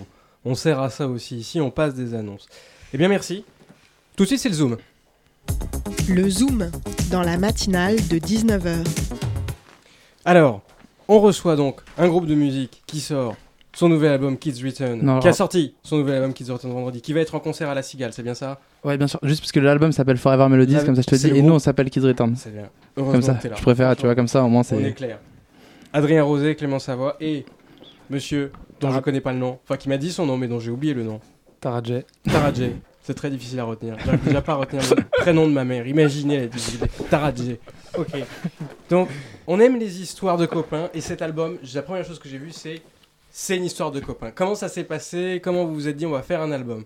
on, 0.44 0.50
on 0.50 0.54
sert 0.54 0.80
à 0.80 0.90
ça 0.90 1.06
aussi 1.06 1.36
ici, 1.36 1.60
on 1.60 1.70
passe 1.70 1.94
des 1.94 2.14
annonces. 2.14 2.46
Eh 2.92 2.98
bien 2.98 3.08
merci. 3.08 3.44
Tout 4.16 4.24
de 4.24 4.28
suite 4.28 4.40
c'est 4.40 4.48
le 4.48 4.54
Zoom. 4.54 4.76
Le 6.08 6.28
Zoom, 6.28 6.70
dans 7.10 7.22
la 7.22 7.36
matinale 7.36 7.96
de 8.08 8.18
19h. 8.18 8.84
Alors, 10.24 10.62
on 11.08 11.20
reçoit 11.20 11.56
donc 11.56 11.82
un 11.96 12.08
groupe 12.08 12.26
de 12.26 12.34
musique 12.34 12.82
qui 12.86 13.00
sort 13.00 13.36
son 13.72 13.88
nouvel 13.88 14.12
album 14.12 14.36
Kids 14.38 14.62
Return, 14.64 15.00
Non, 15.00 15.20
qui 15.20 15.28
a 15.28 15.32
sorti 15.32 15.74
son 15.84 15.98
nouvel 15.98 16.16
album 16.16 16.34
Kids 16.34 16.50
Return 16.50 16.72
vendredi, 16.72 17.00
qui 17.00 17.12
va 17.12 17.20
être 17.20 17.34
en 17.34 17.40
concert 17.40 17.68
à 17.68 17.74
la 17.74 17.82
Cigale, 17.82 18.12
c'est 18.12 18.22
bien 18.24 18.34
ça? 18.34 18.60
Ouais, 18.84 18.96
bien 18.96 19.06
sûr. 19.06 19.18
Juste 19.22 19.40
parce 19.42 19.52
que 19.52 19.60
l'album 19.60 19.92
s'appelle 19.92 20.16
Forever 20.16 20.48
Melodies, 20.48 20.76
Ah, 20.80 20.84
comme 20.84 20.96
ça 20.96 21.02
je 21.02 21.06
te 21.06 21.14
c'est 21.16 21.30
dis, 21.30 21.38
et 21.38 21.42
nous 21.42 21.52
on 21.52 21.58
s'appelle 21.58 21.90
Kids 21.90 22.00
Return. 22.00 22.34
C'est 22.36 22.50
bien. 22.52 22.68
Comme 22.94 23.08
Heureusement 23.08 23.38
ça, 23.40 23.48
là. 23.48 23.54
je 23.56 23.62
préfère, 23.62 23.94
tu 23.96 24.02
vois, 24.06 24.14
comme 24.14 24.28
ça 24.28 24.42
au 24.42 24.48
moins 24.48 24.62
On 24.72 24.78
est 24.78 24.84
c'est. 24.84 24.92
clair. 24.92 25.18
Adrien 25.92 26.22
Rosé, 26.22 26.54
Clément 26.54 26.78
Savoie 26.78 27.16
et 27.20 27.44
monsieur 28.08 28.52
dont 28.80 28.90
je 28.90 29.00
connais 29.00 29.20
pas 29.20 29.32
le 29.32 29.38
nom, 29.38 29.58
enfin 29.64 29.76
qui 29.76 29.88
m'a 29.88 29.98
dit 29.98 30.10
son 30.12 30.24
nom 30.24 30.36
mais 30.36 30.48
dont 30.48 30.60
j'ai 30.60 30.70
oublié 30.70 30.94
le 30.94 31.02
nom. 31.02 31.20
Taradje. 31.60 32.04
Taradje. 32.24 32.70
C'est 33.02 33.14
très 33.14 33.30
difficile 33.30 33.58
à 33.60 33.64
retenir. 33.64 33.96
J'arrive 34.04 34.24
déjà 34.24 34.40
pas 34.42 34.52
à 34.52 34.56
retenir 34.56 34.82
le 34.96 35.02
prénom 35.22 35.46
de 35.48 35.52
ma 35.52 35.64
mère. 35.64 35.86
Imaginez 35.86 36.38
la 36.40 36.46
difficulté. 36.46 36.88
Taradje. 37.10 37.56
Ok. 37.98 38.12
Donc, 38.88 39.08
on 39.46 39.58
aime 39.58 39.78
les 39.78 40.00
histoires 40.00 40.36
de 40.36 40.46
copains 40.46 40.88
et 40.94 41.00
cet 41.00 41.20
album, 41.22 41.58
la 41.74 41.82
première 41.82 42.04
chose 42.04 42.18
que 42.18 42.28
j'ai 42.28 42.38
vue, 42.38 42.52
c'est 42.52 42.80
c'est 43.30 43.56
une 43.56 43.64
histoire 43.64 43.90
de 43.90 44.00
copains. 44.00 44.30
Comment 44.34 44.54
ça 44.54 44.68
s'est 44.68 44.84
passé? 44.84 45.40
Comment 45.42 45.64
vous 45.64 45.74
vous 45.74 45.88
êtes 45.88 45.96
dit 45.96 46.06
on 46.06 46.10
va 46.10 46.22
faire 46.22 46.40
un 46.42 46.50
album? 46.52 46.84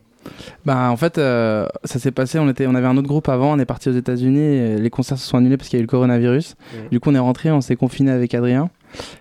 Bah 0.65 0.91
en 0.91 0.97
fait, 0.97 1.19
euh, 1.19 1.67
ça 1.85 1.99
s'est 1.99 2.11
passé, 2.13 2.39
on, 2.39 2.49
était, 2.49 2.67
on 2.67 2.75
avait 2.75 2.87
un 2.87 2.97
autre 2.97 3.09
groupe 3.09 3.29
avant, 3.29 3.53
on 3.53 3.59
est 3.59 3.65
parti 3.65 3.89
aux 3.89 3.93
États-Unis, 3.93 4.79
les 4.81 4.91
concerts 4.91 5.19
se 5.19 5.27
sont 5.29 5.37
annulés 5.37 5.57
parce 5.57 5.69
qu'il 5.69 5.79
y 5.79 5.81
a 5.81 5.83
eu 5.83 5.87
le 5.87 5.89
coronavirus. 5.91 6.55
Mhm. 6.73 6.89
Du 6.91 7.01
coup, 7.01 7.11
on 7.11 7.15
est 7.15 7.19
rentré, 7.19 7.51
on 7.51 7.61
s'est 7.61 7.77
confiné 7.77 8.11
avec 8.11 8.35
Adrien. 8.35 8.71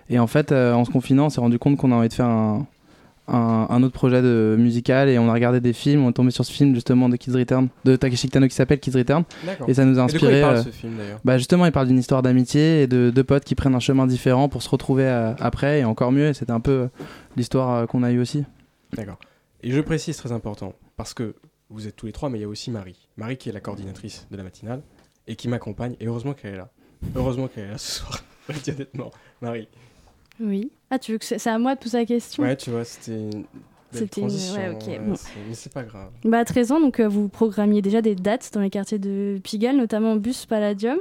Et 0.08 0.18
en 0.18 0.26
fait, 0.26 0.52
euh, 0.52 0.72
en 0.72 0.84
se 0.84 0.90
confinant, 0.90 1.26
on 1.26 1.30
s'est 1.30 1.40
rendu 1.40 1.58
compte 1.58 1.76
qu'on 1.76 1.90
a 1.92 1.96
envie 1.96 2.08
de 2.08 2.12
faire 2.14 2.26
un, 2.26 2.66
un, 3.26 3.66
un 3.70 3.82
autre 3.82 3.94
projet 3.94 4.20
de 4.22 4.54
musical 4.58 5.08
et 5.08 5.18
on 5.18 5.28
a 5.28 5.32
regardé 5.32 5.60
des 5.60 5.72
films, 5.72 6.04
on 6.04 6.10
est 6.10 6.12
tombé 6.12 6.30
sur 6.30 6.44
ce 6.44 6.52
film 6.52 6.74
justement 6.74 7.08
de 7.08 7.16
Kids 7.16 7.32
Return, 7.32 7.68
de 7.84 7.96
Takeshi 7.96 8.26
Kitano 8.28 8.46
qui 8.48 8.54
s'appelle 8.54 8.78
Kids 8.80 8.96
Return. 8.96 9.24
Et 9.66 9.74
ça 9.74 9.84
nous 9.84 9.98
a 9.98 10.04
Et 10.04 10.12
de 10.12 10.18
quoi 10.18 10.28
il 10.28 10.34
inspiré. 10.34 10.40
parle 10.42 10.56
euh, 10.56 10.62
ce 10.62 10.68
film 10.68 10.92
d'ailleurs? 10.98 11.18
Bah 11.24 11.38
justement, 11.38 11.64
il 11.66 11.72
parle 11.72 11.86
d'une 11.88 11.98
histoire 11.98 12.22
d'amitié 12.22 12.82
et 12.82 12.86
de 12.86 13.10
deux 13.10 13.24
potes 13.24 13.44
qui 13.44 13.54
prennent 13.54 13.74
un 13.74 13.80
chemin 13.80 14.06
différent 14.06 14.48
pour 14.48 14.62
se 14.62 14.68
retrouver 14.68 15.08
après 15.40 15.80
et 15.80 15.84
encore 15.84 16.12
mieux. 16.12 16.28
Et 16.28 16.34
c'était 16.34 16.52
un 16.52 16.60
peu 16.60 16.88
l'histoire 17.36 17.86
qu'on 17.86 18.02
a 18.02 18.12
eue 18.12 18.20
aussi. 18.20 18.44
D'accord. 18.96 19.18
Et 19.64 19.70
je 19.70 19.80
précise 19.80 20.16
très 20.18 20.30
important 20.30 20.74
parce 20.96 21.14
que 21.14 21.34
vous 21.70 21.88
êtes 21.88 21.96
tous 21.96 22.04
les 22.06 22.12
trois, 22.12 22.28
mais 22.28 22.38
il 22.38 22.42
y 22.42 22.44
a 22.44 22.48
aussi 22.48 22.70
Marie. 22.70 23.08
Marie 23.16 23.36
qui 23.38 23.48
est 23.48 23.52
la 23.52 23.60
coordinatrice 23.60 24.26
de 24.30 24.36
la 24.36 24.42
matinale 24.42 24.82
et 25.26 25.36
qui 25.36 25.48
m'accompagne. 25.48 25.96
Et 26.00 26.06
heureusement 26.06 26.34
qu'elle 26.34 26.54
est 26.54 26.58
là. 26.58 26.70
Heureusement 27.16 27.48
qu'elle 27.48 27.64
est 27.64 27.70
là 27.70 27.78
ce 27.78 28.00
soir. 28.00 28.22
Honnêtement. 28.48 29.10
Marie. 29.40 29.66
Oui. 30.38 30.70
Ah, 30.90 30.98
tu 30.98 31.12
veux 31.12 31.18
que 31.18 31.24
c'est 31.24 31.46
à 31.46 31.58
moi 31.58 31.74
de 31.74 31.80
poser 31.80 31.98
la 31.98 32.04
question? 32.04 32.42
Ouais, 32.42 32.56
tu 32.56 32.70
vois, 32.70 32.84
c'était 32.84 33.12
une 33.16 33.44
C'était 33.92 34.20
une- 34.20 34.26
ouais, 34.28 34.68
ok, 34.70 34.86
ouais, 34.88 34.98
bon. 34.98 35.14
c'est- 35.14 35.30
Mais 35.48 35.54
c'est 35.54 35.72
pas 35.72 35.84
grave. 35.84 36.10
Bah, 36.24 36.40
à 36.40 36.44
13 36.44 36.72
ans, 36.72 36.80
donc, 36.80 37.00
euh, 37.00 37.08
vous 37.08 37.28
programmiez 37.28 37.80
déjà 37.80 38.02
des 38.02 38.14
dates 38.16 38.50
dans 38.52 38.60
les 38.60 38.68
quartiers 38.70 38.98
de 38.98 39.40
Pigalle, 39.42 39.76
notamment 39.76 40.16
Bus 40.16 40.44
Palladium. 40.46 40.98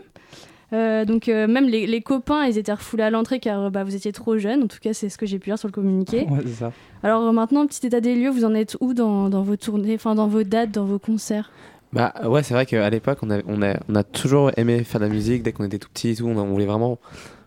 Euh, 0.74 1.06
donc 1.06 1.30
euh, 1.30 1.48
même 1.48 1.66
les, 1.68 1.86
les 1.86 2.02
copains, 2.02 2.46
ils 2.46 2.58
étaient 2.58 2.74
refoulés 2.74 3.04
à 3.04 3.10
l'entrée 3.12 3.40
car 3.40 3.66
euh, 3.66 3.70
bah, 3.70 3.84
vous 3.84 3.96
étiez 3.96 4.12
trop 4.12 4.38
jeunes. 4.38 4.64
En 4.64 4.68
tout 4.68 4.80
cas, 4.82 4.94
c'est 4.94 5.10
ce 5.10 5.18
que 5.18 5.26
j'ai 5.26 5.38
pu 5.40 5.50
lire 5.50 5.60
sur 5.60 5.68
le 5.68 5.74
communiqué. 5.74 6.26
Ouais, 6.30 6.40
c'est 6.46 6.54
ça. 6.54 6.72
Alors 7.04 7.32
maintenant, 7.34 7.68
petit 7.68 7.86
état 7.86 8.02
des 8.02 8.16
lieux, 8.16 8.30
vous 8.30 8.44
en 8.46 8.54
êtes 8.56 8.76
où 8.80 8.94
dans, 8.94 9.30
dans 9.30 9.44
vos 9.44 9.56
tournées, 9.56 9.96
enfin 9.96 10.16
dans 10.16 10.28
vos 10.28 10.44
dates, 10.44 10.72
dans 10.72 10.86
vos 10.86 11.00
concerts? 11.00 11.52
Bah 11.92 12.12
ouais, 12.26 12.42
c'est 12.42 12.56
vrai 12.56 12.66
qu'à 12.66 12.90
l'époque, 12.90 13.20
on 13.22 13.30
a, 13.30 13.40
on, 13.48 13.62
a, 13.62 13.76
on 13.88 13.94
a 13.96 14.04
toujours 14.04 14.52
aimé 14.58 14.84
faire 14.84 15.00
de 15.00 15.06
la 15.06 15.12
musique 15.12 15.44
dès 15.44 15.52
qu'on 15.52 15.64
était 15.66 15.78
tout 15.78 15.90
petit 15.94 16.10
et 16.10 16.16
tout. 16.16 16.26
On, 16.26 16.38
a- 16.40 16.42
on 16.42 16.48
voulait 16.52 16.66
vraiment 16.66 16.98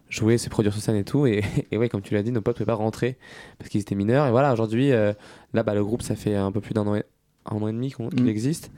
jouer, 0.08 0.38
se 0.38 0.48
produire 0.48 0.72
sur 0.72 0.80
scène 0.80 0.94
et 0.94 1.02
tout. 1.02 1.26
Et, 1.26 1.42
et 1.72 1.78
ouais, 1.78 1.88
comme 1.88 2.02
tu 2.02 2.14
l'as 2.14 2.22
dit, 2.22 2.30
nos 2.30 2.42
potes 2.42 2.60
ne 2.60 2.64
pouvaient 2.64 2.76
pas 2.76 2.80
rentrer 2.80 3.16
parce 3.58 3.68
qu'ils 3.70 3.80
étaient 3.80 3.96
mineurs. 3.96 4.26
Et 4.28 4.30
voilà, 4.30 4.52
aujourd'hui, 4.52 4.92
euh, 4.92 5.12
là, 5.52 5.64
bah, 5.64 5.74
le 5.74 5.82
groupe, 5.84 6.02
ça 6.02 6.14
fait 6.14 6.36
un 6.36 6.52
peu 6.52 6.60
plus 6.60 6.74
d'un 6.74 6.86
an 6.86 6.94
et, 6.94 7.02
un 7.50 7.56
an 7.56 7.66
et 7.66 7.72
demi 7.72 7.92
qu'il 7.92 8.22
Mm. 8.24 8.28
existe 8.28 8.70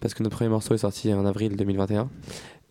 parce 0.00 0.14
que 0.14 0.24
notre 0.24 0.34
premier 0.34 0.50
morceau 0.50 0.74
est 0.74 0.78
sorti 0.78 1.14
en 1.14 1.24
avril 1.24 1.56
2021. 1.56 2.08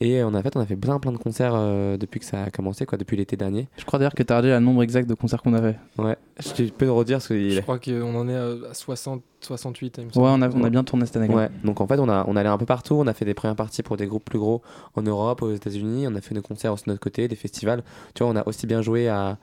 Et 0.04 0.24
on 0.24 0.34
a 0.34 0.42
fait, 0.42 0.58
on 0.58 0.60
a 0.60 0.66
fait 0.66 0.76
plein 0.76 1.00
plein 1.00 1.12
de 1.12 1.18
concerts 1.18 1.54
euh, 1.54 1.96
depuis 1.96 2.20
que 2.20 2.26
ça 2.26 2.44
a 2.46 2.50
commencé, 2.50 2.88
quoi, 2.88 2.98
depuis 2.98 3.16
l'été 3.16 3.38
dernier. 3.38 3.68
Je 3.78 3.86
crois 3.86 4.00
d'ailleurs 4.00 4.16
que 4.16 4.24
tu 4.24 4.34
as 4.34 4.38
redit 4.38 4.48
le 4.50 4.60
nombre 4.60 4.82
exact 4.82 5.08
de 5.08 5.14
concerts 5.14 5.44
qu'on 5.44 5.54
a 5.54 5.62
fait. 5.62 5.78
Ouais, 6.00 6.18
je 6.40 6.64
peux 6.72 6.86
le 6.86 6.92
redire 6.92 7.18
parce 7.18 7.28
que 7.28 7.50
Je 7.50 7.60
crois 7.62 7.78
qu'on 7.78 8.16
en 8.16 8.28
est 8.28 8.36
à 8.36 8.74
60, 8.74 9.22
68. 9.42 10.00
il 10.00 10.06
me 10.06 10.10
Ouais, 10.10 10.32
on 10.34 10.42
a, 10.42 10.50
on 10.50 10.64
a 10.64 10.70
bien 10.72 10.84
tourné 10.84 11.06
cette 11.06 11.18
année. 11.18 11.32
Ouais, 11.32 11.50
donc 11.64 11.82
en 11.82 11.88
fait, 11.88 12.00
on 12.00 12.10
a, 12.10 12.26
on 12.28 12.36
allait 12.36 12.50
un 12.50 12.58
peu 12.58 12.66
partout. 12.66 12.96
On 12.96 13.06
a 13.06 13.14
fait 13.14 13.26
des 13.26 13.36
premières 13.36 13.56
parties 13.56 13.84
pour 13.84 13.96
des 13.96 14.08
groupes 14.08 14.26
plus 14.26 14.40
gros 14.40 14.64
en 14.96 15.04
Europe, 15.04 15.44
aux 15.44 15.54
États-Unis. 15.54 16.08
On 16.08 16.16
a 16.16 16.22
fait 16.22 16.34
des 16.34 16.42
concerts 16.42 16.74
aussi 16.74 16.86
de 16.86 16.90
notre 16.90 17.02
côté, 17.02 17.28
des 17.28 17.36
festivals. 17.36 17.84
Tu 18.16 18.24
vois, 18.24 18.34
on 18.34 18.36
a 18.36 18.48
aussi 18.48 18.66
bien 18.66 18.82
joué 18.82 19.08
à. 19.08 19.38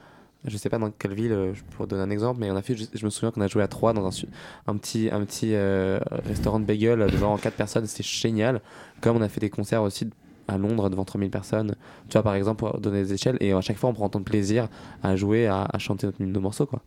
Je 0.44 0.56
sais 0.56 0.68
pas 0.68 0.78
dans 0.78 0.90
quelle 0.90 1.14
ville, 1.14 1.32
euh, 1.32 1.54
je 1.54 1.62
pourrais 1.64 1.88
donner 1.88 2.02
un 2.02 2.10
exemple, 2.10 2.38
mais 2.40 2.48
on 2.48 2.56
a 2.56 2.62
fait, 2.62 2.76
je, 2.76 2.84
je 2.94 3.04
me 3.04 3.10
souviens 3.10 3.32
qu'on 3.32 3.40
a 3.40 3.48
joué 3.48 3.60
à 3.60 3.66
Troyes 3.66 3.92
dans 3.92 4.06
un, 4.06 4.76
petit, 4.76 5.08
un 5.10 5.24
petit 5.24 5.54
euh, 5.54 5.98
restaurant 6.26 6.60
de 6.60 6.64
bagel 6.64 7.00
devant 7.10 7.36
4 7.36 7.54
personnes, 7.54 7.86
c'était 7.86 8.04
génial. 8.04 8.60
Comme 9.00 9.16
on 9.16 9.20
a 9.20 9.28
fait 9.28 9.40
des 9.40 9.50
concerts 9.50 9.82
aussi 9.82 10.08
à 10.48 10.58
Londres 10.58 10.88
devant 10.90 11.04
3000 11.04 11.30
personnes, 11.30 11.74
tu 12.08 12.14
vois, 12.14 12.22
par 12.22 12.34
exemple, 12.34 12.58
pour 12.58 12.80
donner 12.80 13.02
des 13.02 13.12
échelles, 13.12 13.36
et 13.40 13.52
à 13.52 13.60
chaque 13.60 13.76
fois 13.76 13.90
on 13.90 13.94
prend 13.94 14.08
tant 14.08 14.18
de 14.18 14.24
plaisir 14.24 14.68
à 15.02 15.14
jouer, 15.16 15.46
à, 15.46 15.66
à 15.72 15.78
chanter 15.78 16.06
notre- 16.06 16.22
nos 16.22 16.40
morceaux, 16.40 16.66
quoi. 16.66 16.80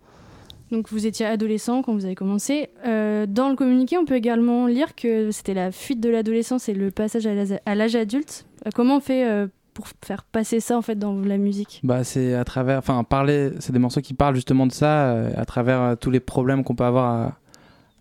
Donc 0.71 0.89
vous 0.89 1.05
étiez 1.05 1.25
adolescent 1.25 1.81
quand 1.81 1.93
vous 1.93 2.05
avez 2.05 2.15
commencé. 2.15 2.69
Euh, 2.87 3.25
dans 3.27 3.49
le 3.49 3.55
communiqué, 3.57 3.97
on 3.97 4.05
peut 4.05 4.15
également 4.15 4.67
lire 4.67 4.95
que 4.95 5.29
c'était 5.31 5.53
la 5.53 5.71
fuite 5.71 5.99
de 5.99 6.09
l'adolescence 6.09 6.69
et 6.69 6.73
le 6.73 6.91
passage 6.91 7.27
à 7.27 7.75
l'âge- 7.75 7.95
adulte. 7.95 8.45
Euh, 8.65 8.69
comment 8.73 8.95
on 8.97 8.99
fait 9.01 9.29
euh, 9.29 9.47
pour 9.73 9.87
faire 10.03 10.23
passer 10.23 10.61
ça 10.61 10.77
en 10.77 10.81
fait 10.81 10.95
dans 10.97 11.13
la 11.19 11.37
musique? 11.37 11.81
Bah, 11.83 12.05
c'est 12.05 12.35
à 12.35 12.45
travers, 12.45 12.77
enfin, 12.79 13.03
parler, 13.03 13.51
c'est 13.59 13.73
des 13.73 13.79
morceaux 13.79 13.99
qui 13.99 14.13
parlent 14.13 14.35
justement 14.35 14.65
de 14.65 14.71
ça, 14.71 15.11
euh, 15.11 15.31
à 15.35 15.43
travers 15.43 15.81
euh, 15.81 15.95
tous 15.95 16.09
les 16.09 16.21
problèmes 16.21 16.63
qu'on 16.63 16.75
peut 16.75 16.85
avoir 16.85 17.05
à, 17.13 17.37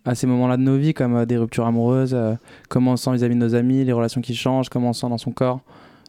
à 0.04 0.14
ces 0.14 0.26
moments-là 0.26 0.56
de 0.56 0.62
nos 0.62 0.76
vies, 0.76 0.94
comme 0.94 1.14
euh, 1.16 1.26
des 1.26 1.36
ruptures 1.36 1.66
amoureuses, 1.66 2.14
euh, 2.14 2.34
comment 2.68 2.92
on 2.92 2.96
se 2.96 3.04
sent 3.04 3.12
vis-à-vis 3.12 3.34
de 3.34 3.40
nos 3.40 3.54
amis, 3.54 3.84
les 3.84 3.92
relations 3.92 4.20
qui 4.20 4.34
changent, 4.34 4.68
comment 4.68 4.90
on 4.90 4.92
se 4.92 5.00
sent 5.02 5.08
dans 5.08 5.18
son 5.18 5.30
corps, 5.32 5.60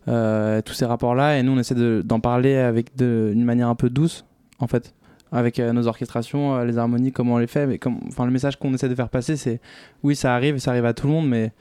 euh, 0.07 0.61
tous 0.61 0.73
ces 0.73 0.85
rapports-là. 0.85 1.37
Et 1.37 1.43
nous, 1.43 1.51
on 1.51 1.59
essaie 1.59 1.75
de- 1.75 2.01
d'en 2.05 2.19
parler 2.19 2.55
avec 2.55 2.95
de- 2.95 3.31
une 3.33 3.43
manière 3.43 3.67
un 3.67 3.75
peu 3.75 3.89
douce, 3.89 4.25
en 4.59 4.67
fait, 4.67 4.93
avec 5.31 5.59
nos 5.59 5.87
orchestrations, 5.87 6.61
les 6.63 6.77
harmonies, 6.77 7.11
comment 7.11 7.35
on 7.35 7.37
les 7.37 7.47
fait. 7.47 7.67
Mais 7.67 7.79
enfin, 8.07 8.25
le 8.25 8.31
message 8.31 8.57
qu'on 8.57 8.73
essaie 8.73 8.89
de 8.89 8.95
faire 8.95 9.09
passer, 9.09 9.35
c'est 9.37 9.59
oui, 10.03 10.15
ça 10.15 10.35
arrive, 10.35 10.57
ça 10.57 10.71
arrive 10.71 10.85
à 10.85 10.93
tout 10.93 11.07
le 11.07 11.13
monde, 11.13 11.27
mais 11.29 11.51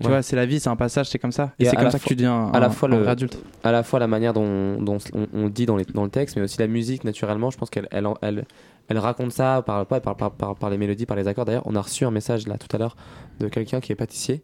tu 0.00 0.08
vois, 0.08 0.22
c'est 0.22 0.36
la 0.36 0.46
vie, 0.46 0.60
c'est 0.60 0.68
un 0.68 0.76
passage, 0.76 1.08
c'est 1.08 1.18
comme 1.18 1.32
ça. 1.32 1.52
Et, 1.58 1.64
Et 1.64 1.66
c'est 1.68 1.76
comme 1.76 1.90
ça 1.90 1.98
que 1.98 2.04
tu 2.04 2.14
deviens 2.16 2.32
un, 2.34 2.52
à 2.52 2.60
la 2.60 2.70
fois 2.70 2.88
le- 2.88 3.08
adulte. 3.08 3.38
à 3.64 3.72
la 3.72 3.82
fois 3.82 3.98
la 3.98 4.06
manière 4.06 4.32
dont, 4.34 4.80
dont 4.82 4.98
on, 5.14 5.26
on 5.32 5.48
dit 5.48 5.64
dans, 5.66 5.76
les, 5.76 5.84
dans 5.86 6.04
le 6.04 6.10
texte, 6.10 6.36
mais 6.36 6.42
aussi 6.42 6.58
la 6.58 6.66
musique, 6.66 7.04
naturellement, 7.04 7.50
je 7.50 7.56
pense 7.58 7.70
qu'elle 7.70 7.88
elle, 7.90 8.06
en- 8.06 8.16
elle, 8.20 8.44
elle 8.88 8.98
raconte 8.98 9.32
ça 9.32 9.62
par, 9.64 9.86
pas, 9.86 10.00
par, 10.00 10.16
par, 10.16 10.32
par, 10.32 10.54
par 10.56 10.70
les 10.70 10.76
mélodies, 10.78 11.06
par 11.06 11.16
les 11.16 11.26
accords. 11.28 11.44
D'ailleurs, 11.46 11.66
on 11.66 11.74
a 11.76 11.80
reçu 11.80 12.04
un 12.04 12.10
message 12.10 12.46
là 12.46 12.56
tout 12.58 12.68
à 12.74 12.78
l'heure 12.78 12.96
de 13.40 13.48
quelqu'un 13.48 13.80
qui 13.80 13.90
est 13.92 13.96
pâtissier 13.96 14.42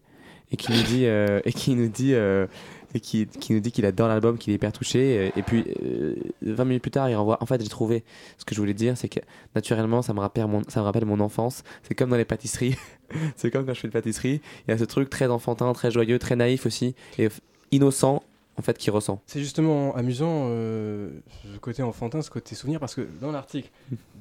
et 0.51 0.57
qui 0.57 0.73
nous 0.73 0.83
dit, 0.83 1.07
euh, 1.07 1.41
et 1.45 1.53
qui 1.53 1.75
nous 1.75 1.89
dit, 1.89 2.15
euh, 2.15 2.47
et 2.95 3.01
qui, 3.01 3.29
nous 3.51 3.61
dit 3.61 3.73
qu'il 3.73 3.87
adore 3.87 4.09
l'album, 4.09 4.39
qu'il 4.39 4.53
est 4.53 4.57
hyper 4.57 4.73
touché. 4.73 5.19
euh, 5.19 5.31
Et 5.39 5.43
puis, 5.43 5.65
euh, 5.83 6.15
20 6.43 6.65
minutes 6.65 6.83
plus 6.83 6.91
tard, 6.91 7.09
il 7.09 7.15
renvoie. 7.15 7.39
En 7.43 7.47
fait, 7.47 7.63
j'ai 7.63 7.69
trouvé 7.69 8.05
ce 8.39 8.45
que 8.45 8.55
je 8.55 8.61
voulais 8.61 8.75
dire, 8.75 8.97
c'est 8.97 9.09
que 9.09 9.21
naturellement, 9.55 10.03
ça 10.03 10.13
me 10.13 10.21
rappelle 10.21 10.47
mon, 10.47 10.63
ça 10.69 10.81
me 10.81 10.85
rappelle 10.85 11.05
mon 11.05 11.21
enfance. 11.21 11.63
C'est 11.83 11.95
comme 11.95 12.11
dans 12.11 12.17
les 12.17 12.25
pâtisseries. 12.25 12.77
c'est 13.37 13.51
comme 13.51 13.65
quand 13.67 13.75
je 13.75 13.81
fais 13.81 13.89
de 13.89 13.93
pâtisserie. 13.93 14.41
Il 14.67 14.71
y 14.71 14.75
a 14.75 14.79
ce 14.79 14.85
truc 14.85 15.11
très 15.11 15.29
enfantin, 15.29 15.73
très 15.73 15.91
joyeux, 15.91 16.19
très 16.19 16.37
naïf 16.37 16.67
aussi, 16.67 16.95
et 17.19 17.29
innocent, 17.71 18.23
en 18.59 18.63
fait, 18.63 18.77
qui 18.77 18.91
ressent. 18.91 19.23
C'est 19.27 19.41
justement 19.41 19.95
amusant 19.97 20.47
euh, 20.49 21.11
ce 21.55 21.59
côté 21.59 21.83
enfantin, 21.83 22.21
ce 22.23 22.31
côté 22.31 22.55
souvenir, 22.55 22.81
parce 22.81 22.95
que 22.95 23.07
dans 23.21 23.33
l'article 23.33 23.71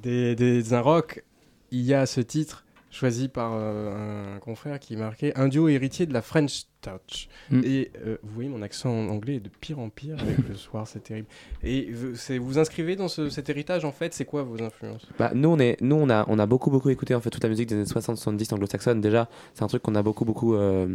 des, 0.01 0.35
des 0.35 0.63
Rock, 0.77 1.23
il 1.71 1.81
y 1.81 1.93
a 1.93 2.05
ce 2.05 2.21
titre 2.21 2.63
choisi 2.91 3.27
par 3.29 3.53
euh, 3.55 4.35
un 4.35 4.39
confrère 4.39 4.79
qui 4.79 4.95
marquait 4.97 5.31
un 5.37 5.47
duo 5.47 5.67
héritier 5.69 6.05
de 6.05 6.13
la 6.13 6.21
French 6.21 6.63
Touch. 6.81 7.29
Mm. 7.49 7.61
Et 7.63 7.91
euh, 8.05 8.17
vous 8.21 8.33
voyez, 8.33 8.49
mon 8.49 8.61
accent 8.61 8.89
en 8.91 9.07
anglais 9.09 9.35
est 9.35 9.39
de 9.39 9.49
pire 9.49 9.79
en 9.79 9.89
pire 9.89 10.17
avec 10.21 10.37
le 10.47 10.55
soir, 10.55 10.87
c'est 10.87 10.99
terrible. 11.03 11.27
Et 11.63 11.89
vous, 11.91 12.13
vous 12.43 12.59
inscrivez 12.59 12.95
dans 12.95 13.07
ce- 13.07 13.29
cet 13.29 13.49
héritage 13.49 13.85
en 13.85 13.91
fait, 13.91 14.13
c'est 14.13 14.25
quoi 14.25 14.43
vos 14.43 14.61
influences? 14.61 15.07
Bah, 15.17 15.31
nous, 15.33 15.49
on, 15.49 15.59
est, 15.59 15.79
nous 15.81 15.95
on, 15.95 16.09
a, 16.09 16.25
on 16.27 16.37
a 16.37 16.45
beaucoup, 16.45 16.69
beaucoup 16.69 16.89
écouté 16.89 17.15
en 17.15 17.21
fait, 17.21 17.29
toute 17.29 17.43
la 17.43 17.49
musique 17.49 17.69
des 17.69 17.75
années 17.75 17.83
60-70 17.85 18.53
anglo-saxonne. 18.53 18.99
Déjà, 18.99 19.29
c'est 19.53 19.63
un 19.63 19.67
truc 19.67 19.81
qu'on 19.83 19.95
a 19.95 20.03
beaucoup, 20.03 20.25
beaucoup 20.25 20.55
euh, 20.55 20.87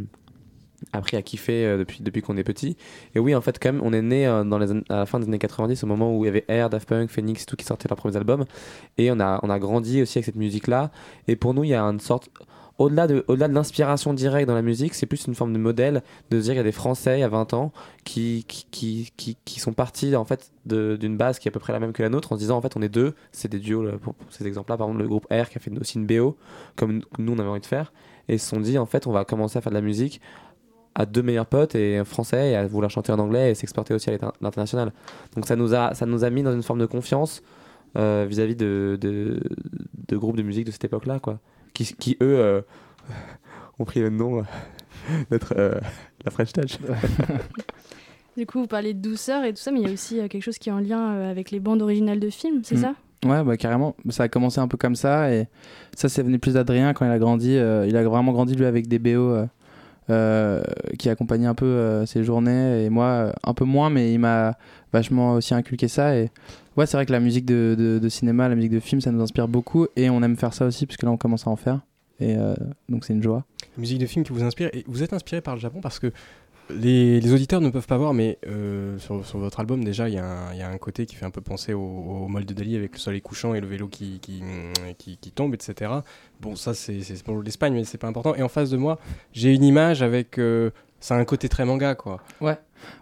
appris 0.93 1.17
à 1.17 1.23
kiffer 1.23 1.65
euh, 1.65 1.79
depuis, 1.79 2.03
depuis 2.03 2.23
qu'on 2.23 2.37
est 2.37 2.45
petit. 2.45 2.77
Et 3.15 3.19
oui, 3.19 3.35
en 3.35 3.41
fait, 3.41 3.59
quand 3.61 3.73
même, 3.73 3.83
on 3.85 3.93
est 3.93 4.03
né 4.03 4.27
euh, 4.27 4.43
à 4.89 4.97
la 4.97 5.07
fin 5.07 5.19
des 5.19 5.27
années 5.27 5.39
90, 5.39 5.83
au 5.83 5.87
moment 5.87 6.17
où 6.17 6.25
il 6.25 6.27
y 6.27 6.31
avait 6.31 6.45
Air, 6.49 6.71
Daft 6.71 6.89
Punk, 6.89 7.11
Phoenix, 7.11 7.47
tout 7.47 7.57
qui 7.57 7.65
sortaient 7.65 7.89
leurs 7.89 7.99
premiers 7.99 8.17
albums. 8.17 8.45
Et 8.99 9.11
on 9.11 9.21
a, 9.21 9.41
on 9.43 9.51
a 9.51 9.59
grandi 9.59 10.03
aussi 10.03 10.19
avec 10.19 10.27
cette 10.27 10.37
musique-là. 10.37 10.91
Et 11.29 11.37
pour 11.37 11.55
nous, 11.55 11.65
il 11.65 11.71
y 11.71 11.75
a 11.75 11.83
une 11.83 12.01
sorte. 12.01 12.31
Au-delà 12.79 13.07
de, 13.07 13.25
au-delà 13.27 13.49
de 13.49 13.55
l'inspiration 13.55 14.13
directe 14.13 14.47
dans 14.47 14.55
la 14.55 14.61
musique, 14.61 14.93
c'est 14.93 15.07
plus 15.07 15.27
une 15.27 15.35
forme 15.35 15.55
de 15.55 15.59
modèle 15.59 16.03
de 16.31 16.39
se 16.39 16.45
dire 16.45 16.53
qu'il 16.53 16.59
y 16.59 16.61
a 16.61 16.63
des 16.63 16.73
Français 16.73 17.23
a 17.23 17.29
20 17.29 17.55
ans 17.55 17.73
qui, 18.05 18.45
qui, 18.47 18.67
qui, 18.71 19.13
qui, 19.17 19.39
qui 19.47 19.61
sont 19.61 19.73
partis 19.73 20.15
en 20.15 20.27
fait 20.27 20.53
d'une 20.67 21.17
base 21.17 21.39
qui 21.39 21.49
est 21.49 21.51
à 21.51 21.53
peu 21.53 21.59
près 21.59 21.73
la 21.73 21.81
même 21.81 21.95
que 21.95 22.03
la 22.03 22.11
nôtre 22.11 22.33
en 22.33 22.37
se 22.37 22.41
disant 22.41 22.59
en 22.59 22.61
fait 22.61 22.77
on 22.77 22.83
est 22.83 22.91
deux, 22.91 23.15
c'est 23.33 23.51
des 23.51 23.61
duos 23.61 23.83
là, 23.83 23.93
pour, 23.93 24.15
ces 24.29 24.47
exemples-là. 24.47 24.77
Par 24.77 24.89
exemple, 24.89 25.03
le 25.03 25.09
groupe 25.09 25.25
R 25.31 25.49
qui 25.49 25.57
a 25.57 25.61
fait 25.61 25.73
aussi 25.81 25.97
une 25.97 26.07
BO 26.07 26.37
comme 26.75 27.01
nous 27.19 27.33
on 27.33 27.39
avait 27.39 27.49
envie 27.49 27.61
de 27.61 27.67
faire 27.67 27.95
et 28.29 28.37
se 28.37 28.47
sont 28.47 28.61
dit 28.61 28.77
en 28.77 28.85
fait 28.87 29.07
on 29.07 29.13
va 29.13 29.25
commencer 29.25 29.57
à 29.57 29.63
faire 29.63 29.73
de 29.73 29.77
la 29.77 29.83
musique 29.83 30.21
à 30.99 31.05
deux 31.07 31.23
meilleurs 31.23 31.47
potes 31.47 31.75
et 31.75 31.99
un 31.99 32.05
français 32.05 32.51
et 32.53 32.57
à 32.57 32.67
vouloir 32.67 32.91
chanter 32.91 33.13
en 33.13 33.19
anglais 33.19 33.51
et 33.51 33.55
s'exporter 33.55 33.93
aussi 33.95 34.09
à 34.11 34.17
l'international. 34.41 34.93
Donc 35.35 35.47
ça 35.47 35.55
nous 35.55 35.75
a, 35.75 35.95
ça 35.95 36.07
nous 36.07 36.25
a 36.25 36.31
mis 36.31 36.43
dans 36.43 36.53
une 36.55 36.63
forme 36.63 36.79
de 36.81 36.87
confiance 36.87 37.43
euh, 37.99 38.25
vis-à-vis 38.29 38.57
de, 38.57 38.99
de, 39.01 39.41
de 40.09 40.17
groupes 40.17 40.37
de 40.37 40.43
musique 40.43 40.65
de 40.67 40.71
cette 40.71 40.85
époque-là, 40.85 41.19
quoi. 41.21 41.39
Qui, 41.75 41.85
qui 41.95 42.17
eux 42.23 42.39
euh, 42.39 42.63
ont 43.79 43.85
pris 43.85 44.01
le 44.01 44.09
nom 44.09 44.39
euh, 44.39 44.43
d'être 45.31 45.55
euh, 45.57 45.75
la 46.25 46.31
French 46.31 46.53
Touch. 46.53 46.79
Du 48.37 48.45
coup, 48.45 48.61
vous 48.61 48.67
parlez 48.67 48.93
de 48.93 49.01
douceur 49.01 49.45
et 49.45 49.53
tout 49.55 49.59
ça, 49.61 49.71
mais 49.73 49.81
il 49.81 49.87
y 49.87 49.91
a 49.91 49.93
aussi 49.95 50.21
euh, 50.21 50.29
quelque 50.29 50.43
chose 50.43 50.59
qui 50.59 50.69
est 50.69 50.73
en 50.73 50.79
lien 50.81 51.15
euh, 51.15 51.31
avec 51.31 51.51
les 51.51 51.59
bandes 51.59 51.81
originales 51.81 52.21
de 52.21 52.29
films, 52.29 52.61
c'est 52.65 52.75
Mm. 52.77 52.81
ça? 52.81 52.95
Ouais, 53.25 53.43
bah 53.43 53.57
carrément. 53.57 53.97
Ça 54.11 54.25
a 54.25 54.29
commencé 54.29 54.61
un 54.61 54.69
peu 54.69 54.77
comme 54.77 54.95
ça 54.95 55.33
et 55.33 55.49
ça, 55.97 56.11
c'est 56.11 56.23
venu 56.23 56.39
plus 56.39 56.53
d'Adrien 56.53 56.93
quand 56.93 57.07
il 57.07 57.11
a 57.11 57.19
grandi. 57.19 57.57
euh, 57.57 57.87
il 57.89 57.97
a 57.97 58.03
vraiment 58.05 58.33
grandi 58.33 58.55
lui 58.55 58.67
avec 58.67 58.89
des 58.89 58.99
BO 58.99 59.33
euh, 60.11 60.63
qui 60.99 61.09
accompagnaient 61.09 61.47
un 61.47 61.55
peu 61.55 61.67
euh, 61.67 62.07
ses 62.07 62.23
journées 62.25 62.85
et 62.85 62.91
moi 62.91 63.07
euh, 63.07 63.33
un 63.45 63.55
peu 63.55 63.65
moins, 63.65 63.91
mais 63.91 64.13
il 64.13 64.19
m'a 64.19 64.57
vachement 64.93 65.35
aussi 65.35 65.55
inculqué 65.55 65.89
ça. 65.89 66.17
Et 66.17 66.31
ouais, 66.77 66.87
c'est 66.87 66.97
vrai 66.97 67.07
que 67.07 67.13
la 67.13 67.21
musique 67.21 67.45
de, 67.45 67.99
de- 68.01 68.09
cinéma, 68.09 68.49
la 68.49 68.55
musique 68.55 68.73
de 68.73 68.81
film, 68.81 69.01
ça 69.01 69.11
nous 69.11 69.21
inspire 69.23 69.49
beaucoup 69.49 69.87
et 69.97 70.09
on 70.11 70.23
aime 70.23 70.37
faire 70.37 70.55
ça 70.55 70.67
aussi 70.67 70.87
puisque 70.87 71.03
là 71.03 71.11
on 71.11 71.17
commence 71.17 71.47
à 71.47 71.51
en 71.51 71.57
faire 71.57 71.81
et 72.19 72.35
donc 72.89 73.05
c'est 73.05 73.13
une 73.13 73.23
joie. 73.23 73.45
Musique 73.77 73.99
de 73.99 74.07
film 74.07 74.25
qui 74.25 74.33
vous 74.33 74.43
inspire 74.43 74.71
et 74.73 74.85
vous 74.87 75.03
êtes 75.03 75.13
inspiré 75.13 75.43
par 75.43 75.55
le 75.55 75.61
Japon 75.61 75.81
parce 75.83 75.99
que 75.99 76.13
les, 76.71 77.21
les 77.21 77.33
auditeurs 77.33 77.61
ne 77.61 77.71
peuvent 77.71 77.87
pas 77.87 77.97
voir, 77.99 78.13
mais 78.15 78.39
euh, 78.47 78.99
sur, 78.99 79.25
sur 79.25 79.39
votre 79.39 79.61
album, 79.61 79.85
déjà, 79.85 80.09
il 80.09 80.15
y, 80.15 80.19
a 80.19 80.25
un- 80.25 80.53
il 80.53 80.59
y 80.59 80.63
a 80.63 80.69
un 80.69 80.79
côté 80.79 81.07
qui 81.07 81.15
fait 81.15 81.25
un 81.25 81.31
peu 81.31 81.41
penser 81.41 81.73
au, 81.73 81.81
au 81.81 82.41
de 82.41 82.55
Dali 82.55 82.77
avec 82.77 82.93
le 82.95 82.99
soleil 82.99 83.21
couchant 83.21 83.55
et 83.55 83.61
le 83.61 83.67
vélo 83.67 83.89
qui, 83.89 84.19
qui, 84.21 84.43
qui, 84.99 85.17
qui 85.17 85.31
tombe, 85.31 85.55
etc. 85.55 85.91
Bon, 86.41 86.57
ça, 86.57 86.75
c'est 86.75 87.01
pour 87.25 87.41
l'Espagne, 87.43 87.73
mais 87.75 87.85
c'est 87.85 87.99
pas 87.99 88.09
important. 88.09 88.35
Et 88.35 88.43
en 88.43 88.49
face 88.49 88.71
de 88.71 88.77
moi, 88.77 88.99
j'ai 89.33 89.55
une 89.55 89.65
image 89.65 90.03
avec. 90.03 90.39
euh, 90.39 90.71
ça 90.99 91.15
a 91.15 91.19
un 91.19 91.25
côté 91.25 91.49
très 91.49 91.65
manga, 91.65 91.95
quoi. 91.95 92.21
Ouais. 92.41 92.59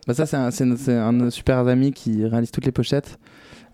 Bah 0.06 0.14
ça, 0.14 0.26
c'est 0.26 0.36
un, 0.36 0.50
un- 0.88 1.30
super 1.30 1.58
amis 1.58 1.92
qui 1.92 2.24
réalise 2.26 2.50
toutes 2.50 2.66
les 2.66 2.72
pochettes. 2.72 3.18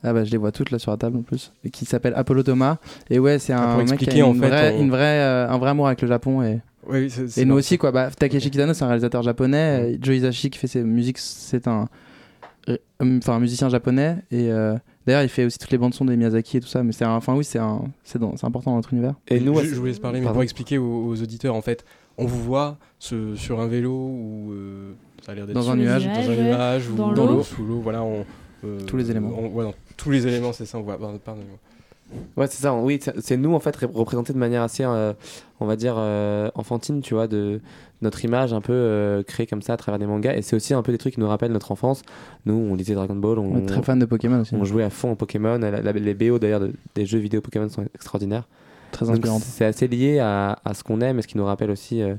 Ah 0.02 0.12
bah 0.12 0.24
je 0.24 0.30
les 0.30 0.36
vois 0.38 0.50
toutes 0.52 0.70
là 0.70 0.78
sur 0.78 0.90
la 0.90 0.96
table 0.96 1.18
en 1.18 1.22
plus. 1.22 1.52
Et 1.64 1.70
qui 1.70 1.84
s'appelle 1.84 2.14
Apollo 2.16 2.42
Thomas. 2.44 2.78
Et 3.10 3.18
ouais, 3.18 3.38
c'est 3.38 3.52
Ah, 3.52 3.74
un 3.74 3.84
mec 3.84 3.98
qui 3.98 4.20
a 4.20 4.26
en 4.26 4.32
une 4.34 4.40
fait, 4.40 4.48
vraie, 4.48 4.74
on- 4.76 4.80
une 4.82 4.90
vraie, 4.90 5.20
euh, 5.20 5.48
un 5.48 5.58
vrai 5.58 5.70
amour 5.70 5.86
avec 5.86 6.00
le 6.02 6.08
Japon. 6.08 6.42
Et, 6.42 6.60
Oui, 6.88 7.10
c'est- 7.10 7.28
c'est 7.28 7.42
et 7.42 7.44
nous 7.44 7.54
aussi, 7.56 7.76
quoi. 7.78 7.92
Bah, 7.92 8.10
Takeshi 8.10 8.50
Kitano, 8.50 8.72
c'est 8.72 8.82
un 8.84 8.88
réalisateur 8.88 9.22
japonais. 9.22 9.98
Joe 10.00 10.16
Hisaishi 10.16 10.48
qui 10.50 10.58
fait 10.58 10.66
ses 10.66 10.82
musiques, 10.82 11.18
c'est 11.18 11.68
un, 11.68 11.88
euh, 12.68 12.76
enfin, 13.02 13.34
un 13.34 13.40
musicien 13.40 13.68
japonais. 13.68 14.16
Et 14.30 14.50
euh, 14.50 14.74
d'ailleurs, 15.06 15.22
il 15.22 15.28
fait 15.28 15.44
aussi 15.44 15.58
toutes 15.58 15.70
les 15.70 15.78
bandes 15.78 15.92
son 15.94 16.06
des 16.06 16.16
Miyazaki 16.16 16.56
et 16.56 16.60
tout 16.60 16.68
ça. 16.68 16.82
Mais 16.82 16.92
c'est 16.92 17.04
un- 17.04 17.12
enfin 17.14 17.34
oui, 17.34 17.44
c'est 17.44 17.58
un- 17.58 17.82
c'est 18.02 18.18
dans- 18.18 18.34
c'est 18.36 18.46
important 18.46 18.70
dans 18.70 18.76
notre 18.76 18.92
univers. 18.94 19.14
Et 19.28 19.40
nous, 19.40 19.54
je, 19.60 19.66
je 19.66 19.74
vous 19.74 19.84
laisse 19.86 19.98
parler, 19.98 20.20
mais 20.20 20.24
Pardon. 20.24 20.36
pour 20.38 20.42
expliquer 20.42 20.78
aux, 20.78 21.06
aux 21.08 21.22
auditeurs, 21.22 21.54
en 21.54 21.60
fait, 21.62 21.84
on 22.16 22.24
vous 22.24 22.42
voit 22.42 22.78
ce- 22.98 23.34
sur 23.36 23.60
un 23.60 23.66
vélo 23.66 23.92
ou 23.92 24.52
euh, 24.52 24.92
ça 25.24 25.32
a 25.32 25.34
l'air 25.34 25.46
d'être 25.46 25.54
Dans 25.54 25.70
un 25.70 25.76
nuage. 25.76 26.06
dans 26.06 26.30
un 26.30 26.36
nuage 26.36 26.88
ou 26.88 26.94
Dans 26.96 27.10
l'eau. 27.12 27.42
sous 27.42 27.62
l'eau, 27.64 27.80
voilà. 27.80 28.02
On, 28.02 28.20
euh, 28.20 28.24
Tous 28.86 28.96
les 28.96 29.10
éléments. 29.10 29.32
on- 29.38 29.48
ouais, 29.48 29.64
dans 29.64 29.74
tous 29.96 30.10
les 30.10 30.26
éléments, 30.26 30.52
c'est 30.52 30.66
ça. 30.66 30.78
On 30.78 30.82
voit. 30.82 30.98
pardon, 30.98 31.18
pardonnez-moi. 31.24 31.58
Ouais, 32.36 32.48
c'est 32.48 32.60
ça. 32.60 32.74
Oui, 32.74 32.98
c'est 33.20 33.36
nous 33.36 33.54
en 33.54 33.60
fait 33.60 33.76
ré- 33.76 33.86
représentés 33.92 34.32
de 34.32 34.38
manière 34.38 34.62
assez, 34.62 34.82
euh, 34.84 35.12
on 35.60 35.66
va 35.66 35.76
dire, 35.76 35.94
euh, 35.96 36.50
enfantine, 36.56 37.02
tu 37.02 37.14
vois, 37.14 37.28
de 37.28 37.60
notre 38.02 38.24
image 38.24 38.52
un 38.52 38.60
peu 38.60 38.72
euh, 38.72 39.22
créée 39.22 39.46
comme 39.46 39.62
ça 39.62 39.74
à 39.74 39.76
travers 39.76 40.00
des 40.00 40.06
mangas. 40.06 40.34
Et 40.34 40.42
c'est 40.42 40.56
aussi 40.56 40.74
un 40.74 40.82
peu 40.82 40.90
des 40.90 40.98
trucs 40.98 41.14
qui 41.14 41.20
nous 41.20 41.28
rappellent 41.28 41.52
notre 41.52 41.70
enfance. 41.70 42.02
Nous, 42.46 42.54
on 42.54 42.74
lisait 42.74 42.94
Dragon 42.94 43.14
Ball, 43.14 43.38
on, 43.38 43.58
est 43.58 43.66
très 43.66 43.82
fan 43.82 43.98
de 44.00 44.06
Pokémon 44.06 44.40
aussi. 44.40 44.56
on 44.56 44.64
jouait 44.64 44.82
à 44.82 44.90
fond 44.90 45.12
en 45.12 45.14
Pokémon. 45.16 45.56
La- 45.58 45.70
la- 45.82 45.92
les 45.92 46.14
BO 46.14 46.40
d'ailleurs 46.40 46.58
de- 46.60 46.72
des 46.96 47.06
jeux 47.06 47.18
vidéo 47.20 47.40
Pokémon 47.40 47.68
sont 47.68 47.84
extraordinaires. 47.94 48.48
Très 48.90 49.06
Donc, 49.06 49.14
inspirante. 49.14 49.42
C'est 49.42 49.64
assez 49.66 49.86
lié 49.86 50.18
à, 50.18 50.58
à 50.64 50.74
ce 50.74 50.82
qu'on 50.82 51.00
aime 51.02 51.20
et 51.20 51.22
ce 51.22 51.28
qui 51.28 51.38
nous 51.38 51.44
rappelle 51.44 51.70
aussi 51.70 52.02
euh, 52.02 52.16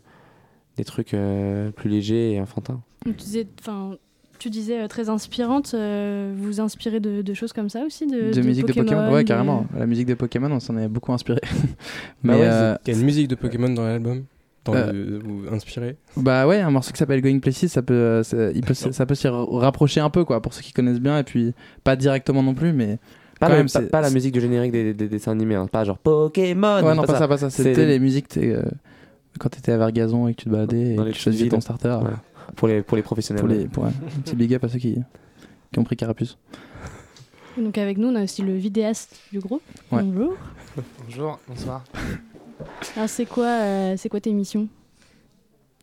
des 0.77 0.85
trucs 0.85 1.13
euh, 1.13 1.69
plus 1.71 1.89
légers 1.89 2.31
et 2.35 2.39
enfantins. 2.39 2.79
Tu 3.05 3.11
disais, 3.11 3.47
enfin, 3.59 3.97
tu 4.41 4.49
disais 4.49 4.81
euh, 4.81 4.87
très 4.87 5.09
inspirante. 5.09 5.73
euh, 5.73 6.33
vous 6.35 6.45
vous 6.45 6.59
inspirez 6.59 6.99
de, 6.99 7.21
de 7.21 7.33
choses 7.33 7.53
comme 7.53 7.69
ça 7.69 7.83
aussi 7.85 8.07
de, 8.07 8.33
de 8.33 8.41
musique 8.41 8.65
de 8.67 8.73
Pokémon, 8.73 9.11
ouais, 9.11 9.23
carrément. 9.23 9.65
La 9.77 9.85
musique 9.85 10.07
de 10.07 10.13
Pokémon, 10.15 10.51
on 10.51 10.59
s'en 10.59 10.77
est 10.77 10.87
beaucoup 10.87 11.13
inspiré. 11.13 11.39
Bah 12.23 12.33
Mais 12.35 12.39
euh, 12.41 12.75
Il 12.87 12.93
y 12.93 12.95
a 12.95 12.99
une 12.99 13.05
musique 13.05 13.27
de 13.27 13.35
Pokémon 13.35 13.69
dans 13.69 13.83
l'album 13.83 14.23
dans 14.65 14.73
Euh, 14.75 14.91
le- 14.91 15.19
vous 15.23 15.43
inspiré 15.51 15.95
bah 16.17 16.45
ouais, 16.47 16.59
un 16.59 16.69
morceau 16.69 16.91
qui 16.91 16.97
s'appelle 16.99 17.21
Going 17.21 17.39
Places, 17.39 17.65
ça 17.67 17.81
peut, 17.81 18.21
ça, 18.23 18.51
il 18.53 18.61
peut, 18.63 18.73
ça 18.75 19.05
peut 19.07 19.15
s'y 19.15 19.27
ra- 19.27 19.45
rapprocher 19.49 20.01
un 20.01 20.09
peu, 20.11 20.23
quoi, 20.23 20.39
pour 20.41 20.53
ceux 20.53 20.61
qui 20.61 20.71
connaissent 20.71 20.99
bien, 20.99 21.17
et 21.17 21.23
puis 21.23 21.53
pas 21.83 21.95
directement 21.95 22.43
non 22.43 22.53
plus, 22.53 22.71
mais 22.71 22.99
Pas, 23.39 23.47
quand 23.47 23.53
la, 23.53 23.57
même, 23.57 23.65
pas, 23.71 23.79
c'est- 23.79 23.89
pas 23.89 24.01
la 24.01 24.11
musique 24.11 24.33
du 24.33 24.39
générique 24.41 24.71
des, 24.71 24.83
des- 24.83 24.93
des 24.93 25.07
dessins 25.07 25.31
animés, 25.31 25.55
hein. 25.55 25.65
pas 25.65 25.83
genre 25.83 25.97
Pokémon. 25.97 26.83
Ouais, 26.83 26.93
non, 26.95 27.03
pas 27.03 27.17
ça, 27.17 27.27
pas 27.27 27.37
ça. 27.37 27.49
C'était 27.49 27.87
les- 27.87 27.97
musiques 27.99 28.37
euh, 28.37 28.61
quand 29.39 29.49
t'étais 29.49 29.71
à 29.71 29.77
Vergazon 29.79 30.27
et 30.27 30.33
que 30.35 30.41
tu 30.41 30.45
te 30.45 30.49
baladais 30.51 30.93
et 30.93 30.95
Dans 30.95 31.05
que 31.05 31.09
tu 31.09 31.19
choisissais 31.19 31.45
petites 31.45 31.53
ton 31.55 31.61
starter. 31.61 31.97
Ouais. 32.03 32.11
Pour 32.55 32.67
les, 32.67 32.81
pour 32.83 32.97
les 32.97 33.03
professionnels. 33.03 33.41
Pour 33.43 33.49
les, 33.53 33.65
pour, 33.67 33.83
ouais, 33.83 33.89
un 33.89 34.21
petit 34.23 34.35
big 34.35 34.53
up 34.53 34.63
à 34.63 34.69
ceux 34.69 34.79
qui, 34.79 34.97
qui 35.71 35.79
ont 35.79 35.83
pris 35.83 35.95
Carapuce. 35.97 36.37
Donc 37.57 37.77
avec 37.77 37.97
nous, 37.97 38.07
on 38.07 38.15
a 38.15 38.23
aussi 38.23 38.41
le 38.41 38.55
vidéaste 38.55 39.19
du 39.31 39.39
groupe. 39.39 39.61
Ouais. 39.91 40.03
Bonjour. 40.03 40.35
Bonjour, 41.05 41.39
bonsoir. 41.47 41.83
Alors 42.95 43.09
c'est 43.09 43.25
quoi, 43.25 43.45
euh, 43.47 43.95
c'est 43.97 44.07
quoi 44.09 44.21
tes 44.21 44.31
missions? 44.31 44.67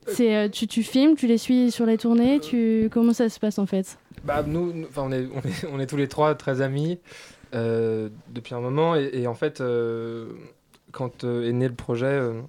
C'est 0.07 0.35
euh, 0.35 0.49
tu, 0.49 0.67
tu 0.67 0.83
filmes, 0.83 1.17
tu 1.17 1.27
les 1.27 1.37
suis 1.37 1.71
sur 1.71 1.85
les 1.85 1.99
tournées, 1.99 2.41
tu 2.41 2.89
comment 2.91 3.13
ça 3.13 3.29
se 3.29 3.39
passe 3.39 3.59
en 3.59 3.67
fait? 3.67 3.99
Bah, 4.25 4.43
nous, 4.47 4.73
nous- 4.73 4.87
enfin, 4.87 5.03
on, 5.05 5.13
est, 5.13 5.27
on, 5.35 5.39
est, 5.47 5.67
on 5.75 5.81
est 5.81 5.87
tous 5.87 5.97
les 5.99 6.09
trois 6.09 6.35
très 6.35 6.61
amis 6.63 6.99
euh, 7.55 8.09
depuis 8.31 8.55
un 8.55 8.61
moment. 8.61 8.97
Et, 8.97 9.11
et 9.13 9.27
en 9.27 9.35
fait, 9.35 9.61
euh, 9.61 10.29
quand 10.93 11.25
euh, 11.25 11.47
est 11.49 11.53
né 11.53 11.69
le 11.69 11.75
projet, 11.75 12.07
euh, 12.07 12.41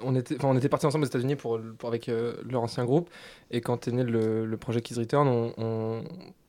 on 0.00 0.14
était, 0.14 0.34
était 0.34 0.68
partis 0.68 0.86
ensemble 0.86 1.04
aux 1.04 1.08
États-Unis 1.08 1.36
pour, 1.36 1.60
avec 1.84 2.08
euh, 2.08 2.34
leur 2.48 2.62
ancien 2.62 2.84
groupe. 2.84 3.10
Et 3.50 3.60
quand 3.60 3.88
est 3.88 3.92
né 3.92 4.02
le, 4.04 4.46
le 4.46 4.56
projet 4.56 4.80
Kids 4.80 4.98
Return, 4.98 5.28
on, 5.28 6.04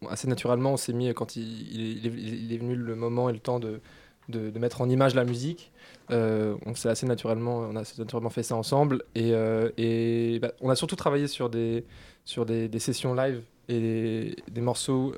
assez 0.10 0.28
naturellement, 0.28 0.74
on 0.74 0.78
s'est 0.78 0.94
mis, 0.94 1.14
quand 1.14 1.36
il, 1.36 2.04
il 2.06 2.54
est, 2.54 2.58
venu 2.58 2.76
le 2.76 2.96
moment 2.96 3.30
et 3.30 3.34
le 3.34 3.40
temps 3.40 3.60
de, 3.60 3.82
de, 4.30 4.58
mettre 4.60 4.82
en 4.82 4.90
image 4.90 5.16
la 5.16 5.26
musique, 5.26 5.72
euh, 6.12 6.56
on 6.66 6.76
s'est 6.76 6.90
assez 6.90 7.06
naturellement, 7.06 7.60
on 7.60 7.76
a 7.76 7.82
assez 7.82 8.00
naturellement 8.00 8.30
fait 8.30 8.44
ça 8.44 8.56
ensemble. 8.56 9.04
Et, 9.16 9.34
euh, 9.34 9.70
et 9.78 10.40
bah, 10.40 10.52
on 10.62 10.70
a 10.70 10.76
surtout 10.76 10.96
travaillé 10.96 11.28
sur 11.28 11.50
des, 11.50 11.86
sur 12.26 12.46
des, 12.46 12.80
sessions 12.80 13.14
live 13.14 13.42
et 13.68 14.36
des, 14.50 14.62
morceaux 14.62 15.14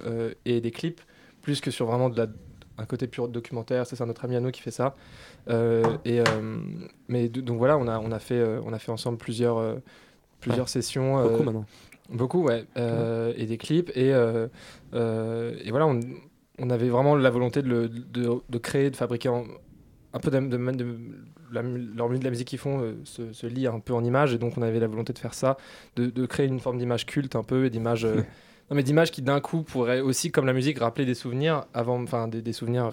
et 0.45 0.61
des 0.61 0.71
clips, 0.71 1.01
plus 1.41 1.61
que 1.61 1.71
sur 1.71 1.85
vraiment 1.85 2.11
un 2.77 2.85
côté 2.85 3.07
pur 3.07 3.27
documentaire. 3.27 3.85
C'est 3.85 3.99
notre 4.01 4.25
ami 4.25 4.35
Anno 4.35 4.51
qui 4.51 4.61
fait 4.61 4.71
ça. 4.71 4.95
Euh, 5.49 5.83
et, 6.05 6.19
euh, 6.19 6.23
mais 7.07 7.29
donc 7.29 7.57
voilà, 7.57 7.77
on 7.77 7.87
a, 7.87 7.99
on 7.99 8.11
a, 8.11 8.19
fait, 8.19 8.39
euh, 8.39 8.61
on 8.65 8.73
a 8.73 8.79
fait 8.79 8.91
ensemble 8.91 9.17
plusieurs, 9.17 9.77
plusieurs 10.39 10.65
Ouais. 10.65 10.69
sessions. 10.69 11.21
Beaucoup 11.29 11.43
maintenant. 11.43 11.65
Beaucoup, 12.09 12.43
ouais. 12.43 12.65
Et 13.37 13.45
des 13.45 13.57
clips. 13.57 13.91
Et, 13.95 14.09
et 14.09 15.69
voilà, 15.71 15.87
on, 15.87 15.99
on 16.59 16.69
avait 16.69 16.89
vraiment 16.89 17.15
la 17.15 17.29
volonté 17.29 17.61
de, 17.61 17.67
le- 17.67 17.89
de, 17.89 18.29
de 18.49 18.57
créer, 18.57 18.89
de 18.91 18.95
fabriquer 18.95 19.29
en- 19.29 19.45
un 20.13 20.19
peu 20.19 20.29
de, 20.29 20.39
de, 20.39 20.57
de- 20.71 20.97
la, 21.53 21.61
leur 21.61 22.09
mu- 22.09 22.19
de 22.19 22.23
la 22.23 22.29
musique 22.29 22.47
qu'ils 22.49 22.59
font 22.59 22.81
euh, 22.81 22.93
se, 23.05 23.31
se 23.33 23.47
lie 23.47 23.65
un 23.67 23.79
peu 23.79 23.93
en 23.93 24.03
images. 24.03 24.33
Et 24.33 24.37
donc, 24.37 24.57
on 24.57 24.61
avait 24.61 24.79
la 24.79 24.87
volonté 24.87 25.13
de 25.13 25.19
faire 25.19 25.33
ça, 25.33 25.57
de, 25.95 26.07
de 26.07 26.25
créer 26.25 26.47
une 26.47 26.59
forme 26.59 26.77
d'image 26.77 27.05
culte 27.05 27.35
un 27.35 27.43
peu, 27.43 27.65
et 27.65 27.69
d'image. 27.69 28.05
euh, 28.05 28.15
non, 28.69 28.75
mais 28.75 28.83
d'image 28.83 29.11
qui 29.11 29.21
d'un 29.21 29.39
coup 29.39 29.63
pourrait 29.63 30.01
aussi, 30.01 30.31
comme 30.31 30.45
la 30.45 30.53
musique, 30.53 30.79
rappeler 30.79 31.05
des 31.05 31.13
souvenirs 31.15 31.65
avant, 31.73 32.01
enfin 32.03 32.27
des, 32.27 32.41
des 32.41 32.53
souvenirs 32.53 32.91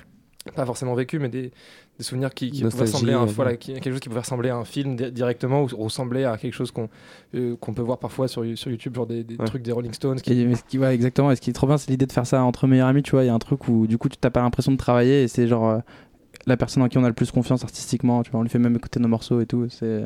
pas 0.54 0.64
forcément 0.64 0.94
vécus, 0.94 1.20
mais 1.20 1.28
des, 1.28 1.50
des 1.98 2.04
souvenirs 2.04 2.32
qui, 2.32 2.50
qui 2.50 2.62
pouvaient 2.62 2.80
ressembler 2.82 3.12
à 3.12 3.18
un, 3.20 3.24
voilà, 3.26 3.56
qui- 3.56 3.74
quelque 3.74 3.90
chose 3.90 4.00
qui 4.00 4.08
pouvait 4.08 4.20
ressembler 4.20 4.48
à 4.48 4.56
un 4.56 4.64
film 4.64 4.96
di- 4.96 5.12
directement 5.12 5.62
ou 5.62 5.66
ressembler 5.66 6.24
à 6.24 6.36
quelque 6.38 6.54
chose 6.54 6.70
qu'on 6.70 6.88
euh, 7.34 7.56
qu'on 7.56 7.74
peut 7.74 7.82
voir 7.82 7.98
parfois 7.98 8.28
sur, 8.28 8.44
sur 8.56 8.70
YouTube, 8.70 8.94
genre 8.96 9.06
des, 9.06 9.24
des 9.24 9.36
Ouais. 9.36 9.44
trucs 9.46 9.62
des 9.62 9.72
Rolling 9.72 9.92
Stones. 9.92 10.18
Et, 10.26 10.44
mais 10.46 10.54
ce 10.54 10.62
qui, 10.64 10.78
ouais, 10.78 10.94
exactement. 10.94 11.30
Et 11.30 11.36
ce 11.36 11.40
qui 11.40 11.50
est 11.50 11.52
trop 11.52 11.66
bien, 11.66 11.76
c'est 11.76 11.90
l'idée 11.90 12.06
de 12.06 12.12
faire 12.12 12.26
ça 12.26 12.42
entre 12.42 12.66
meilleurs 12.66 12.88
amis. 12.88 13.02
Tu 13.02 13.10
vois, 13.10 13.24
il 13.24 13.26
y 13.26 13.30
a 13.30 13.34
un 13.34 13.38
truc 13.38 13.68
où 13.68 13.86
du 13.86 13.98
coup, 13.98 14.08
tu 14.08 14.16
t'as 14.16 14.30
pas 14.30 14.40
l'impression 14.40 14.72
de 14.72 14.76
travailler 14.78 15.24
et 15.24 15.28
c'est 15.28 15.46
genre 15.48 15.68
euh, 15.68 15.78
la 16.46 16.56
personne 16.56 16.82
en 16.82 16.88
qui 16.88 16.96
on 16.98 17.04
a 17.04 17.08
le 17.08 17.14
plus 17.14 17.30
confiance 17.30 17.62
artistiquement. 17.64 18.22
Tu 18.22 18.30
vois, 18.30 18.40
on 18.40 18.42
lui 18.44 18.50
fait 18.50 18.58
même 18.60 18.76
écouter 18.76 19.00
nos 19.00 19.08
morceaux 19.08 19.40
et 19.40 19.46
tout. 19.46 19.66
C'est 19.68 20.04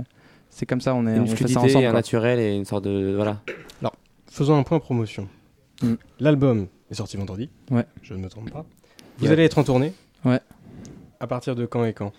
c'est 0.50 0.66
comme 0.66 0.80
ça, 0.80 0.94
on 0.94 1.06
est 1.06 1.14
Une 1.16 1.22
on 1.22 1.26
fait 1.26 1.30
ça 1.30 1.36
fluidité, 1.36 1.58
ensemble. 1.60 1.86
un 1.86 1.92
naturel 1.92 2.40
et 2.40 2.56
une 2.56 2.64
sorte 2.64 2.84
de. 2.84 3.12
Voilà. 3.14 3.40
Alors, 3.80 3.94
faisons 4.30 4.56
un 4.58 4.62
point 4.64 4.80
promotion. 4.80 5.28
Mm. 5.82 5.92
L'album 6.20 6.66
est 6.90 6.94
sorti 6.94 7.16
vendredi. 7.16 7.48
Ouais. 7.70 7.84
Je 8.02 8.14
ne 8.14 8.18
me 8.18 8.28
trompe 8.28 8.50
pas. 8.50 8.64
Vous 9.18 9.26
Ouais. 9.26 9.32
allez 9.32 9.44
être 9.44 9.58
en 9.58 9.64
tournée 9.64 9.92
Ouais. 10.24 10.40
À 11.20 11.28
partir 11.28 11.54
de 11.54 11.66
quand 11.66 11.84
et 11.84 11.92
quand? 11.92 12.10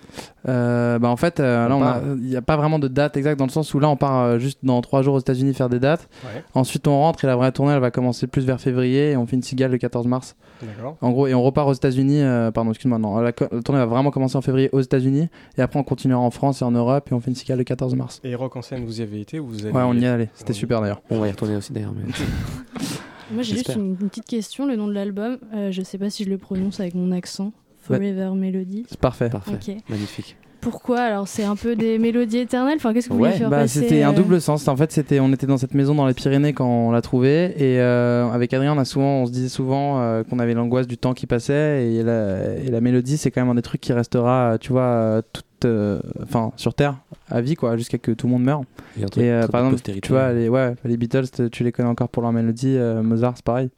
Euh, 0.47 0.97
bah 0.97 1.10
en 1.10 1.18
fait, 1.18 1.41
euh, 1.41 1.66
On 1.66 1.70
là, 1.70 1.76
on 1.76 1.82
a- 1.82 1.93
part. 1.95 2.01
il 2.16 2.24
n'y 2.24 2.38
a 2.38 2.41
pas 2.41 2.56
vraiment 2.56 2.80
de 2.80 2.88
date 2.88 3.18
exacte 3.18 3.38
dans 3.38 3.45
le 3.45 3.51
sens 3.51 3.74
où 3.74 3.80
là, 3.82 3.89
on 3.89 3.97
part 3.97 4.22
euh, 4.24 4.39
juste 4.39 4.60
dans 4.64 4.80
trois 4.82 5.01
jours 5.01 5.16
aux 5.16 5.20
États-Unis 5.20 5.54
faire 5.54 5.68
des 5.68 5.80
dates. 5.82 6.08
Ouais. 6.24 6.41
Ensuite, 6.54 6.88
on 6.88 6.97
rentre 6.97 7.22
et 7.26 7.28
la 7.28 7.36
vraie 7.36 7.51
tournée, 7.51 7.74
elle 7.74 7.82
va 7.82 7.91
commencer 7.91 8.28
plus 8.28 8.45
vers 8.45 8.62
février 8.62 9.12
et 9.12 9.18
on 9.18 9.26
fait 9.26 9.36
une 9.36 9.41
cigale 9.43 9.72
le 9.72 9.78
14 9.78 10.08
mars. 10.08 10.38
D'accord. 10.62 10.95
En 11.01 11.12
gros, 11.12 11.28
et 11.28 11.34
on 11.34 11.43
repart 11.43 11.68
aux 11.68 11.74
États-Unis. 11.74 12.22
euh, 12.22 12.51
pardon, 12.51 12.70
excuse-moi, 12.72 12.97
non. 12.97 13.18
La, 13.20 13.34
tournée 13.34 13.80
va 13.82 13.86
vraiment 13.88 14.10
commencer 14.10 14.38
en 14.38 14.41
février 14.41 14.70
aux 14.72 14.80
États-Unis 14.80 15.28
et 15.58 15.62
après, 15.62 15.78
on 15.80 15.84
continuera 15.84 16.22
en 16.22 16.32
France 16.32 16.62
et 16.62 16.66
en 16.66 16.72
Europe 16.72 17.10
et 17.12 17.14
on 17.14 17.20
fait 17.20 17.30
une 17.32 17.36
cigale 17.36 17.58
le 17.58 17.66
14 17.66 17.95
mars. 17.95 18.22
Et 18.24 18.36
Rock 18.36 18.56
en 18.56 18.62
scène, 18.62 18.86
vous 18.86 19.01
y 19.01 19.04
avez 19.04 19.20
été 19.20 19.38
ou 19.38 19.47
vous 19.47 19.66
avez... 19.66 19.76
Ouais, 19.76 19.84
on 19.86 19.95
y 19.95 20.06
est 20.06 20.08
allé. 20.08 20.30
C'était 20.34 20.54
super 20.54 20.80
d'ailleurs. 20.80 21.01
On 21.10 21.20
va 21.20 21.28
y 21.28 21.32
retourner 21.32 21.58
aussi 21.58 21.74
d'ailleurs. 21.74 21.91
Mais... 21.93 22.04
Moi 23.32 23.41
j'ai 23.41 23.56
juste 23.56 23.74
une, 23.76 23.97
une 23.99 24.10
petite 24.10 24.28
question, 24.28 24.66
le 24.68 24.76
nom 24.76 24.86
de 24.88 24.93
l'album, 24.93 25.38
euh, 25.56 25.72
je 25.72 25.82
sais 25.82 25.97
pas 25.97 26.10
si 26.10 26.24
je 26.24 26.30
le 26.30 26.38
prononce 26.38 26.80
avec 26.80 26.93
mon 26.93 27.12
accent. 27.12 27.51
Ouais. 27.90 27.98
Forever 27.98 28.32
Melody. 28.36 28.86
C'est 28.90 29.00
parfait. 29.00 29.30
Parfait. 29.30 29.78
Magnifique. 29.90 30.38
Pourquoi 30.62 31.02
alors 31.02 31.28
c'est 31.28 31.44
un 31.44 31.58
peu 31.58 31.76
des 31.76 32.00
mélodies 32.00 32.38
éternelles? 32.38 32.78
Enfin 32.78 32.94
qu'est-ce 32.94 33.10
que 33.10 33.14
vous 33.14 33.20
Ouais, 33.20 33.32
voulez 33.32 33.40
faire 33.40 33.50
bah, 33.50 33.58
passer 33.58 33.82
c'était 33.82 34.02
un 34.04 34.12
euh, 34.12 34.16
double 34.16 34.40
sens. 34.40 34.66
En 34.70 34.78
fait, 34.78 34.94
c'était, 34.94 35.20
on 35.20 35.34
était 35.34 35.46
dans 35.46 35.58
cette 35.58 35.74
maison 35.74 35.94
dans 35.94 36.08
les 36.08 36.14
Pyrénées 36.14 36.54
quand 36.54 36.66
on 36.66 36.92
l'a 36.92 37.02
trouvée, 37.02 37.54
et 37.58 37.82
euh, 37.82 38.30
avec 38.30 38.54
Adrien, 38.54 38.74
on 38.74 38.78
a 38.78 38.86
souvent, 38.86 39.24
on 39.24 39.26
se 39.26 39.32
disait 39.34 39.50
souvent 39.50 40.00
euh, 40.00 40.24
qu'on 40.24 40.40
avait 40.40 40.54
l'angoisse 40.54 40.88
du 40.88 40.98
temps 40.98 41.14
qui 41.14 41.28
passait, 41.28 41.92
et 41.92 42.02
la, 42.02 42.56
et 42.56 42.72
la 42.72 42.80
mélodie, 42.80 43.18
c'est 43.18 43.30
quand 43.30 43.42
même 43.42 43.50
un 43.50 43.56
des 43.56 43.62
trucs 43.62 43.82
qui 43.82 43.92
restera, 43.92 44.56
tu 44.58 44.72
vois, 44.72 45.22
toute, 45.34 45.66
euh, 45.66 46.00
enfin, 46.22 46.54
sur 46.56 46.74
Terre, 46.74 46.96
à 47.30 47.42
vie, 47.42 47.56
quoi, 47.56 47.76
jusqu'à 47.76 47.98
que 47.98 48.12
tout 48.12 48.28
le 48.28 48.32
monde 48.32 48.44
meure. 48.44 48.62
Et 48.98 49.04
euh, 49.04 49.42
très 49.42 49.48
par 49.50 49.66
exemple, 49.66 49.82
tu 50.02 50.12
vois, 50.14 50.32
les, 50.32 50.48
ouais, 50.48 50.76
les 50.86 50.96
Beatles, 50.96 51.50
tu 51.52 51.66
les 51.66 51.74
connais 51.74 51.90
encore 51.90 52.08
pour 52.08 52.24
leur 52.24 52.32
mélodie, 52.32 52.78
euh, 52.78 53.04
Mozart, 53.04 53.34
c'est 53.36 53.44
pareil. 53.44 53.70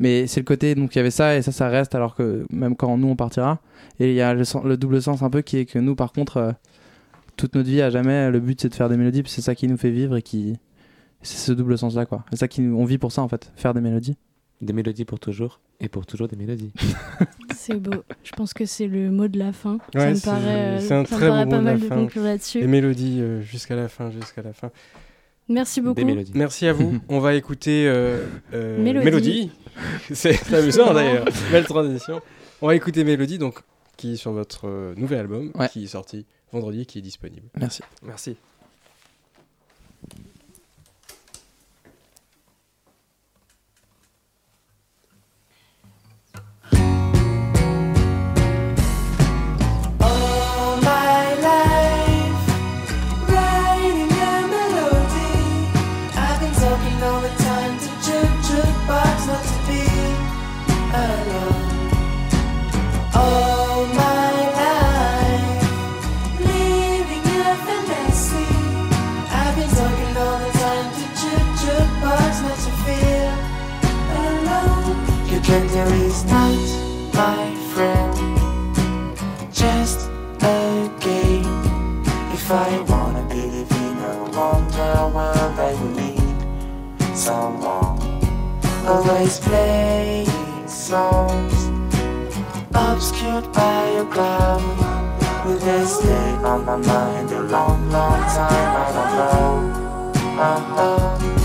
Mais 0.00 0.26
c'est 0.28 0.40
le 0.40 0.44
côté, 0.44 0.74
donc 0.74 0.94
il 0.94 0.98
y 0.98 1.00
avait 1.00 1.10
ça, 1.10 1.36
et 1.36 1.42
ça, 1.42 1.50
ça 1.52 1.68
reste, 1.68 1.94
alors 1.94 2.14
que 2.14 2.46
même 2.52 2.76
quand 2.76 2.96
nous 2.96 3.08
on 3.08 3.16
partira. 3.16 3.60
Et 3.98 4.10
il 4.10 4.14
y 4.14 4.20
a 4.20 4.32
le, 4.34 4.76
double 4.76 5.02
sens 5.02 5.22
un 5.22 5.30
peu 5.30 5.42
qui 5.42 5.58
est 5.58 5.64
que 5.66 5.78
nous, 5.78 5.96
par 5.96 6.12
contre, 6.12 6.36
euh, 6.36 6.52
toute 7.36 7.54
notre 7.54 7.68
vie, 7.68 7.82
à 7.82 7.90
jamais, 7.90 8.30
le 8.30 8.38
but 8.40 8.60
c'est 8.60 8.68
de 8.68 8.74
faire 8.74 8.88
des 8.88 8.96
mélodies, 8.96 9.22
puis 9.22 9.32
c'est 9.32 9.42
ça 9.42 9.54
qui 9.54 9.66
nous 9.68 9.76
fait 9.76 9.90
vivre 9.90 10.16
et 10.16 10.22
qui. 10.22 10.56
C'est 11.22 11.38
ce 11.38 11.52
double 11.52 11.76
sens 11.76 11.96
là, 11.96 12.06
quoi. 12.06 12.24
C'est 12.30 12.36
ça 12.38 12.46
qui 12.46 12.60
nous... 12.60 12.78
On 12.78 12.84
vit 12.84 12.98
pour 12.98 13.10
ça, 13.10 13.22
en 13.22 13.28
fait, 13.28 13.50
faire 13.56 13.74
des 13.74 13.80
mélodies. 13.80 14.16
Des 14.60 14.72
mélodies 14.72 15.04
pour 15.04 15.18
toujours 15.18 15.60
et 15.80 15.88
pour 15.88 16.06
toujours 16.06 16.28
des 16.28 16.36
mélodies. 16.36 16.72
C'est 17.56 17.74
beau. 17.74 18.02
Je 18.24 18.32
pense 18.32 18.54
que 18.54 18.64
c'est 18.66 18.86
le 18.86 19.10
mot 19.10 19.26
de 19.28 19.38
la 19.38 19.52
fin. 19.52 19.78
ça 19.92 19.98
Ouais, 20.00 20.10
me 20.10 20.14
c'est- 20.14 20.24
paraît, 20.24 20.46
euh, 20.48 20.80
c'est 20.80 20.94
un 20.94 21.04
ça 21.04 21.14
me 21.16 21.20
très 21.20 21.28
paraît 21.28 21.44
beau 21.44 21.50
pas 21.50 21.56
mot 21.56 21.62
de 21.62 21.64
mal 21.66 21.74
la 21.74 21.80
de 21.82 21.86
fin. 21.88 21.94
conclure 21.96 22.22
là-dessus. 22.22 22.60
Les 22.60 22.66
mélodies 22.68 23.20
euh, 23.20 23.40
jusqu'à 23.42 23.74
la 23.76 23.88
fin, 23.88 24.10
jusqu'à 24.10 24.42
la 24.42 24.52
fin. 24.52 24.70
Merci 25.48 25.80
beaucoup. 25.80 26.00
Merci 26.34 26.66
à 26.66 26.72
vous. 26.72 26.98
On 27.08 27.20
va 27.20 27.34
écouter 27.34 27.86
euh, 27.88 28.24
euh, 28.52 28.78
Mélodie. 28.82 29.04
Mélodie. 29.04 29.50
C'est 30.12 30.52
amusant 30.52 30.92
d'ailleurs. 30.92 31.26
Belle 31.52 31.64
transition. 31.64 32.20
On 32.60 32.66
va 32.66 32.74
écouter 32.74 33.04
Mélodie, 33.04 33.38
donc, 33.38 33.60
qui 33.96 34.14
est 34.14 34.16
sur 34.16 34.32
votre 34.32 34.66
euh, 34.66 34.94
nouvel 34.96 35.20
album, 35.20 35.50
Ouais. 35.54 35.68
qui 35.68 35.84
est 35.84 35.88
sorti 35.88 36.26
vendredi 36.52 36.82
et 36.82 36.86
qui 36.86 36.98
est 36.98 37.02
disponible. 37.02 37.46
Merci. 37.58 37.82
Merci. 38.02 38.36
My 77.18 77.52
friend. 77.74 78.14
just 79.50 80.08
a 80.40 80.88
game. 81.00 82.02
If 82.32 82.48
I 82.48 82.78
wanna 82.90 83.24
believe 83.28 83.72
in 83.84 83.96
a 84.12 84.16
wonder 84.38 84.94
world, 85.14 85.58
I 85.68 85.72
will 85.78 85.94
need 86.02 87.16
someone 87.16 87.98
always 88.86 89.40
playing 89.40 90.30
songs 90.68 91.58
obscured 92.72 93.52
by 93.52 93.82
a 94.02 94.04
cloud. 94.14 94.62
Will 95.44 95.58
they 95.58 95.84
stay 95.86 96.30
on 96.50 96.64
my 96.64 96.76
mind 96.76 97.32
a 97.32 97.42
long, 97.54 97.90
long 97.90 98.20
time? 98.38 98.70
I 98.82 98.88
don't 98.96 99.12
know. 99.18 99.78
Uh-huh. 100.40 101.37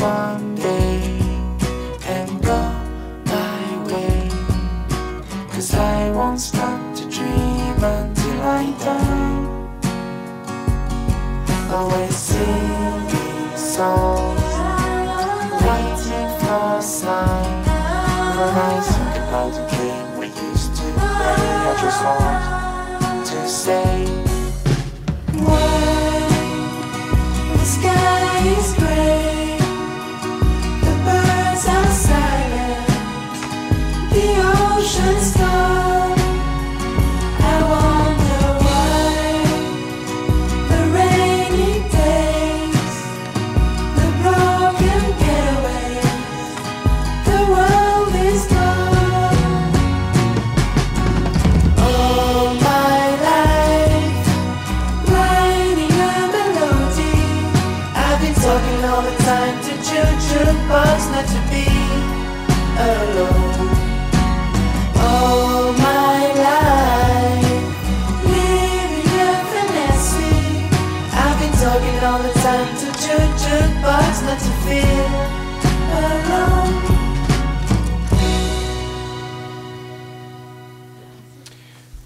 One 0.00 0.54
day 0.54 1.18
and 2.06 2.42
go 2.42 2.60
my 3.26 3.84
way? 3.86 4.28
Cause 5.52 5.74
I 5.74 6.10
won't 6.10 6.40
stop 6.40 6.94
to 6.96 7.04
dream 7.10 7.84
until 7.84 8.42
I 8.42 8.64
die. 8.78 9.60
Always 11.70 12.16
singing 12.16 13.56
songs, 13.56 14.54
waiting 15.66 16.30
for 16.40 16.78
a 16.78 16.82
sign. 16.82 17.64
When 18.38 18.54
I 18.56 18.80
think 18.80 19.14
about 19.28 19.52
the 19.52 19.64
game 19.76 20.18
we 20.18 20.26
used 20.26 20.74
to 20.76 20.82
play, 20.82 21.44
I 21.68 21.76
just 21.82 22.00
want 22.04 23.26
to 23.26 23.48
say, 23.48 23.99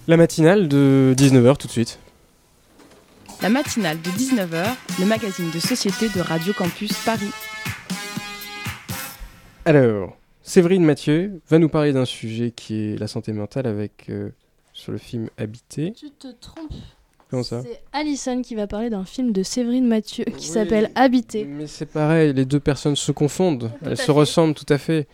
La 0.07 0.17
matinale 0.17 0.67
de 0.67 1.15
19h 1.17 1.57
tout 1.57 1.65
de 1.65 1.71
suite. 1.71 1.97
La 3.41 3.49
matinale 3.49 3.99
de 4.01 4.09
19h, 4.11 4.65
le 4.99 5.05
magazine 5.05 5.49
de 5.49 5.57
société 5.57 6.09
de 6.09 6.21
Radio 6.21 6.53
Campus 6.53 6.93
Paris. 7.03 7.31
Alors, 9.65 10.15
Séverine 10.43 10.85
Mathieu 10.85 11.41
va 11.49 11.57
nous 11.57 11.69
parler 11.69 11.91
d'un 11.91 12.05
sujet 12.05 12.51
qui 12.51 12.93
est 12.93 12.99
la 12.99 13.07
santé 13.07 13.33
mentale 13.33 13.65
avec 13.65 14.05
euh, 14.09 14.29
sur 14.73 14.91
le 14.91 14.99
film 14.99 15.27
Habité. 15.39 15.93
Tu 15.97 16.11
te 16.11 16.27
trompes. 16.39 16.71
Comment 17.31 17.41
ça 17.41 17.63
C'est 17.63 17.81
Alison 17.91 18.43
qui 18.43 18.53
va 18.53 18.67
parler 18.67 18.91
d'un 18.91 19.05
film 19.05 19.31
de 19.31 19.41
Séverine 19.41 19.87
Mathieu 19.87 20.25
qui 20.25 20.45
s'appelle 20.45 20.91
Habité. 20.93 21.45
Mais 21.45 21.65
c'est 21.65 21.87
pareil, 21.87 22.31
les 22.31 22.45
deux 22.45 22.59
personnes 22.59 22.95
se 22.95 23.11
confondent, 23.11 23.71
elles 23.83 23.97
se 23.97 24.03
fait. 24.03 24.11
ressemblent 24.11 24.53
tout 24.53 24.71
à 24.71 24.77
fait. 24.77 25.07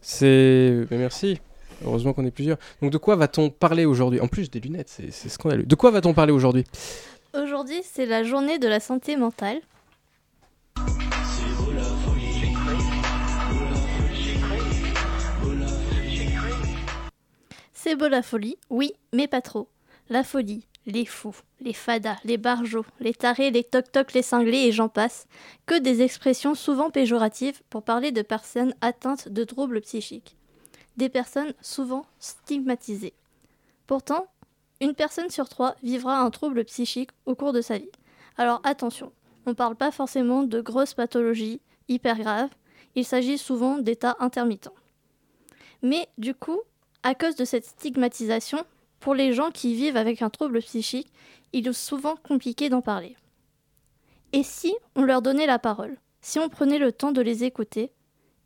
C'est. 0.00 0.86
Merci. 0.90 1.40
Heureusement 1.84 2.12
qu'on 2.12 2.24
est 2.24 2.30
plusieurs. 2.30 2.58
Donc 2.82 2.90
de 2.90 2.98
quoi 2.98 3.16
va-t-on 3.16 3.50
parler 3.50 3.84
aujourd'hui? 3.84 4.20
En 4.20 4.28
plus, 4.28 4.50
des 4.50 4.60
lunettes, 4.60 4.88
c'est 4.88 5.10
c'est 5.10 5.28
scandaleux. 5.28 5.64
De 5.64 5.74
quoi 5.74 5.90
va-t-on 5.90 6.14
parler 6.14 6.32
aujourd'hui? 6.32 6.64
Aujourd'hui, 7.34 7.80
c'est 7.84 8.06
la 8.06 8.22
journée 8.24 8.58
de 8.58 8.68
la 8.68 8.80
santé 8.80 9.16
mentale. 9.16 9.60
C'est 17.72 17.96
beau 17.96 18.08
la 18.08 18.22
folie, 18.22 18.58
oui, 18.68 18.92
mais 19.14 19.26
pas 19.26 19.40
trop. 19.40 19.68
La 20.10 20.22
folie, 20.22 20.66
les 20.86 21.06
fous, 21.06 21.36
les 21.60 21.72
fadas, 21.72 22.16
les 22.24 22.36
barjots, 22.36 22.84
les 23.00 23.14
tarés, 23.14 23.50
les 23.50 23.64
toc-toc, 23.64 24.12
les 24.12 24.22
cinglés 24.22 24.66
et 24.66 24.72
j'en 24.72 24.88
passe, 24.88 25.26
que 25.66 25.78
des 25.78 26.02
expressions 26.02 26.54
souvent 26.54 26.90
péjoratives 26.90 27.62
pour 27.70 27.82
parler 27.82 28.12
de 28.12 28.22
personnes 28.22 28.74
atteintes 28.80 29.28
de 29.28 29.44
troubles 29.44 29.80
psychiques. 29.80 30.36
Des 31.00 31.08
personnes 31.08 31.54
souvent 31.62 32.04
stigmatisées. 32.18 33.14
Pourtant, 33.86 34.26
une 34.82 34.92
personne 34.92 35.30
sur 35.30 35.48
trois 35.48 35.74
vivra 35.82 36.20
un 36.20 36.28
trouble 36.28 36.62
psychique 36.66 37.08
au 37.24 37.34
cours 37.34 37.54
de 37.54 37.62
sa 37.62 37.78
vie. 37.78 37.88
Alors 38.36 38.60
attention, 38.64 39.10
on 39.46 39.50
ne 39.50 39.54
parle 39.54 39.76
pas 39.76 39.92
forcément 39.92 40.42
de 40.42 40.60
grosses 40.60 40.92
pathologies 40.92 41.62
hyper 41.88 42.18
graves, 42.18 42.50
il 42.96 43.06
s'agit 43.06 43.38
souvent 43.38 43.78
d'états 43.78 44.18
intermittents. 44.20 44.74
Mais 45.80 46.06
du 46.18 46.34
coup, 46.34 46.60
à 47.02 47.14
cause 47.14 47.34
de 47.34 47.46
cette 47.46 47.64
stigmatisation, 47.64 48.62
pour 48.98 49.14
les 49.14 49.32
gens 49.32 49.50
qui 49.50 49.74
vivent 49.74 49.96
avec 49.96 50.20
un 50.20 50.28
trouble 50.28 50.60
psychique, 50.60 51.10
il 51.54 51.66
est 51.66 51.72
souvent 51.72 52.16
compliqué 52.16 52.68
d'en 52.68 52.82
parler. 52.82 53.16
Et 54.34 54.42
si 54.42 54.74
on 54.96 55.04
leur 55.04 55.22
donnait 55.22 55.46
la 55.46 55.58
parole, 55.58 55.96
si 56.20 56.38
on 56.38 56.50
prenait 56.50 56.78
le 56.78 56.92
temps 56.92 57.12
de 57.12 57.22
les 57.22 57.42
écouter 57.44 57.90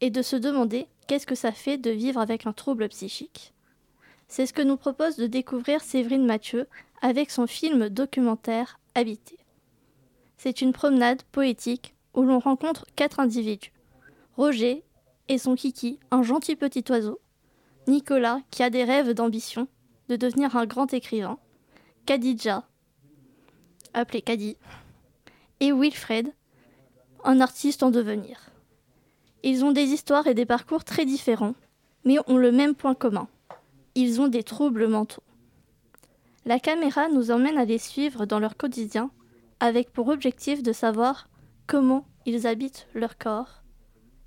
et 0.00 0.10
de 0.10 0.22
se 0.22 0.36
demander 0.36 0.86
qu'est-ce 1.06 1.26
que 1.26 1.34
ça 1.34 1.52
fait 1.52 1.78
de 1.78 1.90
vivre 1.90 2.20
avec 2.20 2.46
un 2.46 2.52
trouble 2.52 2.88
psychique 2.88 3.52
C'est 4.28 4.46
ce 4.46 4.52
que 4.52 4.62
nous 4.62 4.76
propose 4.76 5.16
de 5.16 5.26
découvrir 5.26 5.82
Séverine 5.82 6.26
Mathieu 6.26 6.66
avec 7.02 7.30
son 7.30 7.46
film 7.46 7.88
documentaire 7.88 8.78
Habité. 8.94 9.38
C'est 10.36 10.60
une 10.60 10.72
promenade 10.72 11.22
poétique 11.24 11.94
où 12.14 12.22
l'on 12.22 12.38
rencontre 12.38 12.86
quatre 12.96 13.20
individus. 13.20 13.72
Roger 14.36 14.84
et 15.28 15.38
son 15.38 15.54
kiki, 15.54 15.98
un 16.10 16.22
gentil 16.22 16.56
petit 16.56 16.84
oiseau. 16.90 17.20
Nicolas, 17.86 18.40
qui 18.50 18.62
a 18.62 18.70
des 18.70 18.84
rêves 18.84 19.12
d'ambition, 19.12 19.68
de 20.08 20.16
devenir 20.16 20.56
un 20.56 20.66
grand 20.66 20.92
écrivain. 20.92 21.38
Khadija, 22.06 22.64
appelé 23.94 24.22
Kadi. 24.22 24.56
Et 25.60 25.72
Wilfred, 25.72 26.32
un 27.24 27.40
artiste 27.40 27.82
en 27.82 27.90
devenir. 27.90 28.50
Ils 29.46 29.62
ont 29.62 29.72
des 29.72 29.88
histoires 29.88 30.26
et 30.26 30.32
des 30.32 30.46
parcours 30.46 30.84
très 30.84 31.04
différents, 31.04 31.54
mais 32.06 32.16
ont 32.28 32.38
le 32.38 32.50
même 32.50 32.74
point 32.74 32.94
commun. 32.94 33.28
Ils 33.94 34.22
ont 34.22 34.28
des 34.28 34.42
troubles 34.42 34.88
mentaux. 34.88 35.22
La 36.46 36.58
caméra 36.58 37.10
nous 37.10 37.30
emmène 37.30 37.58
à 37.58 37.66
les 37.66 37.76
suivre 37.76 38.24
dans 38.24 38.38
leur 38.38 38.56
quotidien, 38.56 39.10
avec 39.60 39.92
pour 39.92 40.08
objectif 40.08 40.62
de 40.62 40.72
savoir 40.72 41.28
comment 41.66 42.06
ils 42.24 42.46
habitent 42.46 42.88
leur 42.94 43.18
corps 43.18 43.62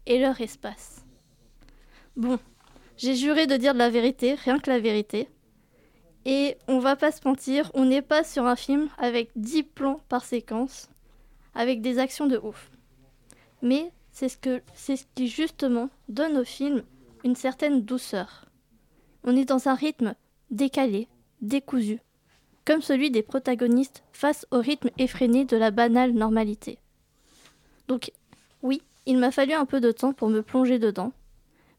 et 0.05 0.19
leur 0.19 0.39
espace. 0.39 1.03
Bon, 2.15 2.37
j'ai 2.95 3.15
juré 3.15 3.47
de 3.47 3.57
dire 3.57 3.73
de 3.73 3.79
la 3.79 3.89
vérité, 3.89 4.35
rien 4.35 4.59
que 4.59 4.69
la 4.69 4.79
vérité. 4.79 5.29
Et 6.25 6.57
on 6.67 6.77
va 6.77 6.95
pas 6.95 7.11
se 7.11 7.27
mentir, 7.27 7.71
on 7.73 7.85
n'est 7.85 8.03
pas 8.03 8.23
sur 8.23 8.45
un 8.45 8.55
film 8.55 8.87
avec 8.99 9.31
10 9.35 9.63
plans 9.63 9.99
par 10.09 10.23
séquence, 10.23 10.89
avec 11.55 11.81
des 11.81 11.97
actions 11.97 12.27
de 12.27 12.37
ouf. 12.37 12.69
Mais 13.63 13.91
c'est 14.17 14.29
ce, 14.95 15.05
qui 15.13 15.27
justement 15.27 15.91
donne 16.09 16.37
au 16.37 16.43
film 16.43 16.81
une 17.23 17.35
certaine 17.35 17.83
douceur. 17.83 18.45
On 19.23 19.35
est 19.35 19.45
dans 19.45 19.67
un 19.67 19.75
rythme 19.75 20.15
décalé, 20.49 21.07
décousu, 21.41 21.99
comme 22.65 22.81
celui 22.81 23.11
des 23.11 23.21
protagonistes 23.21 24.03
face 24.11 24.47
au 24.49 24.59
rythme 24.59 24.89
effréné 24.97 25.45
de 25.45 25.55
la 25.55 25.69
banale 25.69 26.13
normalité. 26.13 26.79
Donc 27.87 28.11
oui, 28.63 28.81
il 29.05 29.19
m'a 29.19 29.29
fallu 29.29 29.53
un 29.53 29.67
peu 29.67 29.79
de 29.79 29.91
temps 29.91 30.13
pour 30.13 30.29
me 30.29 30.41
plonger 30.41 30.79
dedans, 30.79 31.13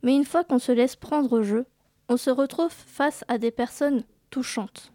mais 0.05 0.15
une 0.15 0.25
fois 0.25 0.45
qu'on 0.45 0.61
se 0.61 0.71
laisse 0.71 0.95
prendre 0.95 1.33
au 1.33 1.43
jeu, 1.43 1.67
on 2.09 2.17
se 2.17 2.31
retrouve 2.31 2.71
face 2.71 3.25
à 3.27 3.39
des 3.39 3.51
personnes 3.51 4.05
touchantes, 4.31 4.93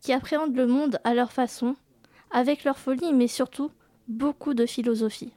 qui 0.00 0.14
appréhendent 0.14 0.56
le 0.56 0.66
monde 0.66 1.00
à 1.04 1.12
leur 1.12 1.32
façon, 1.32 1.76
avec 2.30 2.64
leur 2.64 2.78
folie, 2.78 3.12
mais 3.12 3.28
surtout 3.28 3.70
beaucoup 4.08 4.54
de 4.54 4.64
philosophie. 4.64 5.34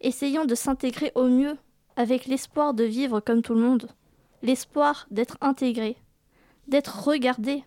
Essayons 0.00 0.44
de 0.44 0.54
s'intégrer 0.54 1.12
au 1.14 1.24
mieux 1.24 1.56
avec 1.96 2.26
l'espoir 2.26 2.74
de 2.74 2.84
vivre 2.84 3.20
comme 3.20 3.42
tout 3.42 3.54
le 3.54 3.60
monde, 3.60 3.88
l'espoir 4.42 5.06
d'être 5.10 5.36
intégré, 5.40 5.96
d'être 6.68 7.04
regardé, 7.04 7.64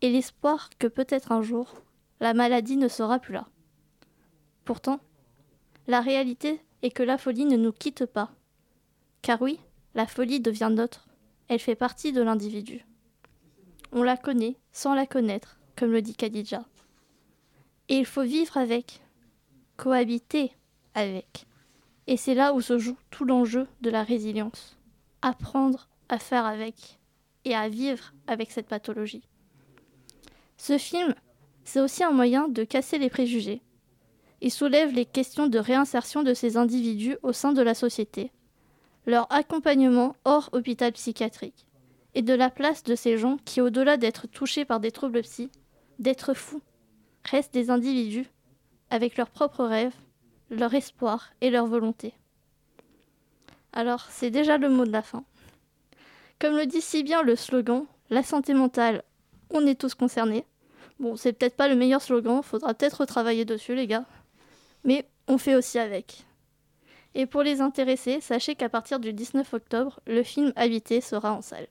et 0.00 0.10
l'espoir 0.10 0.70
que 0.78 0.86
peut-être 0.86 1.32
un 1.32 1.42
jour, 1.42 1.74
la 2.20 2.34
maladie 2.34 2.76
ne 2.76 2.88
sera 2.88 3.18
plus 3.18 3.34
là. 3.34 3.46
Pourtant, 4.64 5.00
la 5.86 6.00
réalité 6.00 6.60
est 6.82 6.90
que 6.90 7.02
la 7.02 7.18
folie 7.18 7.44
ne 7.44 7.56
nous 7.56 7.72
quitte 7.72 8.06
pas. 8.06 8.30
Car 9.22 9.40
oui, 9.40 9.60
la 9.94 10.06
folie 10.06 10.40
devient 10.40 10.70
nôtre, 10.72 11.06
elle 11.48 11.60
fait 11.60 11.76
partie 11.76 12.12
de 12.12 12.22
l'individu. 12.22 12.84
On 13.92 14.02
la 14.02 14.16
connaît 14.16 14.56
sans 14.72 14.94
la 14.94 15.06
connaître, 15.06 15.58
comme 15.76 15.92
le 15.92 16.02
dit 16.02 16.16
Khadija. 16.16 16.64
Et 17.88 17.98
il 17.98 18.06
faut 18.06 18.24
vivre 18.24 18.56
avec, 18.56 19.02
cohabiter 19.76 20.52
avec. 20.94 21.46
Et 22.06 22.16
c'est 22.16 22.34
là 22.34 22.54
où 22.54 22.60
se 22.60 22.78
joue 22.78 22.96
tout 23.10 23.24
l'enjeu 23.24 23.66
de 23.80 23.90
la 23.90 24.02
résilience. 24.02 24.76
Apprendre 25.22 25.88
à 26.08 26.18
faire 26.18 26.44
avec 26.44 26.98
et 27.44 27.54
à 27.54 27.68
vivre 27.68 28.12
avec 28.26 28.50
cette 28.50 28.68
pathologie. 28.68 29.26
Ce 30.56 30.78
film, 30.78 31.14
c'est 31.64 31.80
aussi 31.80 32.04
un 32.04 32.12
moyen 32.12 32.48
de 32.48 32.64
casser 32.64 32.98
les 32.98 33.10
préjugés. 33.10 33.62
Il 34.40 34.50
soulève 34.50 34.92
les 34.92 35.06
questions 35.06 35.46
de 35.46 35.58
réinsertion 35.58 36.22
de 36.22 36.34
ces 36.34 36.56
individus 36.56 37.16
au 37.22 37.32
sein 37.32 37.52
de 37.52 37.62
la 37.62 37.74
société, 37.74 38.30
leur 39.06 39.30
accompagnement 39.32 40.16
hors 40.24 40.50
hôpital 40.52 40.92
psychiatrique, 40.92 41.66
et 42.14 42.22
de 42.22 42.34
la 42.34 42.50
place 42.50 42.82
de 42.82 42.94
ces 42.94 43.18
gens 43.18 43.38
qui, 43.44 43.60
au-delà 43.60 43.96
d'être 43.96 44.26
touchés 44.26 44.64
par 44.64 44.80
des 44.80 44.92
troubles 44.92 45.22
psy, 45.22 45.50
d'être 45.98 46.34
fous, 46.34 46.62
restent 47.24 47.54
des 47.54 47.70
individus 47.70 48.26
avec 48.90 49.16
leurs 49.16 49.30
propres 49.30 49.64
rêves, 49.64 49.94
leur 50.58 50.74
espoir 50.74 51.30
et 51.40 51.50
leur 51.50 51.66
volonté. 51.66 52.14
Alors, 53.72 54.06
c'est 54.10 54.30
déjà 54.30 54.58
le 54.58 54.68
mot 54.68 54.84
de 54.84 54.92
la 54.92 55.02
fin. 55.02 55.24
Comme 56.38 56.56
le 56.56 56.66
dit 56.66 56.80
si 56.80 57.02
bien 57.02 57.22
le 57.22 57.36
slogan, 57.36 57.86
la 58.10 58.22
santé 58.22 58.54
mentale, 58.54 59.02
on 59.50 59.66
est 59.66 59.80
tous 59.80 59.94
concernés. 59.94 60.44
Bon, 61.00 61.16
c'est 61.16 61.32
peut-être 61.32 61.56
pas 61.56 61.68
le 61.68 61.74
meilleur 61.74 62.02
slogan, 62.02 62.42
faudra 62.42 62.74
peut-être 62.74 63.04
travailler 63.04 63.44
dessus, 63.44 63.74
les 63.74 63.86
gars. 63.86 64.04
Mais 64.84 65.08
on 65.26 65.38
fait 65.38 65.56
aussi 65.56 65.78
avec. 65.78 66.24
Et 67.14 67.26
pour 67.26 67.42
les 67.42 67.60
intéressés, 67.60 68.20
sachez 68.20 68.54
qu'à 68.54 68.68
partir 68.68 69.00
du 69.00 69.12
19 69.12 69.54
octobre, 69.54 70.00
le 70.06 70.22
film 70.22 70.52
Habité 70.56 71.00
sera 71.00 71.32
en 71.32 71.42
salle. 71.42 71.68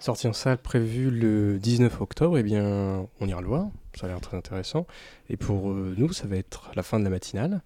Sortie 0.00 0.28
en 0.28 0.32
salle 0.32 0.58
prévue 0.58 1.10
le 1.10 1.58
19 1.58 2.00
octobre, 2.00 2.38
eh 2.38 2.44
bien, 2.44 3.06
on 3.20 3.26
ira 3.26 3.40
le 3.40 3.48
voir. 3.48 3.66
Ça 3.98 4.06
a 4.06 4.08
l'air 4.08 4.20
très 4.20 4.36
intéressant. 4.36 4.86
Et 5.28 5.36
pour 5.36 5.70
euh, 5.70 5.94
nous, 5.98 6.12
ça 6.12 6.28
va 6.28 6.36
être 6.36 6.70
la 6.76 6.84
fin 6.84 7.00
de 7.00 7.04
la 7.04 7.10
matinale. 7.10 7.62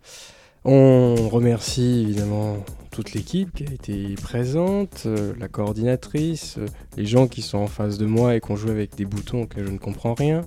On 0.65 1.29
remercie 1.29 2.05
évidemment 2.05 2.65
toute 2.91 3.13
l'équipe 3.13 3.53
qui 3.53 3.65
a 3.65 3.73
été 3.73 4.15
présente, 4.15 5.03
euh, 5.05 5.35
la 5.39 5.49
coordinatrice, 5.49 6.57
euh, 6.57 6.67
les 6.97 7.05
gens 7.05 7.27
qui 7.27 7.43
sont 7.43 7.59
en 7.59 7.67
face 7.67 7.99
de 7.99 8.07
moi 8.07 8.35
et 8.35 8.41
qui 8.41 8.51
ont 8.51 8.57
joué 8.57 8.71
avec 8.71 8.95
des 8.95 9.05
boutons 9.05 9.43
auxquels 9.43 9.67
je 9.67 9.73
ne 9.73 9.79
comprends 9.79 10.15
rien, 10.15 10.43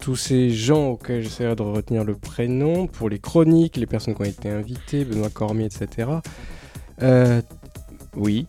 tous 0.00 0.16
ces 0.16 0.50
gens 0.50 0.88
auxquels 0.88 1.22
j'essaierai 1.22 1.56
de 1.56 1.62
retenir 1.62 2.04
le 2.04 2.16
prénom, 2.16 2.86
pour 2.86 3.08
les 3.08 3.20
chroniques, 3.20 3.76
les 3.76 3.86
personnes 3.86 4.14
qui 4.14 4.22
ont 4.22 4.24
été 4.24 4.50
invitées, 4.50 5.04
Benoît 5.04 5.30
Cormier, 5.30 5.66
etc. 5.66 6.10
Oui, 8.16 8.48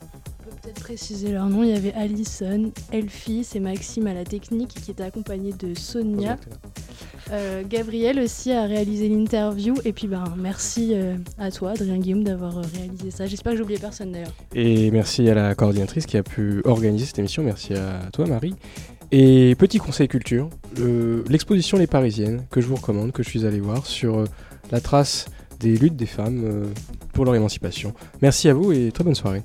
Peut-être 0.62 0.80
préciser 0.82 1.32
leur 1.32 1.48
nom, 1.48 1.64
il 1.64 1.70
y 1.70 1.74
avait 1.74 1.94
Alison, 1.94 2.72
Elfie 2.92 3.48
et 3.56 3.60
Maxime 3.60 4.06
à 4.06 4.14
la 4.14 4.24
technique 4.24 4.70
qui 4.70 4.92
était 4.92 5.02
accompagné 5.04 5.54
de 5.54 5.74
Sonia. 5.74 6.38
Euh, 7.32 7.64
Gabriel 7.68 8.20
aussi 8.20 8.52
a 8.52 8.66
réalisé 8.66 9.10
l'interview 9.10 9.74
et 9.86 9.94
puis 9.94 10.08
ben 10.08 10.24
merci 10.38 10.92
euh, 10.94 11.16
à 11.40 11.50
toi 11.50 11.72
Adrien 11.72 11.98
Guillaume 11.98 12.24
d'avoir 12.24 12.58
euh, 12.60 12.62
réalisé 12.76 13.10
ça. 13.10 13.26
J'espère 13.26 13.54
que 13.54 13.58
j'ai 13.58 13.64
oublié 13.64 13.80
personne 13.80 14.12
d'ailleurs. 14.12 14.34
Et 14.54 14.92
merci 14.92 15.28
à 15.30 15.34
la 15.34 15.56
coordinatrice 15.56 16.06
qui 16.06 16.18
a 16.18 16.24
pu 16.24 16.62
organiser 16.66 17.06
cette 17.06 17.20
émission. 17.20 17.42
Merci 17.42 17.74
à 17.74 18.10
toi, 18.14 18.28
Marie. 18.28 18.54
Et 19.12 19.56
petit 19.58 19.80
conseil 19.80 20.08
culture, 20.08 20.50
le- 20.78 21.24
l'exposition 21.28 21.78
Les 21.78 21.88
Parisiennes, 21.88 22.46
que 22.52 22.62
je 22.62 22.68
vous 22.68 22.76
recommande, 22.76 23.12
que 23.14 23.24
je 23.24 23.30
suis 23.30 23.46
allé 23.48 23.60
voir, 23.60 23.86
sur 23.88 24.20
euh, 24.20 24.26
la 24.72 24.80
trace 24.80 25.26
des 25.60 25.76
luttes 25.78 25.96
des 25.96 26.06
femmes 26.08 26.66
pour 27.14 27.24
leur 27.24 27.36
émancipation. 27.36 27.94
Merci 28.24 28.50
à 28.50 28.54
vous 28.56 28.72
et 28.72 28.92
très 28.92 29.04
bonne 29.04 29.14
soirée. 29.14 29.44